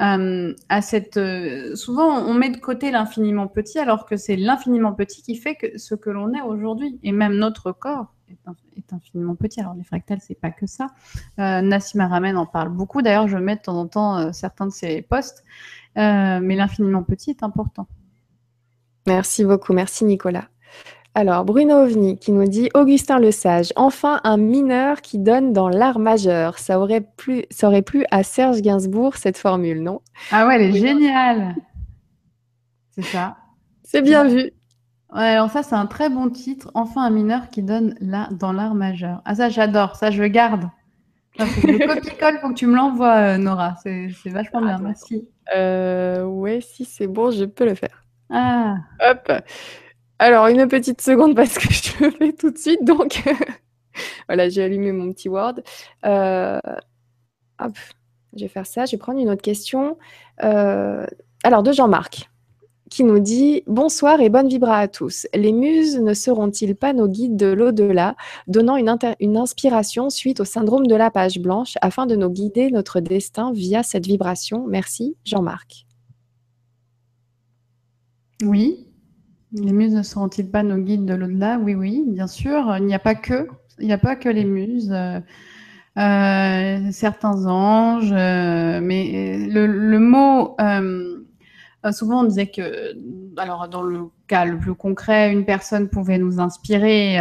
[0.00, 0.54] euh.
[1.16, 5.54] Euh, souvent, on met de côté l'infiniment petit, alors que c'est l'infiniment petit qui fait
[5.54, 9.60] que ce que l'on est aujourd'hui, et même notre corps est, infiniment petit.
[9.60, 10.88] Alors les fractales, c'est pas que ça.
[11.38, 13.02] Euh, Nassim Aramen en parle beaucoup.
[13.02, 15.44] D'ailleurs, je mets de temps en temps certains de ses posts,
[15.96, 17.86] mais l'infiniment petit est important.
[19.06, 20.48] Merci beaucoup, merci Nicolas.
[21.14, 25.68] Alors, Bruno Ovni qui nous dit Augustin le Sage, enfin un mineur qui donne dans
[25.68, 26.58] l'art majeur.
[26.58, 30.00] Ça aurait, plu, ça aurait plu à Serge Gainsbourg cette formule, non?
[30.30, 31.56] Ah ouais, elle est géniale
[32.92, 33.36] C'est ça.
[33.82, 34.52] C'est bien vu.
[35.12, 36.70] Ouais, alors ça, c'est un très bon titre.
[36.74, 39.20] Enfin un mineur qui donne là, dans l'art majeur.
[39.24, 39.96] Ah ça, j'adore.
[39.96, 40.68] Ça, je garde.
[41.38, 43.74] le copie-colle, faut que tu me l'envoies, euh, Nora.
[43.82, 44.78] C'est vachement bien.
[44.78, 45.28] Merci.
[45.56, 48.04] Euh, ouais, si c'est bon, je peux le faire.
[48.30, 48.76] Ah.
[49.00, 49.32] Hop.
[50.20, 52.84] Alors, une petite seconde parce que je le fais tout de suite.
[52.84, 53.24] Donc,
[54.28, 55.54] voilà, j'ai allumé mon petit Word.
[56.04, 56.60] Euh,
[57.58, 57.72] hop,
[58.36, 58.84] je vais faire ça.
[58.84, 59.96] Je vais prendre une autre question.
[60.44, 61.06] Euh,
[61.42, 62.28] alors, de Jean-Marc
[62.90, 65.26] qui nous dit Bonsoir et bonne vibra à tous.
[65.32, 68.14] Les muses ne seront-ils pas nos guides de l'au-delà,
[68.46, 72.70] donnant une, une, inspiration suite au syndrome de la page blanche afin de nous guider
[72.70, 75.86] notre destin via cette vibration Merci, Jean-Marc.
[78.42, 78.89] Oui.
[79.52, 82.76] Les muses ne seront-ils pas nos guides de l'au-delà Oui, oui, bien sûr.
[82.78, 84.92] Il n'y a pas que, les muses.
[84.92, 85.20] Euh,
[85.98, 90.56] euh, certains anges, euh, mais le, mot,
[91.90, 92.94] souvent on disait que,
[93.36, 97.18] alors dans le cas le plus concret, une personne pouvait nous inspirer,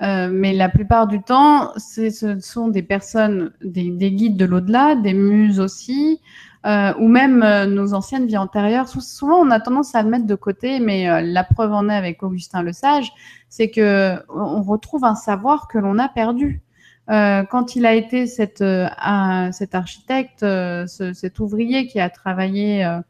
[0.00, 5.58] mais la plupart du temps, ce sont des personnes, des guides de l'au-delà, des muses
[5.58, 6.20] aussi,
[6.66, 8.86] euh, ou même euh, nos anciennes vies antérieures.
[8.86, 11.94] Souvent, on a tendance à le mettre de côté, mais euh, la preuve en est
[11.94, 13.10] avec Augustin le Sage,
[13.48, 16.60] c'est que on retrouve un savoir que l'on a perdu.
[17.08, 20.46] quand il a été cet architecte,
[20.86, 23.00] cet ouvrier qui a travaillé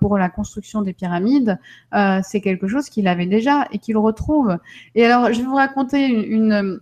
[0.00, 1.58] pour la construction des pyramides,
[2.22, 4.58] c'est quelque chose qu'il avait déjà et qu'il retrouve.
[4.94, 6.80] Et alors, je vais vous raconter une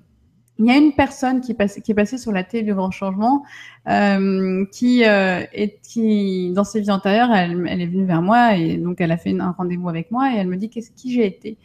[0.60, 3.44] il y a une personne qui, est passée sur la télé du grand changement,
[3.88, 8.76] euh, qui, euh, est, qui, dans ses vies antérieures, elle, est venue vers moi et
[8.76, 11.26] donc elle a fait un rendez-vous avec moi et elle me dit qu'est-ce qui j'ai
[11.26, 11.56] été?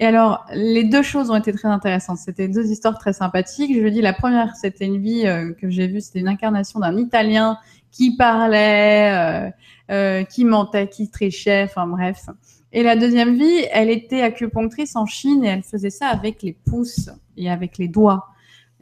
[0.00, 2.18] Et alors, les deux choses ont été très intéressantes.
[2.18, 3.72] C'était deux histoires très sympathiques.
[3.72, 6.80] Je lui dis, la première, c'était une vie euh, que j'ai vue, c'était une incarnation
[6.80, 7.58] d'un Italien
[7.92, 9.52] qui parlait,
[10.30, 12.26] qui mentait, qui trichait, enfin bref.
[12.72, 16.54] Et la deuxième vie, elle était acupunctrice en Chine et elle faisait ça avec les
[16.54, 18.31] pouces et avec les doigts.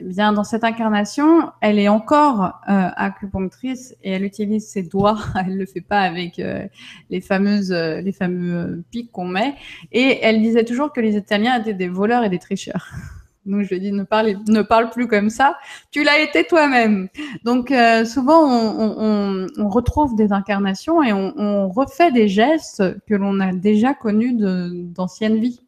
[0.01, 5.19] Eh bien, dans cette incarnation, elle est encore euh, acupunctrice et elle utilise ses doigts.
[5.47, 6.67] Elle le fait pas avec euh,
[7.11, 9.57] les fameuses, euh, les fameux pics qu'on met.
[9.93, 12.89] Et elle disait toujours que les Italiens étaient des voleurs et des tricheurs.
[13.47, 15.59] Donc je lui ai dit ne parle, ne parle plus comme ça.
[15.91, 17.09] Tu l'as été toi-même.
[17.45, 17.73] Donc
[18.05, 23.95] souvent on, retrouve des incarnations et on, on refait des gestes que l'on a déjà
[23.95, 25.61] connus d'anciennes vies.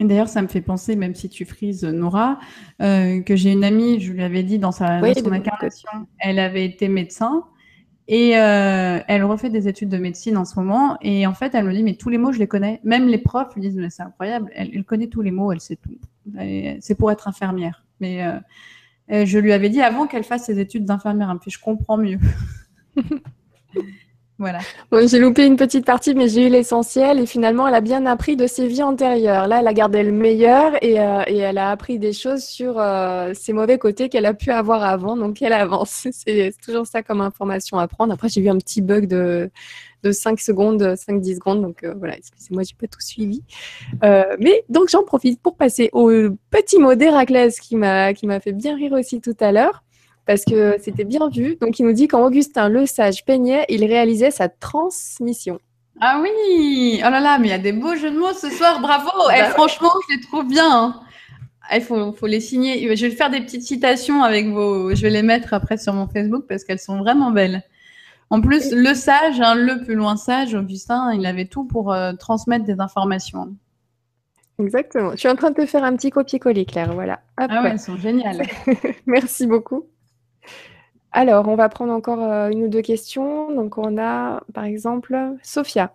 [0.00, 2.38] D'ailleurs, ça me fait penser, même si tu frises Nora,
[2.82, 6.64] euh, que j'ai une amie, je lui avais dit dans, sa, son incarnation, elle avait
[6.64, 7.44] été médecin
[8.08, 10.98] et euh, elle refait des études de médecine en ce moment.
[11.00, 12.80] Et en fait, elle me dit, mais tous les mots, je les connais.
[12.84, 15.76] Même les profs lui disent, mais c'est incroyable, elle, connaît tous les mots, elle sait
[15.76, 15.96] tout.
[16.80, 17.84] C'est pour être infirmière.
[18.00, 18.22] Mais
[19.10, 22.18] euh, je lui avais dit avant qu'elle fasse ses études d'infirmière, puis je comprends mieux.
[24.38, 24.58] Voilà.
[25.06, 27.20] j'ai loupé une petite partie, mais j'ai eu l'essentiel.
[27.20, 29.48] Et finalement, elle a bien appris de ses vies antérieures.
[29.48, 32.78] Là, elle a gardé le meilleur et, euh, et elle a appris des choses sur
[32.78, 35.16] euh, ses mauvais côtés qu'elle a pu avoir avant.
[35.16, 36.06] Donc, elle avance.
[36.12, 38.12] C'est toujours ça comme information à prendre.
[38.12, 39.50] Après, j'ai vu un petit bug de,
[40.02, 41.62] de 5 secondes, 5-10 secondes.
[41.62, 43.42] Donc, euh, voilà, excusez-moi, j'ai pas tout suivi.
[44.02, 46.10] mais donc, j'en profite pour passer au
[46.50, 49.82] petit mot d'Héraclès qui m'a fait bien rire aussi tout à l'heure
[50.26, 51.56] parce que c'était bien vu.
[51.60, 55.58] Donc, il nous dit quand Augustin le sage peignait, il réalisait sa transmission.
[56.00, 58.50] Ah oui Oh là là, mais il y a des beaux jeux de mots ce
[58.50, 60.68] soir, bravo Et eh, bah Franchement, je les trouve bien.
[60.70, 61.00] Hein.
[61.72, 62.94] Il faut, faut, les signer.
[62.94, 64.94] Je vais faire des petites citations avec vos.
[64.94, 67.62] Je vais les mettre après sur mon Facebook parce qu'elles sont vraiment belles.
[68.28, 72.12] En plus, le sage, hein, le plus loin sage, Augustin, il avait tout pour euh,
[72.12, 73.54] transmettre des informations.
[74.58, 75.12] Exactement.
[75.12, 76.92] Je suis en train de te faire un petit copier-coller, Claire.
[76.94, 77.20] Voilà.
[77.36, 78.42] ah ouais, elles sont géniales.
[79.06, 79.86] Merci beaucoup.
[81.12, 83.50] Alors, on va prendre encore euh, une ou deux questions.
[83.54, 85.94] Donc, on a par exemple Sophia.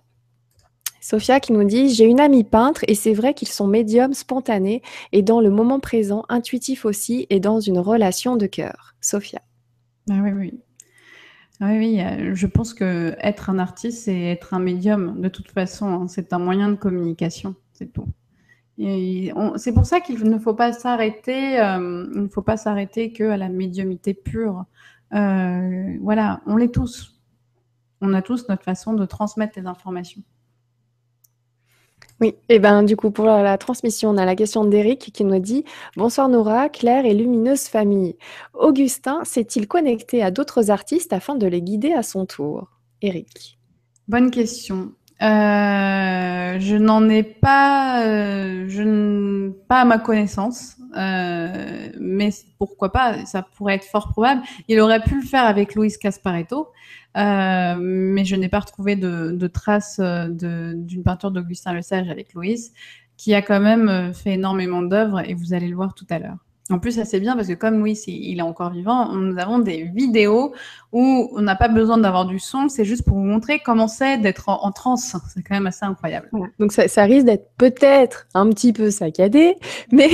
[0.99, 4.81] Sophia qui nous dit J'ai une amie peintre et c'est vrai qu'ils sont médiums spontanés
[5.11, 8.95] et dans le moment présent, intuitifs aussi et dans une relation de cœur.
[9.01, 9.41] Sophia.
[10.09, 10.59] Ah oui, oui.
[11.59, 15.51] Ah oui, euh, je pense que être un artiste, c'est être un médium de toute
[15.51, 15.85] façon.
[15.85, 16.07] Hein.
[16.07, 18.07] c'est un moyen de communication, c'est tout.
[19.57, 23.23] C'est pour ça qu'il ne faut pas s'arrêter, euh, il ne faut pas s'arrêter que
[23.29, 24.65] à la médiumité pure.
[25.13, 27.19] Euh, voilà, on l'est tous.
[28.01, 30.23] On a tous notre façon de transmettre des informations.
[32.19, 35.39] Oui, et ben du coup pour la, transmission, on a la question d'Éric qui nous
[35.39, 35.63] dit
[35.95, 38.15] Bonsoir Nora, Claire et lumineuse famille.
[38.53, 42.69] Augustin s'est-il connecté à d'autres artistes afin de les guider à son tour?
[43.01, 43.59] Éric.
[44.07, 44.93] Bonne question.
[45.21, 53.25] Euh, je n'en ai pas, euh, je pas à ma connaissance, euh, mais pourquoi pas
[53.25, 54.41] Ça pourrait être fort probable.
[54.67, 56.69] Il aurait pu le faire avec Luis Casparetto,
[57.15, 62.71] mais je n'ai pas retrouvé de, de traces d'une peinture d'Augustin Le Sage avec Louis,
[63.17, 66.37] qui a quand même fait énormément d'œuvres, et vous allez le voir tout à l'heure.
[66.71, 69.59] En plus, ça c'est bien parce que comme Louis, il est encore vivant, nous avons
[69.59, 70.53] des vidéos
[70.91, 74.17] où on n'a pas besoin d'avoir du son, c'est juste pour vous montrer comment c'est
[74.17, 75.15] d'être en, transe.
[75.33, 76.29] C'est quand même assez incroyable.
[76.59, 79.55] Donc ça, risque d'être peut-être un petit peu saccadé,
[79.91, 80.09] mais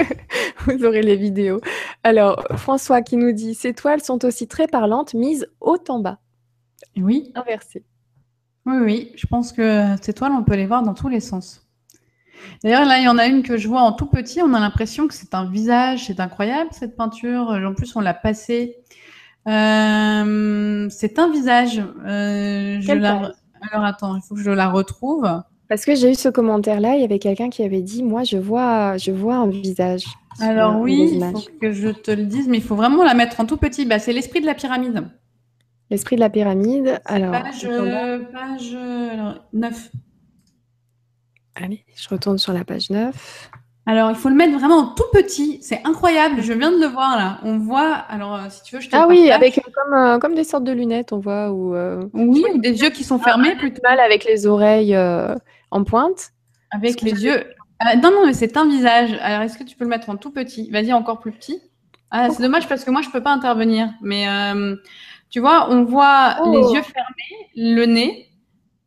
[0.66, 1.60] vous aurez les vidéos.
[2.04, 6.18] Alors, François qui nous dit, ces toiles sont aussi très parlantes, mises haut en bas.
[6.96, 7.32] Oui.
[7.34, 7.84] Inversées.
[8.66, 11.66] Oui, oui, je pense que ces toiles, on peut les voir dans tous les sens.
[12.62, 14.40] D'ailleurs, là, il y en a une que je vois en tout petit.
[14.42, 16.06] On a l'impression que c'est un visage.
[16.06, 17.50] C'est incroyable, cette peinture.
[17.50, 18.76] En plus, on l'a passée
[19.48, 21.82] Euh, c'est un visage.
[22.06, 23.32] Euh, je la...
[23.70, 25.28] Alors attends, il faut que je la retrouve.
[25.68, 28.36] Parce que j'ai eu ce commentaire-là, il y avait quelqu'un qui avait dit, moi, je
[28.36, 30.04] vois, je vois un visage.
[30.40, 33.40] Alors oui, il faut que je te le dise, mais il faut vraiment la mettre
[33.40, 33.86] en tout petit.
[33.86, 35.08] Bah, c'est l'esprit de la pyramide.
[35.90, 37.00] L'esprit de la pyramide.
[37.04, 39.90] Alors, Page, euh, page euh, alors, 9.
[41.56, 43.50] Allez, je retourne sur la page 9.
[43.84, 45.58] Alors, il faut le mettre vraiment en tout petit.
[45.60, 46.40] C'est incroyable.
[46.40, 47.38] Je viens de le voir là.
[47.42, 47.94] On voit.
[48.08, 50.44] Alors, euh, si tu veux, je te Ah oui, avec euh, comme, euh, comme des
[50.44, 53.82] sortes de lunettes, on voit, ou euh, Oui, ou des yeux qui sont fermés plutôt.
[53.82, 54.96] mal avec les oreilles
[55.72, 56.30] en pointe.
[56.70, 57.44] Avec les yeux.
[57.80, 59.18] Ah, non, non, mais c'est un visage.
[59.20, 60.70] Alors, est-ce que tu peux le mettre en tout petit?
[60.70, 61.60] Vas-y, encore plus petit.
[62.12, 63.88] Ah, c'est dommage parce que moi, je peux pas intervenir.
[64.00, 64.26] Mais
[65.28, 66.52] tu vois, on voit Oh.
[66.52, 68.28] les yeux fermés, le nez,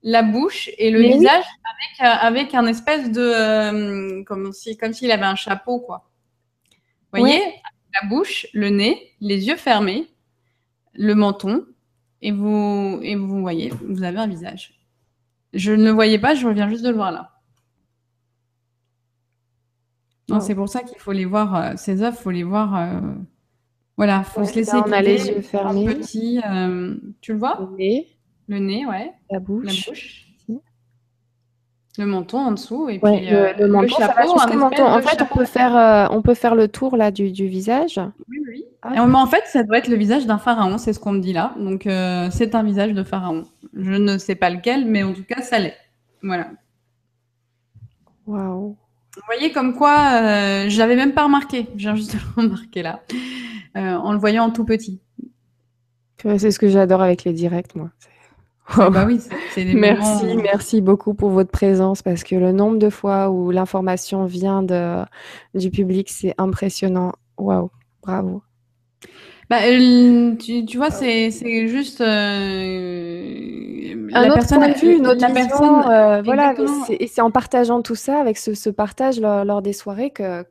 [0.07, 1.17] la bouche et le Mais oui.
[1.19, 3.19] visage avec, euh, avec un espèce de.
[3.21, 6.09] euh, comme si, comme s'il avait un chapeau, quoi.
[7.11, 7.41] Vous voyez
[8.01, 10.07] La bouche, le nez, les yeux fermés,
[10.93, 11.65] le menton,
[12.21, 14.79] et vous, et vous voyez, vous avez un visage.
[15.53, 17.31] Je ne le voyais pas, je viens juste de le voir là.
[20.27, 20.39] Non, Oh.
[20.41, 22.75] c'est pour ça qu'il faut les voir, euh, ces œuvres, faut les voir.
[22.75, 22.99] euh,
[23.97, 25.85] voilà, faut Ouais, se laisser on a les yeux fermés.
[25.95, 26.41] Petit,
[27.21, 27.71] tu le vois?
[28.47, 29.11] Le nez, ouais.
[29.31, 29.87] la La bouche.
[29.87, 30.25] bouche.
[30.45, 30.59] Si.
[31.97, 34.85] Le menton en dessous et Ouais, puis le, euh, le menton, chapeau, un menton.
[34.85, 37.99] En fait, on peut faire, euh, on peut faire le tour là du, du visage.
[38.29, 38.65] Oui, oui.
[38.81, 38.93] Ah.
[38.95, 41.19] Et, mais en fait, ça doit être le visage d'un pharaon, c'est ce qu'on me
[41.21, 41.53] dit là.
[41.57, 43.45] Donc, euh, c'est un visage de pharaon.
[43.73, 45.77] Je ne sais pas lequel, mais en tout cas, ça l'est.
[46.21, 46.49] Voilà.
[48.27, 48.75] Waouh.
[49.15, 51.67] Vous voyez comme quoi, je l'avais même pas remarqué.
[51.77, 53.01] Je viens juste de le remarquer là,
[53.75, 54.99] en le voyant en tout petit.
[56.37, 57.91] C'est ce que j'adore avec les directs, moi.
[58.67, 62.35] Ah bah oui, c'est- c'est des Merci, moments- merci beaucoup pour votre présence parce que
[62.35, 65.03] le nombre de fois où l'information vient de,
[65.53, 67.13] du public, c'est impressionnant.
[67.37, 67.69] Waouh,
[68.01, 68.41] bravo.
[69.49, 75.05] Bah, euh, tu, tu vois, c'est c'est juste euh, Un autre point de vue, une
[75.07, 75.91] autre la vision, personne.
[75.91, 76.55] euh, voilà,
[76.87, 80.09] c'est- et c'est en partageant tout ça, avec ce, ce partage lors, lors des soirées,
[80.09, 80.43] que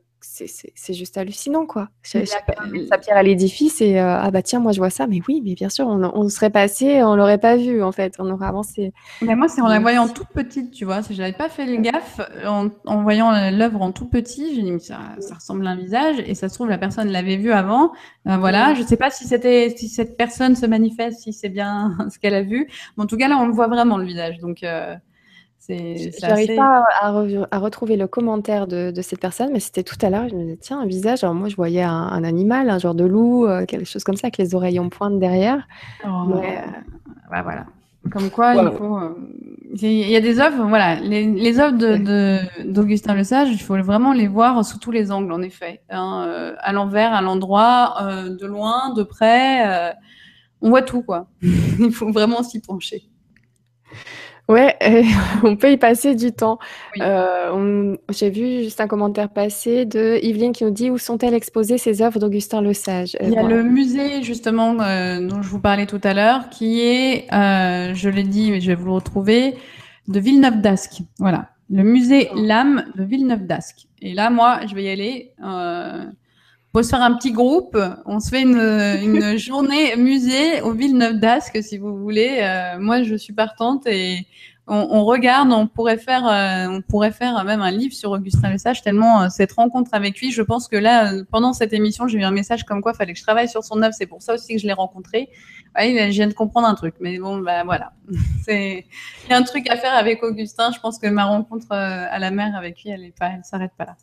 [0.47, 1.89] c'est- juste hallucinant, quoi.
[2.03, 5.07] Je, je sa pierre à l'édifice et euh, ah bah tiens, moi je vois ça,
[5.07, 8.15] mais oui, mais bien sûr, on, on serait passé, on l'aurait pas vu en fait,
[8.19, 8.91] on aurait avancé.
[9.21, 11.01] Mais moi, c'est en la voyant toute petite, tu vois.
[11.09, 14.55] Je n'avais pas fait le gaffe en, en voyant l'œuvre en tout petit.
[14.55, 16.17] J'ai dit, mais ça, ça ressemble à un visage.
[16.25, 17.91] Et ça se trouve, la personne l'avait vu avant.
[18.25, 18.73] Ben voilà.
[18.75, 22.19] Je ne sais pas si c'était, si cette personne se manifeste, si c'est bien ce
[22.19, 22.67] qu'elle a vu.
[22.97, 24.37] Mais en tout cas, là, on le voit vraiment, le visage.
[24.39, 24.95] Donc, euh,
[25.69, 29.83] J'arrive assez- pas à, re- à retrouver le commentaire de, de cette personne, mais c'était
[29.83, 30.27] tout à l'heure.
[30.29, 31.23] Je me disais, tiens, un visage.
[31.23, 34.15] Alors moi, je voyais un, un animal, un genre de loup, euh, quelque chose comme
[34.17, 35.67] ça, avec les oreilles en pointe derrière.
[36.05, 36.61] Oh, Mais,
[37.31, 37.65] ouais, voilà.
[38.11, 38.71] Comme quoi, il Wow.
[38.77, 38.97] faut.
[38.99, 39.15] euh,
[39.81, 43.57] Il y a des œuvres, voilà, les, les œuvres de, de- d'Augustin Le Sage, il
[43.59, 45.81] faut vraiment les voir sous tous les angles, en effet.
[45.89, 49.67] Hein, euh, à l'envers, à l'endroit, euh, de loin, de près.
[49.67, 49.91] euh,
[50.61, 51.27] on voit tout, quoi.
[51.41, 53.03] il faut vraiment s'y pencher.
[54.47, 55.01] Ouais, euh,
[55.43, 56.59] on peut y passer du temps.
[56.95, 57.01] Oui.
[57.03, 61.77] Euh, J'ai vu juste un commentaire passé de Yveline qui nous dit où sont-elles exposées
[61.77, 63.17] ces œuvres d'Augustin Le Sage?
[63.21, 66.49] Il y a Euh, le musée, justement, euh, dont je vous parlais tout à l'heure,
[66.49, 69.55] qui est, euh, je l'ai dit, mais je vais vous le retrouver,
[70.07, 71.01] de Villeneuve d'Ascq.
[71.17, 71.49] Voilà.
[71.71, 73.87] Le musée L'âme de Villeneuve d'Ascq.
[74.01, 75.31] Et là, moi, je vais y aller.
[76.75, 77.77] On peut se faire un petit groupe.
[78.05, 78.59] On se fait une,
[79.01, 82.39] une journée musée au Villeneuve d'Ascq, si vous voulez.
[82.41, 84.27] Euh, moi, je suis partante et
[84.67, 85.53] on, on regarde.
[85.53, 89.21] On pourrait faire, euh, on pourrait faire même un livre sur Augustin Le Sage, tellement
[89.21, 90.31] euh, cette rencontre avec lui.
[90.31, 93.13] Je pense que là, pendant cette émission, j'ai eu un message comme quoi il fallait
[93.13, 93.93] que je travaille sur son œuvre.
[93.97, 95.29] C'est pour ça aussi que je l'ai rencontré.
[95.77, 97.93] Ouais, je viens de comprendre un truc, mais bon, bah voilà.
[98.43, 98.85] C'est,
[99.23, 100.71] il y a un truc à faire avec Augustin.
[100.73, 103.71] Je pense que ma rencontre à la mer avec lui, elle est pas, elle s'arrête
[103.77, 103.95] pas là.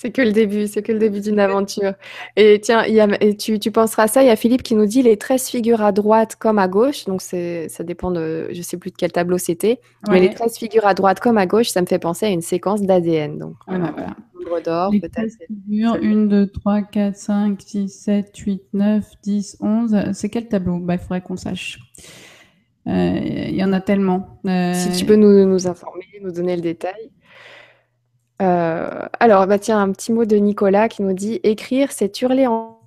[0.00, 1.94] C'est que le début, c'est que le début d'une aventure.
[2.36, 4.62] Et tiens, il y a, et tu, tu penseras à ça, il y a Philippe
[4.62, 8.46] qui nous dit les 13 figures à droite comme à gauche, donc ça dépend de,
[8.52, 10.20] je sais plus de quel tableau c'était, mais Ouais.
[10.20, 12.80] les 13 figures à droite comme à gauche, ça me fait penser à une séquence
[12.82, 13.38] d'ADN.
[13.38, 14.16] Donc, Voilà, euh, voilà.
[14.44, 15.14] nombre d'or, Les peut-être.
[15.14, 19.96] 13 figures, 1, 2, 3, 4, 5, 6, 7, 8, 9, 10, 11.
[20.12, 20.78] C'est quel tableau?
[20.78, 21.80] Bah, Il faudrait qu'on sache.
[22.86, 23.18] Euh,
[23.48, 24.38] Il y en a tellement.
[24.46, 27.10] Euh, Si tu peux nous, nous informer, nous donner le détail.
[28.40, 32.46] Euh, alors, bah tiens, un petit mot de Nicolas qui nous dit écrire, c'est hurler
[32.46, 32.78] en.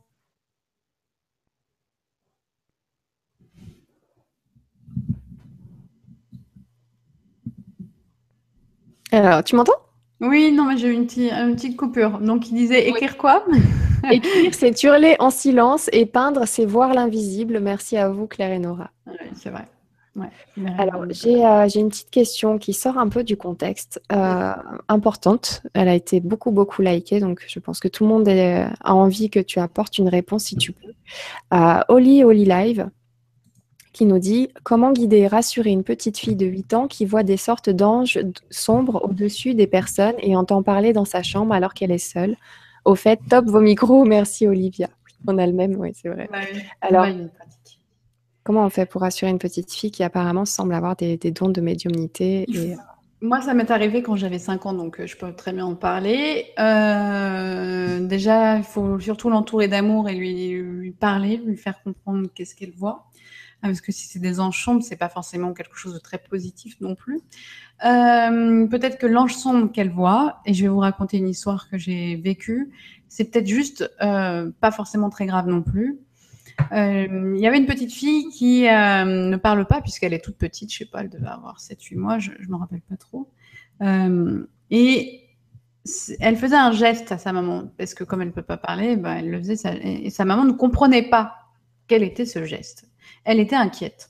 [9.11, 9.73] Alors, tu m'entends?
[10.21, 12.19] Oui, non, mais j'ai eu une, petite- une petite coupure.
[12.19, 13.43] Donc, il disait écrire quoi?
[14.09, 17.59] Écrire, c'est hurler en silence et peindre, c'est voir l'invisible.
[17.59, 18.89] Merci à vous, Claire et Nora.
[19.05, 19.67] Ouais, C'est vrai.
[20.77, 24.53] Alors, euh, j'ai une petite question qui sort un peu du contexte, euh,
[24.89, 25.63] importante.
[25.73, 29.29] Elle a été beaucoup, beaucoup likée, donc je pense que tout le monde a envie
[29.29, 30.93] que tu apportes une réponse si tu peux.
[31.53, 32.89] Euh, Oli Oli Live
[33.93, 37.23] qui nous dit Comment guider et rassurer une petite fille de 8 ans qui voit
[37.23, 38.19] des sortes d'anges
[38.49, 42.35] sombres au-dessus des personnes et entend parler dans sa chambre alors qu'elle est seule?
[42.83, 44.89] Au fait, top vos micros, merci Olivia.
[45.27, 46.27] On a le même, oui, c'est vrai.
[46.81, 47.05] Alors,
[48.51, 51.61] Comment on fait pour rassurer une petite fille qui apparemment semble avoir des, dons de
[51.61, 52.75] médiumnité et...
[53.21, 55.75] Moi, ça m'est arrivé quand j'avais 5 ans, donc euh, je peux très bien en
[55.75, 56.47] parler.
[56.59, 62.53] Euh, déjà, il faut surtout l'entourer d'amour et lui, lui, parler, lui faire comprendre qu'est-ce
[62.53, 63.05] qu'elle voit.
[63.61, 66.17] Ah, parce que si c'est des anges sombres, c'est pas forcément quelque chose de très
[66.17, 67.21] positif non plus.
[67.85, 71.77] Euh, peut-être que l'ange sombre qu'elle voit, et je vais vous raconter une histoire que
[71.77, 72.73] j'ai vécue,
[73.07, 76.01] c'est peut-être juste pas forcément très grave non plus.
[76.71, 80.37] Euh, il y avait une petite fille qui euh, ne parle pas puisqu'elle est toute
[80.37, 83.29] petite, je sais pas, elle devait avoir 7-8 mois, je ne me rappelle pas trop.
[83.81, 85.27] Euh, et
[86.19, 88.95] elle faisait un geste à sa maman parce que comme elle ne peut pas parler,
[88.95, 91.33] bah, elle le faisait et sa maman ne comprenait pas
[91.87, 92.85] quel était ce geste.
[93.25, 94.09] Elle était inquiète.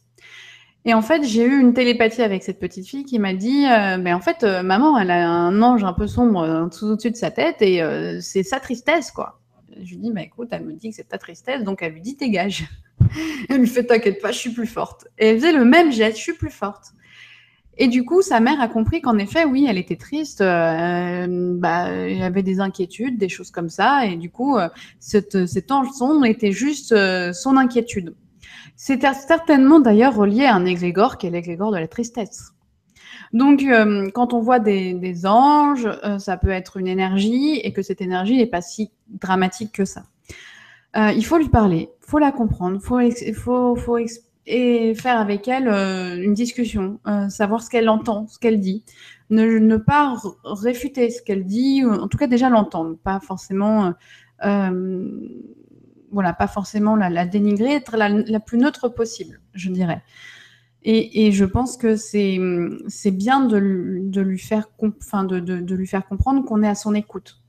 [0.84, 3.66] Et en fait, j'ai eu une télépathie avec cette petite fille qui m'a dit,
[4.00, 7.62] mais en fait, maman, elle a un ange un peu sombre au-dessus de sa tête
[7.62, 7.84] et
[8.20, 9.41] c'est sa tristesse, quoi.
[9.84, 12.16] Je lui dis, écoute, elle me dit que c'est ta tristesse, donc elle lui dit,
[12.16, 12.66] dégage.
[13.50, 15.08] elle lui fait, t'inquiète pas, je suis plus forte.
[15.18, 16.94] Et elle faisait le même geste, je suis plus forte.
[17.78, 21.26] Et du coup, sa mère a compris qu'en effet, oui, elle était triste, euh,
[21.58, 21.86] bah,
[22.24, 24.68] avait des inquiétudes, des choses comme ça, et du coup, euh,
[25.00, 28.14] cet ange sombre était juste euh, son inquiétude.
[28.76, 32.52] C'était certainement d'ailleurs relié à un égrégore qui est l'égrégore de la tristesse.
[33.34, 37.82] Donc, euh, quand on voit des, anges, euh, ça peut être une énergie et que
[37.82, 40.04] cette énergie n'est pas si dramatique que ça.
[40.98, 43.98] Euh, il faut lui parler, il faut la comprendre, il faut, faut,
[44.46, 47.00] faire avec elle une discussion,
[47.30, 48.84] savoir ce qu'elle entend, ce qu'elle dit.
[49.30, 53.94] Ne, ne, pas réfuter ce qu'elle dit, en tout cas déjà l'entendre, pas forcément,
[54.42, 60.02] voilà, pas forcément la, dénigrer, être la, plus neutre possible, je dirais.
[60.84, 62.40] Et, et, je pense que c'est
[63.12, 67.41] bien de, lui faire de lui faire comprendre qu'on est à son écoute.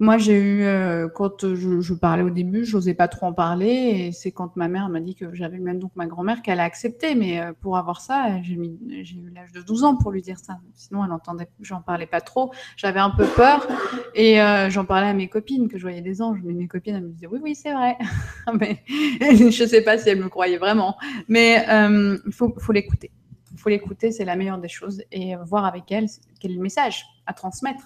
[0.00, 3.66] Moi, j'ai eu, euh, quand je, je, parlais au début, j'osais pas trop en parler.
[3.66, 6.64] Et c'est quand ma mère m'a dit que j'avais même donc ma grand-mère qu'elle a
[6.64, 7.14] accepté.
[7.14, 10.58] Mais euh, pour avoir ça, j'ai eu l'âge de 12 ans pour lui dire ça.
[10.74, 12.52] Sinon, elle entendait, j'en parlais pas trop.
[12.76, 13.68] J'avais un peu peur.
[14.16, 16.40] Et euh, j'en parlais à mes copines que je voyais des anges.
[16.42, 17.96] Mais mes copines, elles me disaient, oui, oui, c'est vrai.
[18.58, 18.82] mais
[19.30, 20.96] je sais pas si elles me croyaient vraiment.
[21.28, 23.12] Mais il faut, faut l'écouter.
[23.52, 25.04] Il faut l'écouter, c'est la meilleure des choses.
[25.12, 26.06] Et voir avec elle
[26.40, 27.84] quel est le message à transmettre.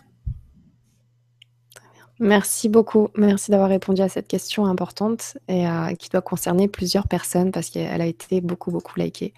[2.21, 3.09] Merci beaucoup.
[3.17, 7.71] Merci d'avoir répondu à cette question importante et euh, qui doit concerner plusieurs personnes parce
[7.71, 9.33] qu'elle a été beaucoup, beaucoup likée.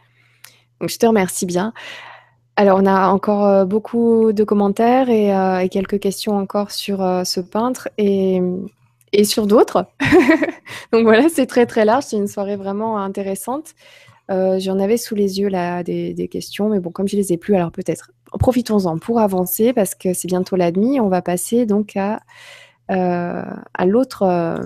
[0.81, 1.75] Donc, je te remercie bien.
[2.57, 7.41] Alors, on a encore euh, beaucoup de commentaires et, euh, quelques questions encore sur ce
[7.41, 8.41] peintre et,
[9.13, 9.87] et sur d'autres.
[10.93, 12.05] Donc, voilà, c'est très, très large.
[12.05, 13.75] C'est une soirée vraiment intéressante.
[14.31, 17.57] J'en avais sous les yeux là des, questions, mais bon, comme je les ai plus,
[17.57, 21.01] alors peut-être profitons-en pour avancer parce que c'est bientôt la nuit.
[21.01, 22.21] On va passer donc à
[22.91, 23.43] euh,
[23.75, 24.57] à l'autre euh,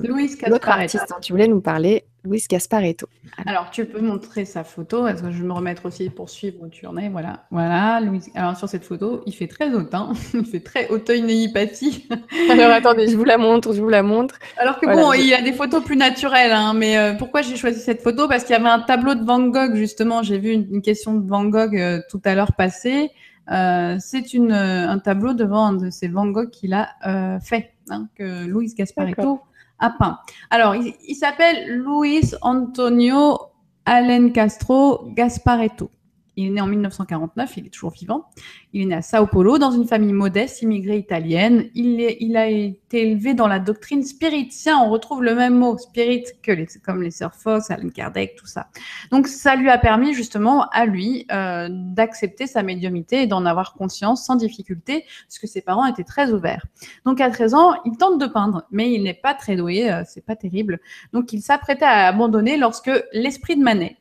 [0.67, 3.07] artiste dont tu voulais nous parler, Louis Gasparetto.
[3.45, 3.71] Alors.
[3.71, 6.69] tu peux montrer sa photo, parce que je vais me remettre aussi pour suivre où
[6.69, 7.11] tu en es?
[7.11, 8.01] Voilà, voilà.
[8.01, 8.23] Louis...
[8.35, 12.09] Alors sur cette photo, il fait très hautain, il fait très auteuil-néipathie.
[12.51, 14.39] Alors attendez, je vous la montre, je vous la montre.
[14.57, 17.57] Alors que bon, il y a des photos plus naturelles, hein, mais euh, pourquoi j'ai
[17.57, 18.27] choisi cette photo?
[18.27, 21.29] Parce qu'il y avait un tableau de Van Gogh, justement, j'ai vu une, question de
[21.29, 23.11] Van Gogh tout à l'heure passer.
[23.51, 27.73] Euh, c'est une, un tableau devant un de ces Van Gogh qu'il a euh, fait,
[27.91, 29.41] hein, que Luis Gasparetto
[29.79, 30.19] a peint.
[30.51, 33.39] Alors, il, il s'appelle Luis Antonio
[33.85, 35.91] Allen Castro Gasparetto.
[36.37, 38.27] Il est né en 1949, il est toujours vivant.
[38.73, 41.71] Il est né à Sao Paulo dans une famille modeste, immigrée italienne.
[41.75, 44.79] Il, a été élevé dans la doctrine spiritien.
[44.79, 48.47] On retrouve le même mot, spirit, que les, comme les sœurs Fox, Alan Kardec, tout
[48.47, 48.69] ça.
[49.11, 53.75] Donc ça lui a permis justement à lui euh, d'accepter sa médiumité et d'en avoir
[53.75, 56.67] conscience sans difficulté, parce que ses parents étaient très ouverts.
[57.05, 60.03] Donc à 13 ans, il tente de peindre, mais il n'est pas très doué, euh,
[60.07, 60.81] c'est pas terrible.
[61.13, 63.97] Donc il s'apprêtait à abandonner lorsque l'esprit de Manet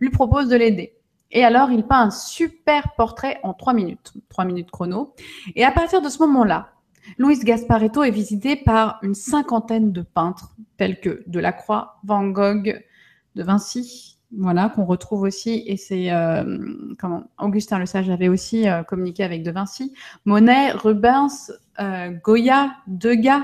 [0.00, 0.97] lui propose de l'aider.
[1.30, 5.14] Et alors, il peint un super portrait en trois minutes, trois minutes chrono.
[5.56, 6.70] Et à partir de ce moment-là,
[7.16, 12.82] Louis Gasparetto est visité par une cinquantaine de peintres, tels que Delacroix, Van Gogh,
[13.34, 16.58] de Vinci, voilà, qu'on retrouve aussi, et c'est euh,
[17.38, 19.94] Augustin Le Sage avait aussi euh, communiqué avec De Vinci,
[20.26, 23.42] Monet, Rubens, euh, Goya, Degas.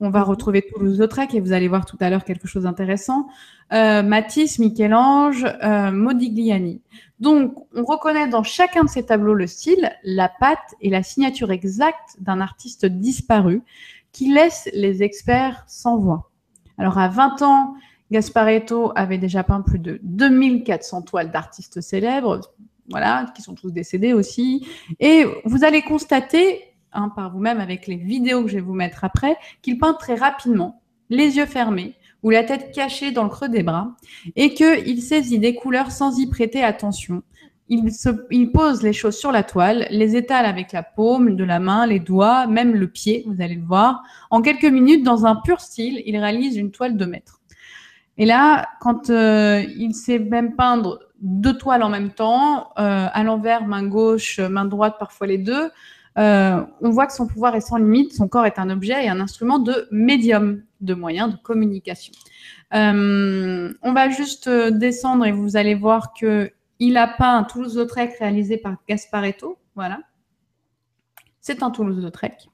[0.00, 3.26] On va retrouver Toulouse-Lautrec et vous allez voir tout à l'heure quelque chose d'intéressant.
[3.72, 6.80] Euh, Matisse, Michel-Ange, euh, Modigliani.
[7.18, 11.50] Donc, on reconnaît dans chacun de ces tableaux le style, la patte et la signature
[11.50, 13.62] exacte d'un artiste disparu
[14.12, 16.30] qui laisse les experts sans voix.
[16.78, 17.74] Alors, à 20 ans,
[18.12, 22.40] Gasparetto avait déjà peint plus de 2400 toiles d'artistes célèbres,
[22.88, 24.66] voilà, qui sont tous décédés aussi.
[25.00, 26.62] Et vous allez constater,
[26.92, 30.14] hein, par vous-même avec les vidéos que je vais vous mettre après, qu'il peint très
[30.14, 33.94] rapidement, les yeux fermés ou la tête cachée dans le creux des bras,
[34.34, 37.22] et qu'il saisit des couleurs sans y prêter attention.
[37.68, 41.44] Il, se, il pose les choses sur la toile, les étale avec la paume de
[41.44, 44.02] la main, les doigts, même le pied, vous allez le voir.
[44.30, 47.40] En quelques minutes, dans un pur style, il réalise une toile de maître.
[48.16, 53.22] Et là, quand euh, il sait même peindre deux toiles en même temps, euh, à
[53.22, 55.70] l'envers, main gauche, main droite, parfois les deux,
[56.18, 59.08] euh, on voit que son pouvoir est sans limite, son corps est un objet et
[59.08, 62.12] un instrument de médium, de moyen de communication.
[62.74, 66.50] Euh, on va juste descendre et vous allez voir que
[66.80, 69.58] il a peint un Toulouse-Lautrec réalisé par Gasparetto.
[69.74, 70.00] Voilà.
[71.40, 72.48] C'est un Toulouse-Lautrec.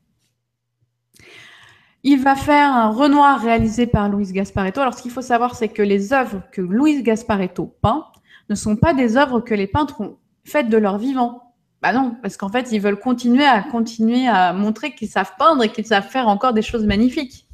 [2.05, 4.81] Il va faire un Renoir réalisé par Louise Gasparetto.
[4.81, 8.07] Alors, ce qu'il faut savoir, c'est que les œuvres que Louise Gasparetto peint
[8.51, 11.44] ne sont pas des œuvres que les peintres ont faites de leur vivant.
[11.85, 15.65] Bah non, parce qu'en fait, ils veulent continuer à continuer à montrer qu'ils savent peindre
[15.65, 17.47] et qu'ils savent faire encore des choses magnifiques.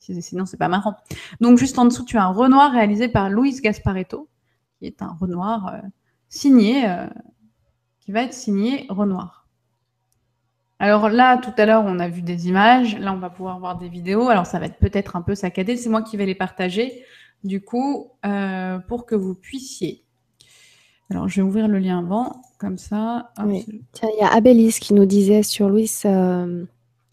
[0.00, 0.96] Sinon, c'est pas marrant.
[1.40, 4.28] Donc, juste en dessous, tu as un Renoir réalisé par Louise Gasparetto,
[4.80, 5.78] qui est un Renoir euh,
[6.28, 7.06] signé, euh,
[8.00, 9.46] qui va être signé Renoir.
[10.80, 12.98] Alors là, tout à l'heure, on a vu des images.
[12.98, 14.28] Là, on va pouvoir voir des vidéos.
[14.30, 15.76] Alors, ça va être peut-être un peu saccadé.
[15.76, 17.04] C'est moi qui vais les partager,
[17.44, 20.05] du coup, euh, pour que vous puissiez
[21.10, 23.30] alors, je vais ouvrir le lien avant, comme ça.
[23.36, 26.64] Tiens, il y a Abélis qui nous disait sur Louis, euh,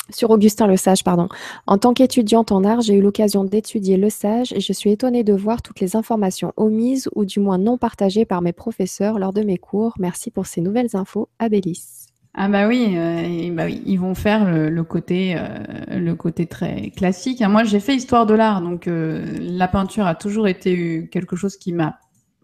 [0.10, 1.30] sur Augustin Le Sage, pardon.
[1.68, 5.24] En tant qu'étudiante en art, j'ai eu l'occasion d'étudier Le Sage et je suis étonnée
[5.24, 9.32] de voir toutes les informations omises ou du moins non partagées par mes professeurs lors
[9.32, 9.94] de mes cours.
[9.99, 12.07] Merci pour ces nouvelles infos, Abélis.
[12.34, 16.90] Ah bah oui, euh, bah oui, ils vont faire le, côté, euh, le côté très
[16.90, 17.44] classique.
[17.48, 21.74] Moi, j'ai fait histoire de l'art, donc la peinture a toujours été quelque chose qui
[21.74, 21.99] m'a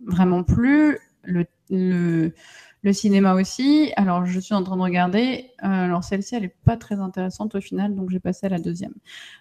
[0.06, 3.92] vraiment plu le, le, cinéma aussi.
[3.96, 5.52] Alors, je suis en train de regarder.
[5.64, 8.60] Euh, alors, celle-ci, elle n'est pas très intéressante au final, donc j'ai passé à la
[8.60, 8.94] deuxième.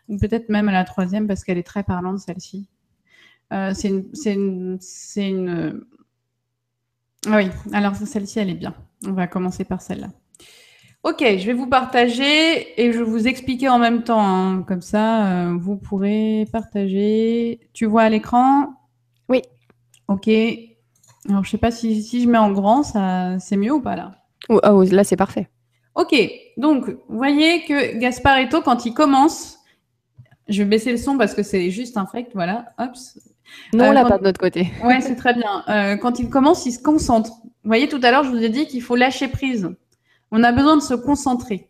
[0.09, 2.69] Ou peut-être même à la troisième parce qu'elle est très parlante, celle-ci.
[3.53, 4.09] Euh, c'est une.
[4.13, 4.79] C'est une,
[5.17, 5.85] une...
[7.27, 8.75] Ah oui, alors celle-ci, elle est bien.
[9.07, 10.09] On va commencer par celle-là.
[11.05, 14.21] Ok, je vais vous partager et je vais vous expliquer en même temps.
[14.21, 14.63] Hein.
[14.67, 17.61] Comme ça, euh, vous pourrez partager.
[17.73, 18.75] Tu vois à l'écran?
[19.29, 19.43] Oui.
[20.09, 20.29] Ok,
[21.29, 23.97] alors, je sais pas si, si je mets en grand, ça, c'est mieux ou pas
[23.97, 24.13] là
[24.49, 25.49] oh, oh, Là, c'est parfait.
[25.95, 26.15] Ok,
[26.57, 29.59] donc vous voyez que Gasparetto, quand il commence,
[30.49, 32.91] je vais baisser le son parce que c'est juste un freak, voilà, hop.
[33.73, 34.71] Non, on euh, l'a pas de notre côté.
[34.85, 35.65] Ouais, c'est très bien.
[35.69, 37.31] Euh, quand il commence, il se concentre.
[37.43, 39.69] Vous voyez, tout à l'heure, je vous ai dit qu'il faut lâcher prise.
[40.31, 41.69] On a besoin de se concentrer.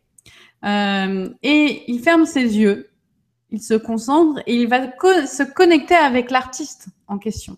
[0.65, 2.91] Euh, et il ferme ses yeux,
[3.51, 7.57] il se concentre et il va se connecter avec l'artiste en question.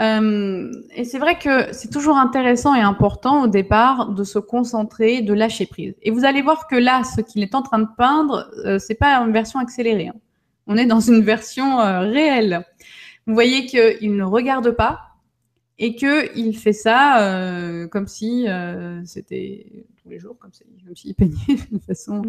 [0.00, 5.20] Euh, et c'est vrai que c'est toujours intéressant et important au départ de se concentrer,
[5.20, 5.94] de lâcher prise.
[6.02, 8.94] Et vous allez voir que là, ce qu'il est en train de peindre, euh, c'est
[8.94, 10.08] pas une version accélérée.
[10.08, 10.16] Hein.
[10.66, 12.64] On est dans une version euh, réelle.
[13.26, 15.00] Vous voyez qu'il ne regarde pas
[15.78, 18.46] et qu'il fait ça euh, comme si
[19.04, 19.66] c'était
[20.02, 20.50] tous les jours, comme,
[20.94, 21.36] s'il peignait
[21.70, 22.22] de façon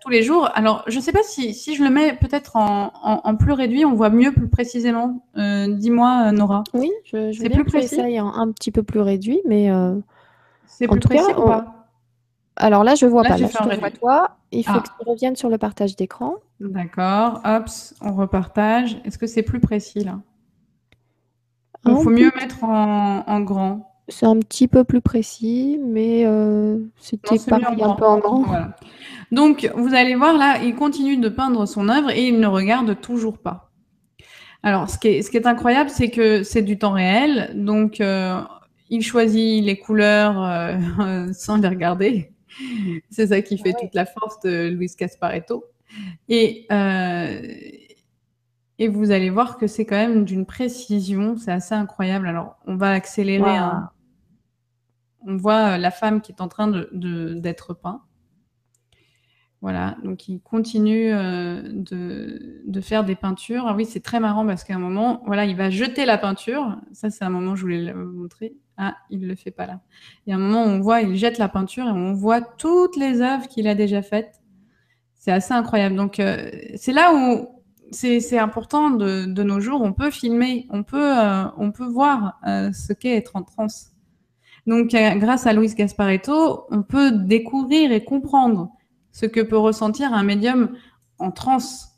[0.00, 0.48] tous les jours.
[0.54, 3.84] Alors, je ne sais pas si, si je le mets peut-être en, en, plus réduit,
[3.84, 5.22] on voit mieux, plus précisément.
[5.36, 6.64] Euh, dis-moi, Nora.
[6.74, 8.00] Oui, je, je plus précis?
[8.00, 9.70] un, petit peu plus réduit, mais.
[9.70, 9.94] Euh,
[10.66, 11.72] c'est plus précis ou pas?
[12.56, 13.36] Alors là, je vois pas.
[13.36, 14.36] Là, je te vois toi.
[14.50, 14.80] Il faut ah.
[14.80, 16.34] que tu reviennes sur le partage d'écran.
[16.60, 17.40] D'accord.
[17.44, 17.64] Hop,
[18.00, 18.98] on repartage.
[19.04, 20.18] Est-ce que c'est plus précis là?
[21.84, 23.85] Il faut mieux mettre en, en grand.
[24.08, 28.44] C'est un petit peu plus précis, mais euh, c'était pas un peu en grand.
[29.32, 33.00] Donc, vous allez voir là, il continue de peindre son œuvre et il ne regarde
[33.00, 33.70] toujours pas.
[34.62, 37.52] Alors, ce qui est, ce qui est incroyable, c'est que c'est du temps réel.
[37.54, 38.40] Donc, euh,
[38.90, 42.32] il choisit les couleurs euh, sans les regarder.
[43.10, 45.64] C'est ça qui fait toute la force de Luis Casparetto.
[46.28, 47.42] Et, euh,
[48.78, 52.26] et vous allez voir que c'est quand même d'une précision, c'est assez incroyable.
[52.26, 53.58] Alors, on va accélérer.
[55.26, 58.00] On voit la femme qui est en train d'être de, d'être peinte.
[59.62, 63.64] Voilà, donc il continue euh, de, faire des peintures.
[63.66, 66.76] Ah oui, c'est très marrant parce qu'à un moment, voilà, il va jeter la peinture.
[66.92, 68.54] Ça, c'est un moment, je voulais vous montrer.
[68.76, 69.80] Ah, il ne le fait pas là.
[70.26, 72.96] Il y a un moment on voit, il jette la peinture et on voit toutes
[72.96, 74.40] les œuvres qu'il a déjà faites.
[75.14, 75.96] C'est assez incroyable.
[75.96, 77.48] Donc, euh, c'est là où
[77.90, 79.82] c'est important de, de, nos jours.
[79.82, 83.95] On peut filmer, on peut, euh, on peut voir euh, ce qu'est être en transe.
[84.66, 88.70] Donc, grâce à Luis Gasparetto, on peut découvrir et comprendre
[89.12, 90.76] ce que peut ressentir un médium
[91.18, 91.92] en transe.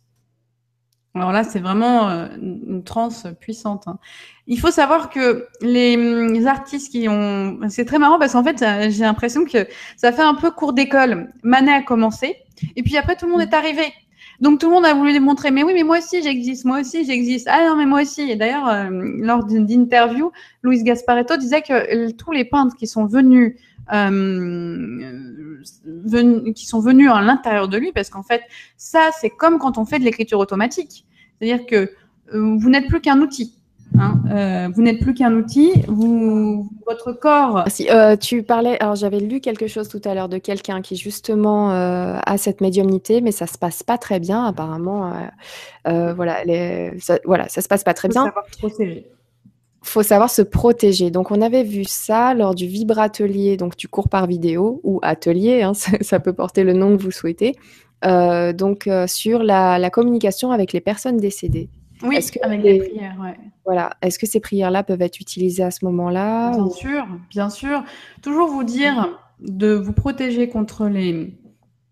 [1.14, 3.88] Alors là, c'est vraiment une transe puissante.
[3.88, 3.98] Hein.
[4.46, 7.58] Il faut savoir que les, artistes qui ont...
[7.68, 9.66] C'est très marrant parce qu'en fait, j'ai l'impression que
[9.96, 11.32] ça fait un peu cours d'école.
[11.42, 12.36] Manet a commencé,
[12.76, 13.92] et puis après, tout le monde est arrivé.
[14.40, 17.04] Donc tout le monde a voulu démontrer, mais oui, mais moi aussi j'existe, moi aussi
[17.04, 17.48] j'existe.
[17.50, 18.22] Ah non, mais moi aussi.
[18.22, 18.88] Et d'ailleurs, euh,
[19.18, 20.30] lors d'une interview,
[20.62, 23.56] Luis Gasparetto disait que euh, tous les peintres qui sont venus,
[23.92, 25.62] euh,
[26.54, 28.42] qui sont venus à l'intérieur de lui, parce qu'en fait,
[28.76, 31.04] ça, c'est comme quand on fait de l'écriture automatique.
[31.40, 31.90] C'est-à-dire que
[32.32, 33.57] vous n'êtes plus qu'un outil.
[33.96, 37.64] Hein, euh, vous n'êtes plus qu'un outil, vous, votre corps.
[37.68, 40.96] Si, euh, tu parlais, alors j'avais lu quelque chose tout à l'heure de quelqu'un qui
[40.96, 45.12] justement euh, a cette médiumnité, mais ça se passe pas très bien apparemment.
[45.84, 48.24] voilà, les, ça, voilà, ça se passe pas très bien.
[48.24, 49.06] Savoir se protéger.
[49.82, 51.10] Faut savoir se protéger.
[51.10, 55.62] Donc on avait vu ça lors du vibratelier, donc tu cours par vidéo ou atelier,
[55.62, 57.54] hein, ça, ça, peut porter le nom que vous souhaitez.
[58.02, 61.70] donc sur la, la communication avec les personnes décédées.
[62.02, 63.36] Oui, avec les prières, ouais.
[63.64, 63.90] Voilà.
[64.02, 67.84] Est-ce que ces prières-là peuvent être utilisées à ce moment-là Bien sûr, bien sûr.
[68.22, 71.38] Toujours vous dire de vous protéger contre les,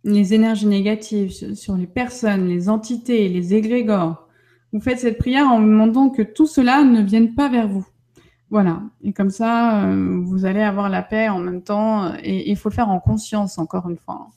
[0.04, 4.28] les énergies négatives sur les personnes, les entités, les égrégores.
[4.72, 7.86] Vous faites cette prière en vous demandant que tout cela ne vienne pas vers vous.
[8.50, 8.82] Voilà.
[9.02, 12.14] Et comme ça, euh, vous allez avoir la paix en même temps.
[12.22, 14.28] Et il faut le faire en conscience, encore une fois.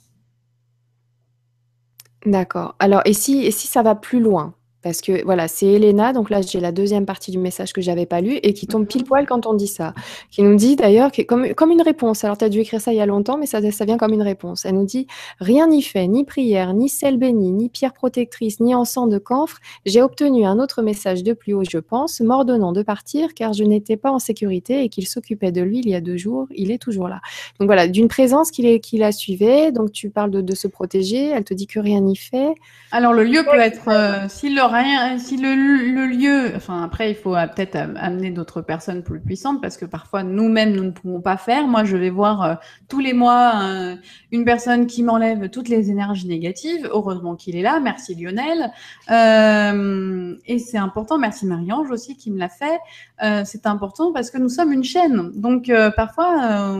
[2.25, 2.75] D'accord.
[2.79, 4.53] Alors, et si, et si ça va plus loin?
[4.81, 8.05] Parce que voilà, c'est Elena, donc là j'ai la deuxième partie du message que j'avais
[8.05, 9.93] pas lu et qui tombe pile poil quand on dit ça.
[10.31, 12.97] Qui nous dit d'ailleurs, comme, comme une réponse, alors tu as dû écrire ça il
[12.97, 14.65] y a longtemps, mais ça, ça vient comme une réponse.
[14.65, 15.07] Elle nous dit
[15.39, 19.57] Rien n'y fait, ni prière, ni sel béni, ni pierre protectrice, ni encens de camphre.
[19.85, 23.63] J'ai obtenu un autre message de plus haut, je pense, m'ordonnant de partir car je
[23.63, 26.47] n'étais pas en sécurité et qu'il s'occupait de lui il y a deux jours.
[26.55, 27.19] Il est toujours là.
[27.59, 29.71] Donc voilà, d'une présence qu'il qui la suivait.
[29.71, 31.29] Donc tu parles de, de, se protéger.
[31.29, 32.53] Elle te dit que rien n'y fait.
[32.91, 37.15] Alors le lieu peut être, euh, s'il le rien, si le, lieu, enfin après il
[37.15, 40.91] faut euh, peut-être euh, amener d'autres personnes plus puissantes parce que parfois nous-mêmes nous ne
[40.91, 41.67] pouvons pas faire.
[41.67, 42.55] Moi je vais voir euh,
[42.87, 43.97] tous les mois
[44.31, 46.87] une personne qui m'enlève toutes les énergies négatives.
[46.91, 48.71] Heureusement qu'il est là, merci Lionel.
[49.11, 52.79] Euh, et c'est important, merci Marie-Ange aussi qui me l'a fait.
[53.23, 56.75] Euh, c'est important parce que nous sommes une chaîne, donc parfois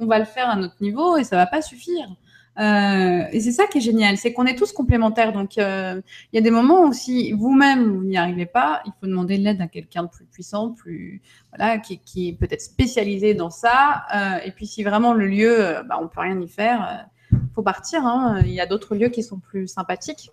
[0.00, 2.08] on va le faire à notre niveau et ça va pas suffire.
[2.58, 5.32] Euh, et c'est ça qui est génial, c'est qu'on est tous complémentaires.
[5.32, 6.00] Donc, euh,
[6.32, 9.36] il y a des moments où si vous-même vous n'y arrivez pas, il faut demander
[9.36, 11.20] l'aide à quelqu'un de plus puissant, plus
[11.56, 14.04] voilà, qui, qui est peut-être spécialisé dans ça.
[14.14, 17.06] Euh, et puis, si vraiment le lieu, bah, on peut rien y faire,
[17.54, 18.06] faut partir.
[18.06, 18.40] Hein.
[18.44, 20.30] Il y a d'autres lieux qui sont plus sympathiques.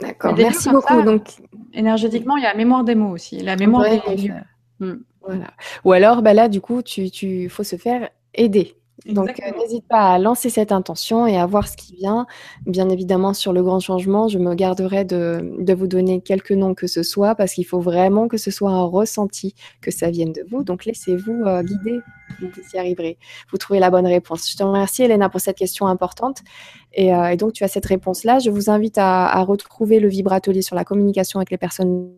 [0.00, 0.34] D'accord.
[0.36, 1.02] Merci beaucoup.
[1.02, 1.28] Donc,
[1.72, 4.34] énergétiquement, il y a la mémoire des mots aussi, la mémoire des lieux.
[4.80, 4.94] Hmm.
[5.26, 5.52] Voilà.
[5.84, 8.76] Ou alors, bah là, du coup, tu, tu faut se faire aider.
[9.06, 12.26] Donc, euh, n'hésite pas à lancer cette intention et à voir ce qui vient.
[12.64, 16.74] Bien évidemment, sur le grand changement, je me garderai de, de vous donner quelques noms
[16.74, 20.32] que ce soit parce qu'il faut vraiment que ce soit un ressenti, que ça vienne
[20.32, 20.64] de vous.
[20.64, 22.00] Donc, laissez-vous euh, guider,
[22.40, 23.18] vous y arriverez.
[23.50, 24.50] Vous trouvez la bonne réponse.
[24.50, 26.38] Je te remercie, Elena, pour cette question importante.
[26.92, 28.38] Et, euh, et donc, tu as cette réponse-là.
[28.38, 32.10] Je vous invite à, à retrouver le vibratelier sur la communication avec les personnes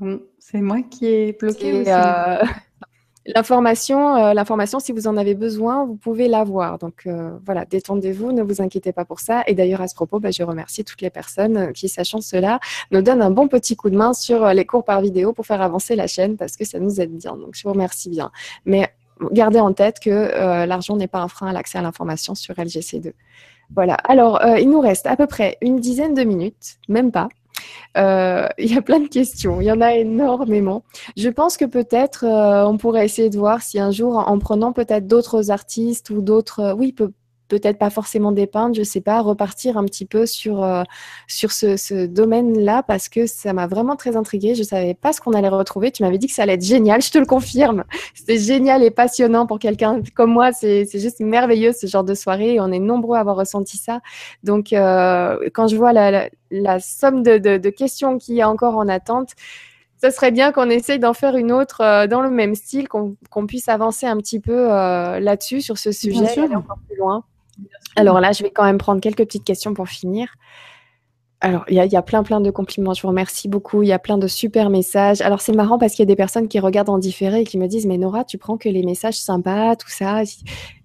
[0.00, 1.84] Bon, c'est moi qui ai bloqué.
[1.86, 2.44] Euh,
[3.26, 6.78] l'information, euh, l'information, si vous en avez besoin, vous pouvez l'avoir.
[6.78, 9.44] Donc euh, voilà, détendez-vous, ne vous inquiétez pas pour ça.
[9.46, 12.58] Et d'ailleurs, à ce propos, bah, je remercie toutes les personnes qui, sachant cela,
[12.90, 15.62] nous donnent un bon petit coup de main sur les cours par vidéo pour faire
[15.62, 17.36] avancer la chaîne parce que ça nous aide bien.
[17.36, 18.32] Donc je vous remercie bien.
[18.64, 18.92] Mais
[19.30, 20.10] gardez en tête que
[20.66, 23.12] l'argent n'est pas un frein à l'accès à l'information sur LGC2.
[23.76, 23.94] Voilà.
[23.94, 27.28] Alors, il nous reste à peu près une dizaine de minutes, même pas.
[27.96, 30.84] Euh, il y a plein de questions, il y en a énormément.
[31.16, 34.72] Je pense que peut-être euh, on pourrait essayer de voir si un jour, en prenant
[34.72, 37.12] peut-être d'autres artistes ou d'autres, euh, oui, peut,
[37.48, 40.82] peut-être pas forcément dépeindre, je sais pas, repartir un petit peu sur, euh,
[41.26, 44.54] sur ce, ce domaine-là parce que ça m'a vraiment très intriguée.
[44.54, 45.90] Je savais pas ce qu'on allait retrouver.
[45.90, 47.84] Tu m'avais dit que ça allait être génial, je te le confirme.
[48.14, 50.52] C'était génial et passionnant pour quelqu'un comme moi.
[50.52, 54.00] C'est juste merveilleux ce genre de soirée et on est nombreux à avoir ressenti ça.
[54.42, 58.48] Donc, euh, quand je vois la, la, somme de, de, de questions qu'il y a
[58.48, 59.30] encore en attente,
[60.04, 63.46] ça serait bien qu'on essaye d'en faire une autre euh, dans le même style, qu'on
[63.46, 67.24] puisse avancer un petit peu euh, là-dessus, sur ce sujet, aller encore plus loin.
[67.96, 70.28] Alors là, je vais quand même prendre quelques petites questions pour finir.
[71.44, 72.94] Alors, il y, a plein, plein de compliments.
[72.94, 73.82] Je vous remercie beaucoup.
[73.82, 75.20] Il y a plein de super messages.
[75.20, 77.58] Alors, c'est marrant parce qu'il y a des personnes qui regardent en différé et qui
[77.58, 80.22] me disent Mais Nora, tu prends que les messages sympas, tout ça.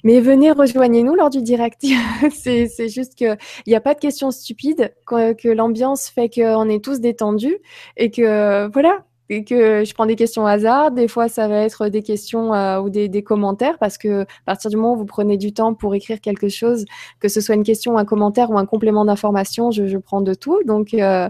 [0.03, 1.85] Mais venez, rejoignez-nous lors du direct.
[2.33, 3.37] c'est juste qu'il
[3.67, 7.59] n'y a pas de questions stupides, que, l'ambiance fait qu'on est tous détendus
[7.95, 10.91] et que, voilà, que je prends des questions au hasard.
[10.91, 14.69] Des fois, ça va être des questions euh, ou des, commentaires parce que à partir
[14.69, 16.85] du moment où vous prenez du temps pour écrire quelque chose,
[17.19, 20.60] que ce soit une question, un commentaire ou un complément d'information, je, prends de tout.
[20.65, 21.30] Donc, euh,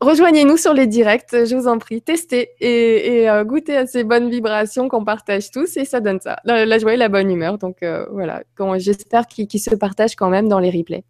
[0.00, 4.28] rejoignez-nous sur les directs, je vous en prie, testez et, euh, goûtez à ces bonnes
[4.28, 7.56] vibrations qu'on partage tous et ça donne ça, la, joie et la bonne humeur.
[7.56, 7.78] Donc
[8.10, 8.42] voilà,
[8.76, 11.04] j'espère qu'ils se partagent quand même dans les replays.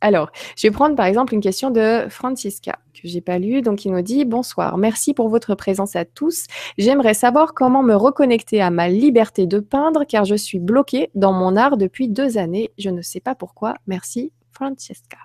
[0.00, 3.62] Alors, je vais prendre par exemple une question de Francisca que j'ai pas lue.
[3.62, 6.46] Donc, il nous dit Bonsoir, merci pour votre présence à tous.
[6.78, 11.32] J'aimerais savoir comment me reconnecter à ma liberté de peindre car je suis bloquée dans
[11.32, 12.70] mon art depuis deux années.
[12.78, 13.74] Je ne sais pas pourquoi.
[13.86, 15.18] Merci, Francisca.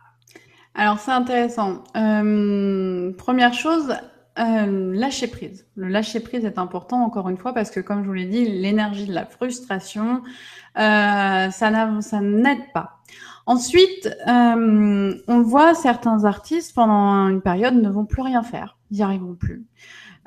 [0.74, 1.84] Alors, c'est intéressant.
[1.98, 3.94] Euh, première chose,
[4.40, 5.68] euh, lâcher prise.
[5.76, 8.46] Le lâcher prise est important, encore une fois, parce que, comme je vous l'ai dit,
[8.46, 10.22] l'énergie de la frustration,
[10.78, 13.02] euh, ça n'aide pas.
[13.46, 18.98] Ensuite, euh, on voit certains artistes pendant une période ne vont plus rien faire, ils
[18.98, 19.66] n'y arriveront plus.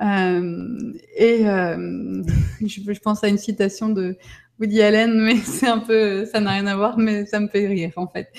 [0.02, 2.22] Euh, et euh,
[2.60, 4.16] je, je, pense à une citation de
[4.60, 7.66] Woody Allen, mais c'est un peu, ça n'a rien à voir, mais ça me fait
[7.66, 8.32] rire en fait.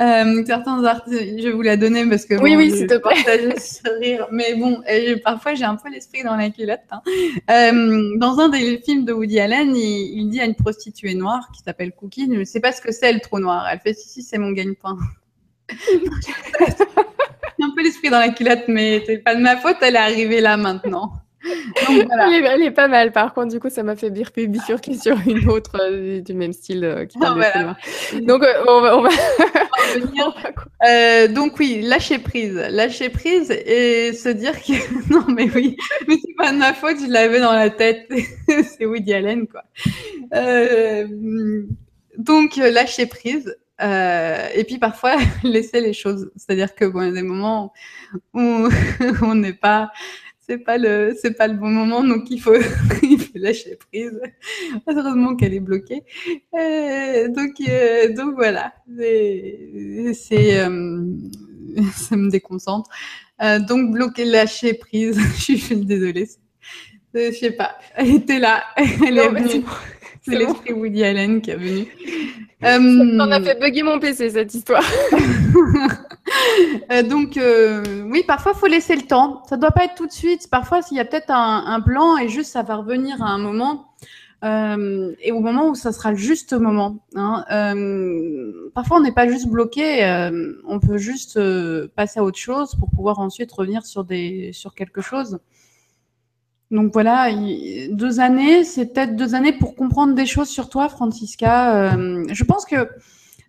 [0.00, 3.58] Euh, certains artistes, je vais vous la donner parce que oui, oui, s'il te plaît.
[3.58, 6.80] ce rire, mais bon, et parfois j'ai un peu l'esprit dans la culotte.
[6.90, 7.00] Hein.
[7.50, 11.48] Euh, dans un des films de Woody Allen, il, il dit à une prostituée noire
[11.54, 13.66] qui s'appelle Cookie, je ne sais pas ce que c'est le trou noir.
[13.70, 14.98] Elle fait si si, c'est mon gagne-pain.
[17.62, 20.40] un peu l'esprit dans la culotte, mais c'est pas de ma faute, elle est arrivée
[20.40, 21.12] là maintenant
[21.88, 25.72] elle, est, pas mal, par contre, du coup, ça m'a fait bifurquer sur une autre
[25.80, 28.96] euh, du même style euh, qui parle de Donc, euh, on va.
[28.96, 29.10] On va...
[31.28, 32.54] donc, oui, lâcher prise.
[32.70, 34.72] Lâcher prise et se dire que.
[35.12, 38.08] non, mais oui, mais c'est pas de ma faute, je l'avais dans la tête.
[38.46, 39.64] c'est Woody Allen, quoi.
[42.18, 43.56] donc, lâcher prise.
[43.80, 46.30] et puis parfois laisser les choses.
[46.36, 47.72] C'est-à-dire que bon, il y a des moments
[48.32, 48.68] où
[49.22, 49.90] on n'est pas
[50.52, 52.54] c'est pas le c'est pas le bon moment donc il faut
[53.02, 54.20] il faut lâcher prise.
[54.86, 56.02] Heureusement qu'elle est bloquée.
[56.54, 58.74] Euh, donc euh, donc voilà.
[58.98, 61.04] C'est euh,
[61.94, 62.90] ça me déconcentre.
[63.66, 66.28] Donc bloquer lâcher prise je suis désolée.
[67.14, 67.78] Je sais pas.
[67.94, 68.62] Elle était là.
[68.76, 69.64] Elle est venue.
[70.20, 71.86] c'est l'esprit Woody Allen qui est venu.
[72.64, 74.84] Euh, On a fait bugger mon PC cette histoire.
[76.90, 79.42] Euh, donc euh, oui, parfois faut laisser le temps.
[79.48, 80.48] Ça doit pas être tout de suite.
[80.50, 83.94] Parfois, s'il y a peut-être un, plan et juste ça va revenir à un moment.
[84.42, 86.98] et au moment où ça sera le juste moment.
[87.14, 87.44] Hein.
[88.74, 90.04] parfois, on n'est pas juste bloqué,
[90.66, 91.38] on peut juste
[91.94, 95.38] passer à autre chose pour pouvoir ensuite revenir sur des sur quelque chose.
[96.72, 97.28] Donc voilà,
[97.90, 101.92] deux années, c'est peut-être deux années pour comprendre des choses sur toi, Francisca.
[101.92, 102.88] Euh, je pense que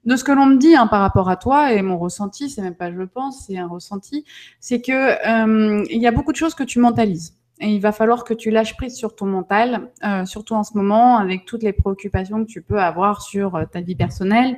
[0.05, 2.61] de ce que l'on me dit hein, par rapport à toi et mon ressenti, c'est
[2.61, 4.25] même pas je le pense, c'est un ressenti,
[4.59, 7.35] c'est que euh, il y a beaucoup de choses que tu mentalises.
[7.59, 10.75] Et il va falloir que tu lâches prise sur ton mental, euh, surtout en ce
[10.75, 14.57] moment, avec toutes les préoccupations que tu peux avoir sur ta vie personnelle.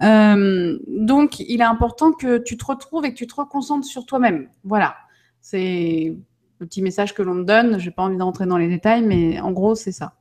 [0.00, 4.48] donc, il est important que tu te retrouves et que tu te reconcentres sur toi-même.
[4.64, 4.96] Voilà.
[5.40, 6.16] C'est
[6.58, 7.78] le petit message que l'on me donne.
[7.78, 10.14] Je n'ai pas envie d'entrer dans les détails, mais en gros, c'est ça.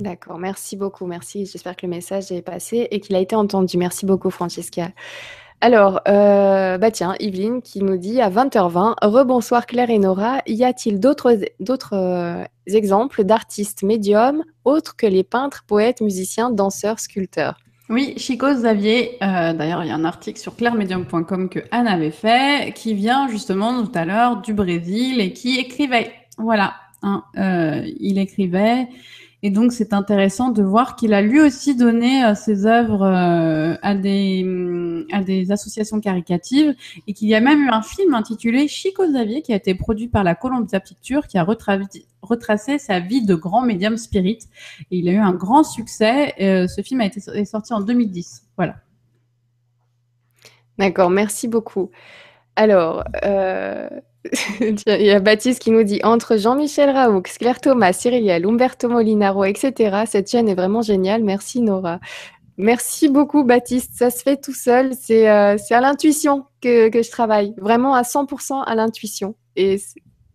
[0.00, 1.46] D'accord, merci beaucoup, merci.
[1.46, 3.78] J'espère que le message est passé et qu'il a été entendu.
[3.78, 4.88] Merci beaucoup, Francesca.
[5.60, 10.64] Alors, euh, bah tiens, Yveline qui nous dit à 20h20, rebonsoir Claire et Nora, y
[10.64, 11.38] a-t-il d'autres
[11.92, 17.56] euh, exemples d'artistes médiums autres que les peintres, poètes, musiciens, danseurs, sculpteurs?
[17.90, 22.10] Oui, Chico Xavier, euh, d'ailleurs il y a un article sur clairemedium.com que Anne avait
[22.10, 26.12] fait, qui vient justement tout à l'heure du Brésil et qui écrivait.
[26.38, 28.88] Voilà, hein, euh, il écrivait
[29.46, 33.76] et donc, c'est intéressant de voir qu'il a lui aussi donné euh, ses œuvres euh,
[33.82, 36.74] à, des, mm, à des associations caricatives
[37.06, 40.08] et qu'il y a même eu un film intitulé Chico Xavier qui a été produit
[40.08, 44.38] par la Columbia Pictures qui a retracé sa vie de grand médium spirit.
[44.90, 46.32] Et il a eu un grand succès.
[46.40, 48.44] Euh, ce film a été sorti en 2010.
[48.56, 48.76] Voilà.
[50.78, 51.90] D'accord, merci beaucoup.
[52.56, 53.04] Alors,
[54.60, 59.44] il y a Baptiste qui nous dit entre Jean-Michel Raoult, Claire Thomas, Cyril Umberto Molinaro,
[59.44, 60.04] etc.
[60.06, 61.22] Cette chaîne est vraiment géniale.
[61.22, 62.00] Merci Nora.
[62.56, 63.92] Merci beaucoup Baptiste.
[63.94, 64.92] Ça se fait tout seul.
[64.98, 67.54] C'est euh, à l'intuition que, que, je travaille.
[67.58, 69.34] Vraiment à 100% à l'intuition.
[69.56, 69.80] Et,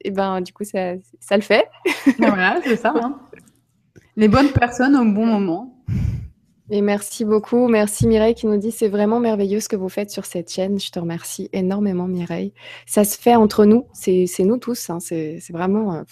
[0.02, 1.68] et, ben du coup, ça, ça le fait.
[2.20, 2.94] voilà, c'est ça.
[2.96, 3.20] Hein.
[4.16, 5.76] Les bonnes personnes au bon moment.
[6.72, 7.68] Et merci beaucoup.
[7.68, 10.80] Merci Mireille qui nous dit c'est vraiment merveilleux ce que vous faites sur cette chaîne.
[10.80, 12.54] Je te remercie énormément Mireille.
[12.86, 14.90] Ça se fait entre nous, c'est nous tous.
[14.90, 15.00] Hein.
[15.00, 15.96] C'est vraiment...
[15.96, 16.04] Euh,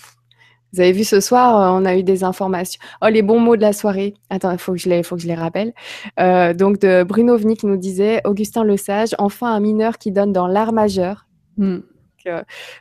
[0.73, 2.79] vous avez vu ce soir, euh, on a eu des informations.
[3.01, 4.15] Oh, les bons mots de la soirée.
[4.29, 5.73] Attends, il faut que je les, faut que je les rappelle.
[6.19, 10.11] Euh, donc de Bruno Vni qui nous disait Augustin Le Sage, enfin un mineur qui
[10.11, 11.27] donne dans l'art majeur.
[11.57, 11.79] Hmm.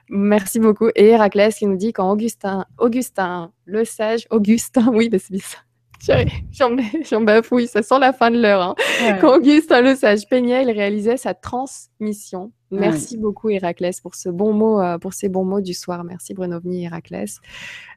[0.09, 0.89] merci beaucoup.
[0.97, 5.67] Et Héraclès qui nous dit quand Augustin, Augustin Le Sage, Augustin, oui, c'est bizarre.
[6.01, 8.63] J'en bafouille, ça sent la fin de l'heure.
[8.63, 8.75] Hein.
[9.21, 12.53] Quand Augustin Le Sage peignait, il réalisait sa transmission.
[12.71, 16.03] Merci beaucoup Héraclès pour ce bon mot, euh, pour ces bons mots du soir.
[16.03, 17.39] Merci Brunovni Héraclès.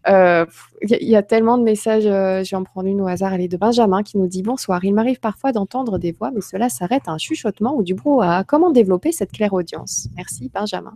[0.07, 0.45] Il euh,
[0.84, 2.05] y, a tellement de messages.
[2.05, 3.34] Euh, je vais en prendre une au hasard.
[3.34, 4.84] Elle est de Benjamin qui nous dit bonsoir.
[4.85, 8.43] Il m'arrive parfois d'entendre des voix, mais cela s'arrête à un chuchotement ou du brouhaha.
[8.43, 10.07] Comment développer cette claire audience?
[10.15, 10.95] Merci Benjamin.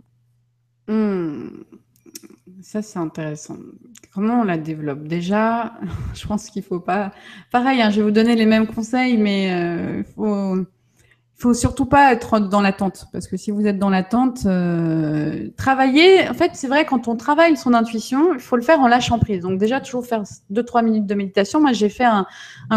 [0.86, 1.48] Hmm.
[2.64, 3.58] Ça, c'est intéressant.
[4.14, 5.04] Comment on la développe?
[5.04, 5.74] Déjà,
[6.14, 7.12] je pense qu'il faut pas.
[7.52, 9.48] Pareil, hein, je vais vous donner les mêmes conseils, mais
[9.98, 10.56] il faut
[11.36, 15.48] il faut surtout pas être dans l'attente parce que si vous êtes dans l'attente, euh,
[15.56, 16.28] travailler.
[16.28, 19.18] En fait, c'est vrai quand on travaille son intuition, il faut le faire en lâchant
[19.18, 19.40] prise.
[19.40, 21.60] Donc déjà toujours faire deux trois minutes de méditation.
[21.60, 22.26] Moi, j'ai fait un,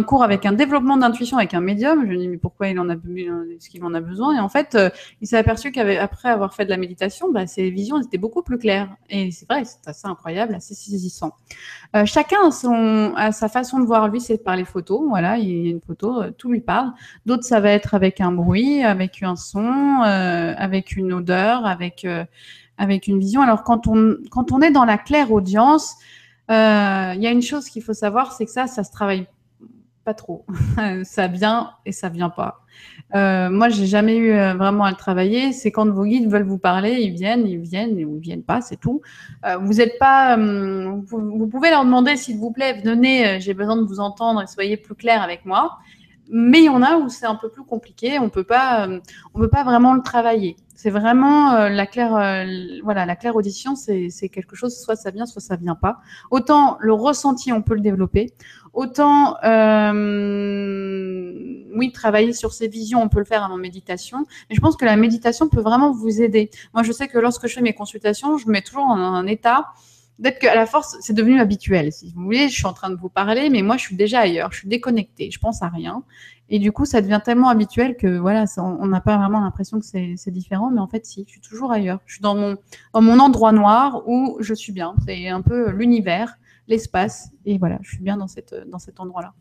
[0.03, 2.03] cours avec un développement d'intuition avec un médium.
[2.05, 4.35] Je me dis mais pourquoi il en a ce qu'il en a besoin?
[4.35, 4.89] Et en fait, euh,
[5.21, 8.57] il s'est aperçu qu'après avoir fait de la méditation, bah, ses visions étaient beaucoup plus
[8.57, 8.89] claires.
[9.11, 11.33] Et c'est vrai, c'est assez incroyable, assez saisissant.
[11.95, 14.07] Euh, chacun a, a sa façon de voir.
[14.07, 15.03] Lui, c'est par les photos.
[15.07, 16.91] Voilà, il y a une photo, euh, tout lui parle.
[17.27, 22.07] D'autres, ça va être avec un bruit, avec un son, euh, avec une odeur, avec
[22.77, 23.41] avec une vision.
[23.41, 25.95] Alors quand on quand on est dans la claire audience,
[26.49, 26.53] il
[27.19, 29.27] y a une chose qu'il faut savoir, c'est que ça, ça se travaille
[30.07, 30.45] pas trop.
[31.03, 32.61] ça vient et ça vient pas.
[33.15, 35.53] Euh, moi, j'ai jamais eu euh, vraiment à le travailler.
[35.53, 38.61] C'est quand vos guides veulent vous parler, ils viennent, ils viennent ou ils viennent pas,
[38.61, 39.01] c'est tout.
[39.45, 43.77] Euh, vous êtes pas, vous, pouvez leur demander s'il vous plaît, venez, euh, j'ai besoin
[43.77, 45.77] de vous entendre et soyez plus clair avec moi.
[46.29, 48.19] Mais il y en a où c'est un peu plus compliqué.
[48.19, 49.01] On peut pas, hum,
[49.33, 50.57] on peut pas vraiment le travailler.
[50.75, 52.11] C'est vraiment euh, la claire,
[52.83, 55.97] voilà, la claire audition, c'est quelque chose, soit ça vient, soit ça vient pas.
[56.29, 58.31] Autant le ressenti, on peut le développer.
[58.73, 59.93] Autant, euh,
[61.75, 64.27] oui, travailler sur ses visions, on peut le faire en méditation.
[64.49, 66.51] Mais je pense que la méditation peut vraiment vous aider.
[66.75, 69.25] Moi, je sais que lorsque je fais mes consultations, je me mets toujours en un
[69.25, 69.73] état
[70.21, 71.91] Peut-être qu'à la force, c'est devenu habituel.
[71.91, 74.21] Si vous voulez, je suis en train de vous parler, mais moi, je suis déjà
[74.21, 74.51] ailleurs.
[74.51, 75.29] Je suis déconnectée.
[75.29, 76.03] Je pense à rien.
[76.49, 79.85] Et du coup, ça devient tellement habituel que voilà, on n'a pas vraiment l'impression que
[79.85, 80.71] c'est différent.
[80.71, 81.99] Mais en fait, si, je suis toujours ailleurs.
[82.05, 82.57] Je suis dans mon,
[82.93, 84.95] dans mon endroit noir où je suis bien.
[85.05, 86.37] C'est un peu l'univers
[86.67, 87.29] l'espace.
[87.45, 89.33] Et voilà, je suis bien dans, cette, dans cet endroit-là.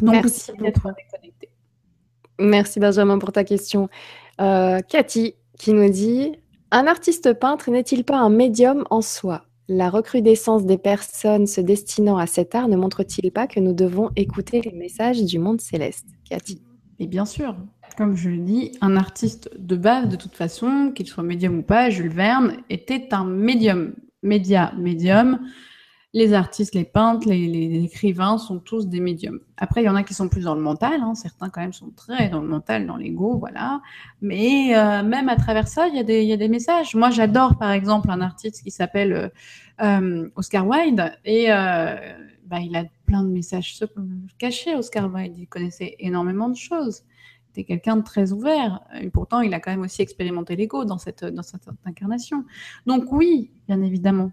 [0.00, 1.48] Merci d'être déconnecté.
[2.38, 3.88] Merci Benjamin pour ta question.
[4.40, 6.32] Euh, Cathy qui nous dit
[6.70, 9.44] Un artiste peintre n'est-il pas un médium en soi?
[9.68, 14.10] La recrudescence des personnes se destinant à cet art ne montre-t-il pas que nous devons
[14.16, 16.08] écouter les messages du monde céleste?
[16.28, 16.60] Cathy.
[16.98, 17.56] Et bien sûr,
[17.96, 21.62] comme je le dis, un artiste de base, de toute façon, qu'il soit médium ou
[21.62, 23.94] pas, Jules Verne, était un médium.
[24.24, 25.40] Média, médium
[26.14, 29.40] les artistes, les peintres, les, écrivains sont tous des médiums.
[29.56, 31.14] Après, il y en a qui sont plus dans le mental, hein.
[31.14, 33.80] certains quand même sont très dans le mental, dans l'ego, voilà.
[34.20, 36.94] Mais euh, même à travers ça, il y, a des, messages.
[36.94, 39.28] Moi, j'adore par exemple un artiste qui s'appelle euh,
[39.80, 43.82] euh, Oscar Wilde et bah, il a plein de messages
[44.38, 44.74] cachés.
[44.74, 47.04] Oscar Wilde, il connaissait énormément de choses.
[47.46, 48.80] C'était quelqu'un de très ouvert.
[49.00, 51.24] Et pourtant, il a quand même aussi expérimenté l'ego dans cette
[51.86, 52.44] incarnation.
[52.84, 54.30] Donc oui, bien évidemment,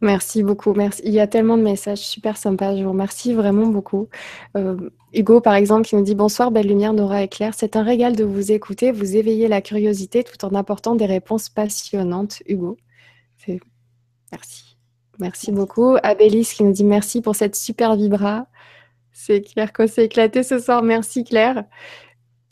[0.00, 0.74] Merci beaucoup.
[0.74, 1.02] Merci.
[1.04, 2.76] Il y a tellement de messages super sympas.
[2.76, 4.08] Je vous remercie vraiment beaucoup.
[4.56, 7.54] Euh, Hugo, par exemple, qui nous dit Bonsoir, belle lumière, Nora et Claire.
[7.54, 8.92] C'est un régal de vous écouter.
[8.92, 12.42] Vous éveillez la curiosité tout en apportant des réponses passionnantes.
[12.46, 12.76] Hugo,
[14.30, 14.76] merci.
[15.18, 15.96] Merci beaucoup.
[16.02, 18.46] Abélis qui nous dit Merci pour cette super vibra.
[19.10, 20.82] C'est Claire qu'on s'est éclaté ce soir.
[20.82, 21.64] Merci, Claire.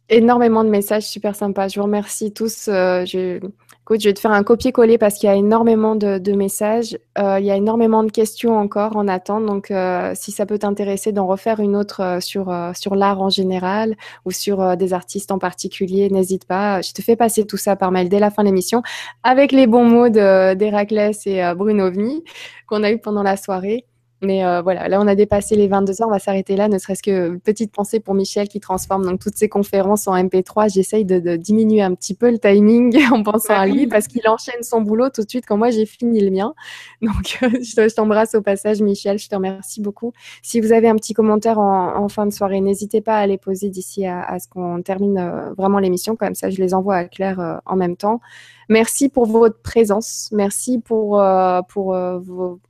[0.08, 1.66] Énormément de messages super sympas.
[1.66, 2.68] Je vous remercie tous.
[2.68, 3.40] Euh, je
[3.82, 6.98] Écoute, je vais te faire un copier-coller parce qu'il y a énormément de, messages.
[7.18, 9.46] Euh, il y a énormément de questions encore en attente.
[9.46, 13.94] Donc, euh, si ça peut t'intéresser d'en refaire une autre sur, sur l'art en général
[14.24, 16.82] ou sur des artistes en particulier, n'hésite pas.
[16.82, 18.82] Je te fais passer tout ça par mail dès la fin de l'émission
[19.22, 22.24] avec les bons mots d'Héraclès et Bruno Vni
[22.66, 23.86] qu'on a eu pendant la soirée.
[24.22, 26.08] Mais euh, voilà, là, on a dépassé les 22 heures.
[26.08, 29.36] On va s'arrêter là, ne serait-ce que petite pensée pour Michel qui transforme donc toutes
[29.36, 30.72] ses conférences en MP3.
[30.72, 34.62] J'essaye de, diminuer un petit peu le timing en pensant à lui parce qu'il enchaîne
[34.62, 36.54] son boulot tout de suite quand moi j'ai fini le mien.
[37.02, 39.18] Donc, je t'embrasse au passage, Michel.
[39.18, 40.12] Je te remercie beaucoup.
[40.42, 43.68] Si vous avez un petit commentaire en, fin de soirée, n'hésitez pas à les poser
[43.68, 46.16] d'ici à, ce qu'on termine euh, vraiment l'émission.
[46.16, 48.20] Comme ça, je les envoie à Claire euh, en même temps.
[48.68, 50.28] Merci pour votre présence.
[50.32, 52.20] Merci pour, euh, euh,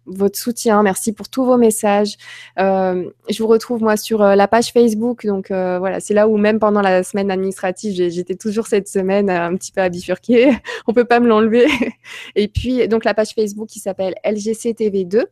[0.06, 0.82] votre soutien.
[0.82, 2.16] Merci pour tous vos messages.
[2.59, 5.24] Euh, je vous retrouve moi sur la page Facebook.
[5.24, 9.55] Donc voilà, c'est là où même pendant la semaine administrative, j'étais toujours cette semaine un
[9.56, 10.52] petit peu à bifurquer.
[10.86, 11.66] On peut pas me l'enlever.
[12.35, 15.24] Et puis donc la page Facebook qui s'appelle LGCTV2.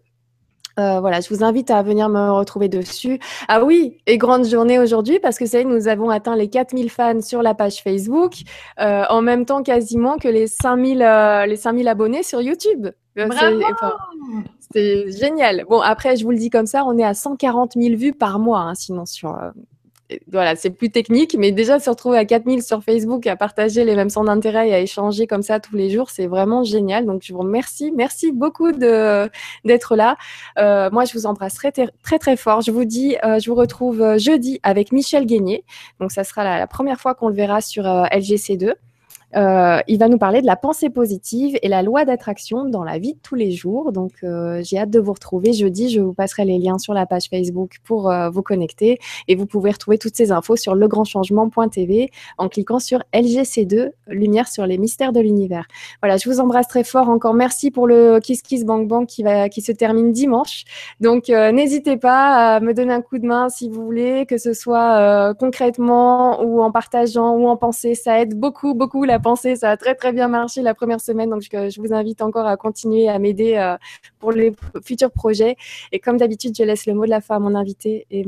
[0.78, 3.20] Euh, voilà, je vous invite à venir me retrouver dessus.
[3.48, 6.90] Ah oui, et grande journée aujourd'hui parce que ça y nous avons atteint les 4000
[6.90, 8.34] fans sur la page Facebook,
[8.80, 12.88] euh, en même temps quasiment que les 5000, euh, les 5000 abonnés sur YouTube.
[14.72, 15.64] C'est génial.
[15.68, 18.40] Bon, après, je vous le dis comme ça, on est à 140 000 vues par
[18.40, 19.38] mois, hein, sinon sur,
[20.30, 23.96] voilà, c'est plus technique, mais déjà se retrouver à 4000 sur Facebook, à partager les
[23.96, 27.06] mêmes centres d'intérêt et à échanger comme ça tous les jours, c'est vraiment génial.
[27.06, 27.90] Donc, je vous remercie.
[27.92, 30.16] Merci beaucoup d'être là.
[30.58, 32.60] Euh, moi, je vous embrasse très, très, très fort.
[32.60, 35.64] Je vous dis, euh, je vous retrouve euh, jeudi avec Michel Guénier.
[36.00, 38.74] Donc, ça sera la, la première fois qu'on le verra sur LGC2.
[39.36, 42.98] Euh, il va nous parler de la pensée positive et la loi d'attraction dans la
[42.98, 43.92] vie de tous les jours.
[43.92, 45.90] Donc, euh, j'ai hâte de vous retrouver jeudi.
[45.90, 49.46] Je vous passerai les liens sur la page Facebook pour euh, vous connecter et vous
[49.46, 55.12] pouvez retrouver toutes ces infos sur legrandchangement.tv en cliquant sur LGC2, Lumière sur les mystères
[55.12, 55.66] de l'univers.
[56.00, 57.08] Voilà, je vous embrasse très fort.
[57.08, 60.64] Encore merci pour le Kiss Kiss Bang Bang qui, va, qui se termine dimanche.
[61.00, 64.52] Donc, n'hésitez pas à me donner un coup de main si vous voulez, que ce
[64.52, 67.94] soit concrètement ou en partageant ou en pensée.
[67.94, 69.56] Ça aide beaucoup, beaucoup la pensée.
[69.56, 72.56] Ça a très très bien marché la première semaine, donc je, vous invite encore à
[72.56, 73.76] continuer à m'aider euh,
[74.20, 74.52] pour les
[74.84, 75.56] futurs projets.
[75.90, 78.06] Et comme d'habitude, je laisse le mot de la fin à mon invité.
[78.10, 78.24] Et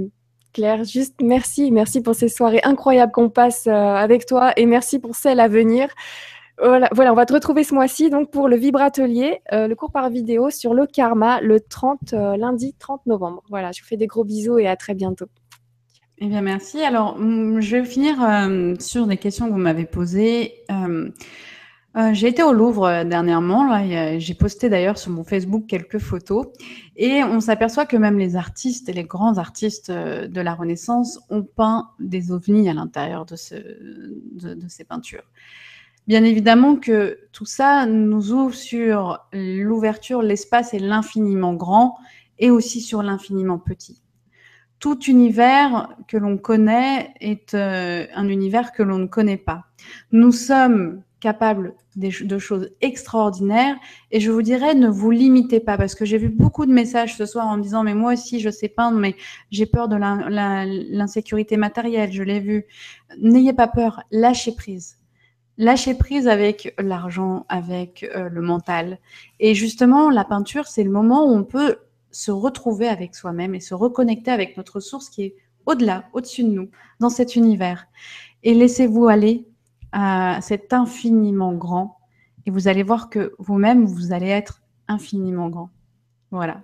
[0.53, 3.71] Claire, juste merci, merci pour ces soirées incroyables qu'on passe euh,
[4.07, 5.89] avec toi et merci pour celles à venir.
[6.59, 9.93] Voilà, voilà, on va te retrouver ce mois-ci donc pour le Vibratelier, euh, le cours
[9.93, 13.43] par vidéo sur le karma le 30 lundi 30 novembre.
[13.51, 15.27] Voilà, je vous fais des gros bisous et à très bientôt.
[16.19, 16.81] Eh bien, merci.
[16.81, 20.55] Alors, mm, je vais finir euh, sur des questions que vous m'avez posées.
[20.71, 21.11] Euh,
[21.97, 23.87] euh, j'ai été au Louvre dernièrement.
[24.19, 26.47] J'ai posté d'ailleurs sur mon Facebook quelques photos.
[26.97, 31.43] Et on s'aperçoit que même les artistes et les grands artistes de la Renaissance ont
[31.43, 35.25] peint des ovnis à l'intérieur de, de ces peintures.
[36.07, 41.97] Bien évidemment que tout ça nous ouvre sur l'ouverture, l'espace et l'infiniment grand,
[42.39, 44.03] et aussi sur l'infiniment petit
[44.79, 49.65] tout univers que l'on connaît est euh, un univers que l'on ne connaît pas.
[50.13, 53.77] Nous sommes capables de choses extraordinaires
[54.11, 57.17] et je vous dirais ne vous limitez pas parce que j'ai vu beaucoup de messages
[57.17, 59.17] ce soir en me disant mais moi aussi je sais peindre mais
[59.51, 62.67] j'ai peur de l'insécurité matérielle, je l'ai vu.
[63.19, 64.99] N'ayez pas peur, lâchez prise.
[65.59, 68.99] Lâchez prise avec l'argent, avec euh, le mental.
[69.41, 71.79] Et justement, la peinture, c'est le moment où on peut
[72.17, 75.37] se retrouver avec soi-même et se reconnecter avec notre source qui est
[75.67, 77.89] au-delà, au-dessus de nous, dans cet univers.
[78.43, 79.47] Et laissez-vous aller
[79.93, 81.99] à cet infiniment grand
[82.47, 85.69] et vous allez voir que vous-même, vous allez être infiniment grand.
[86.31, 86.63] Voilà.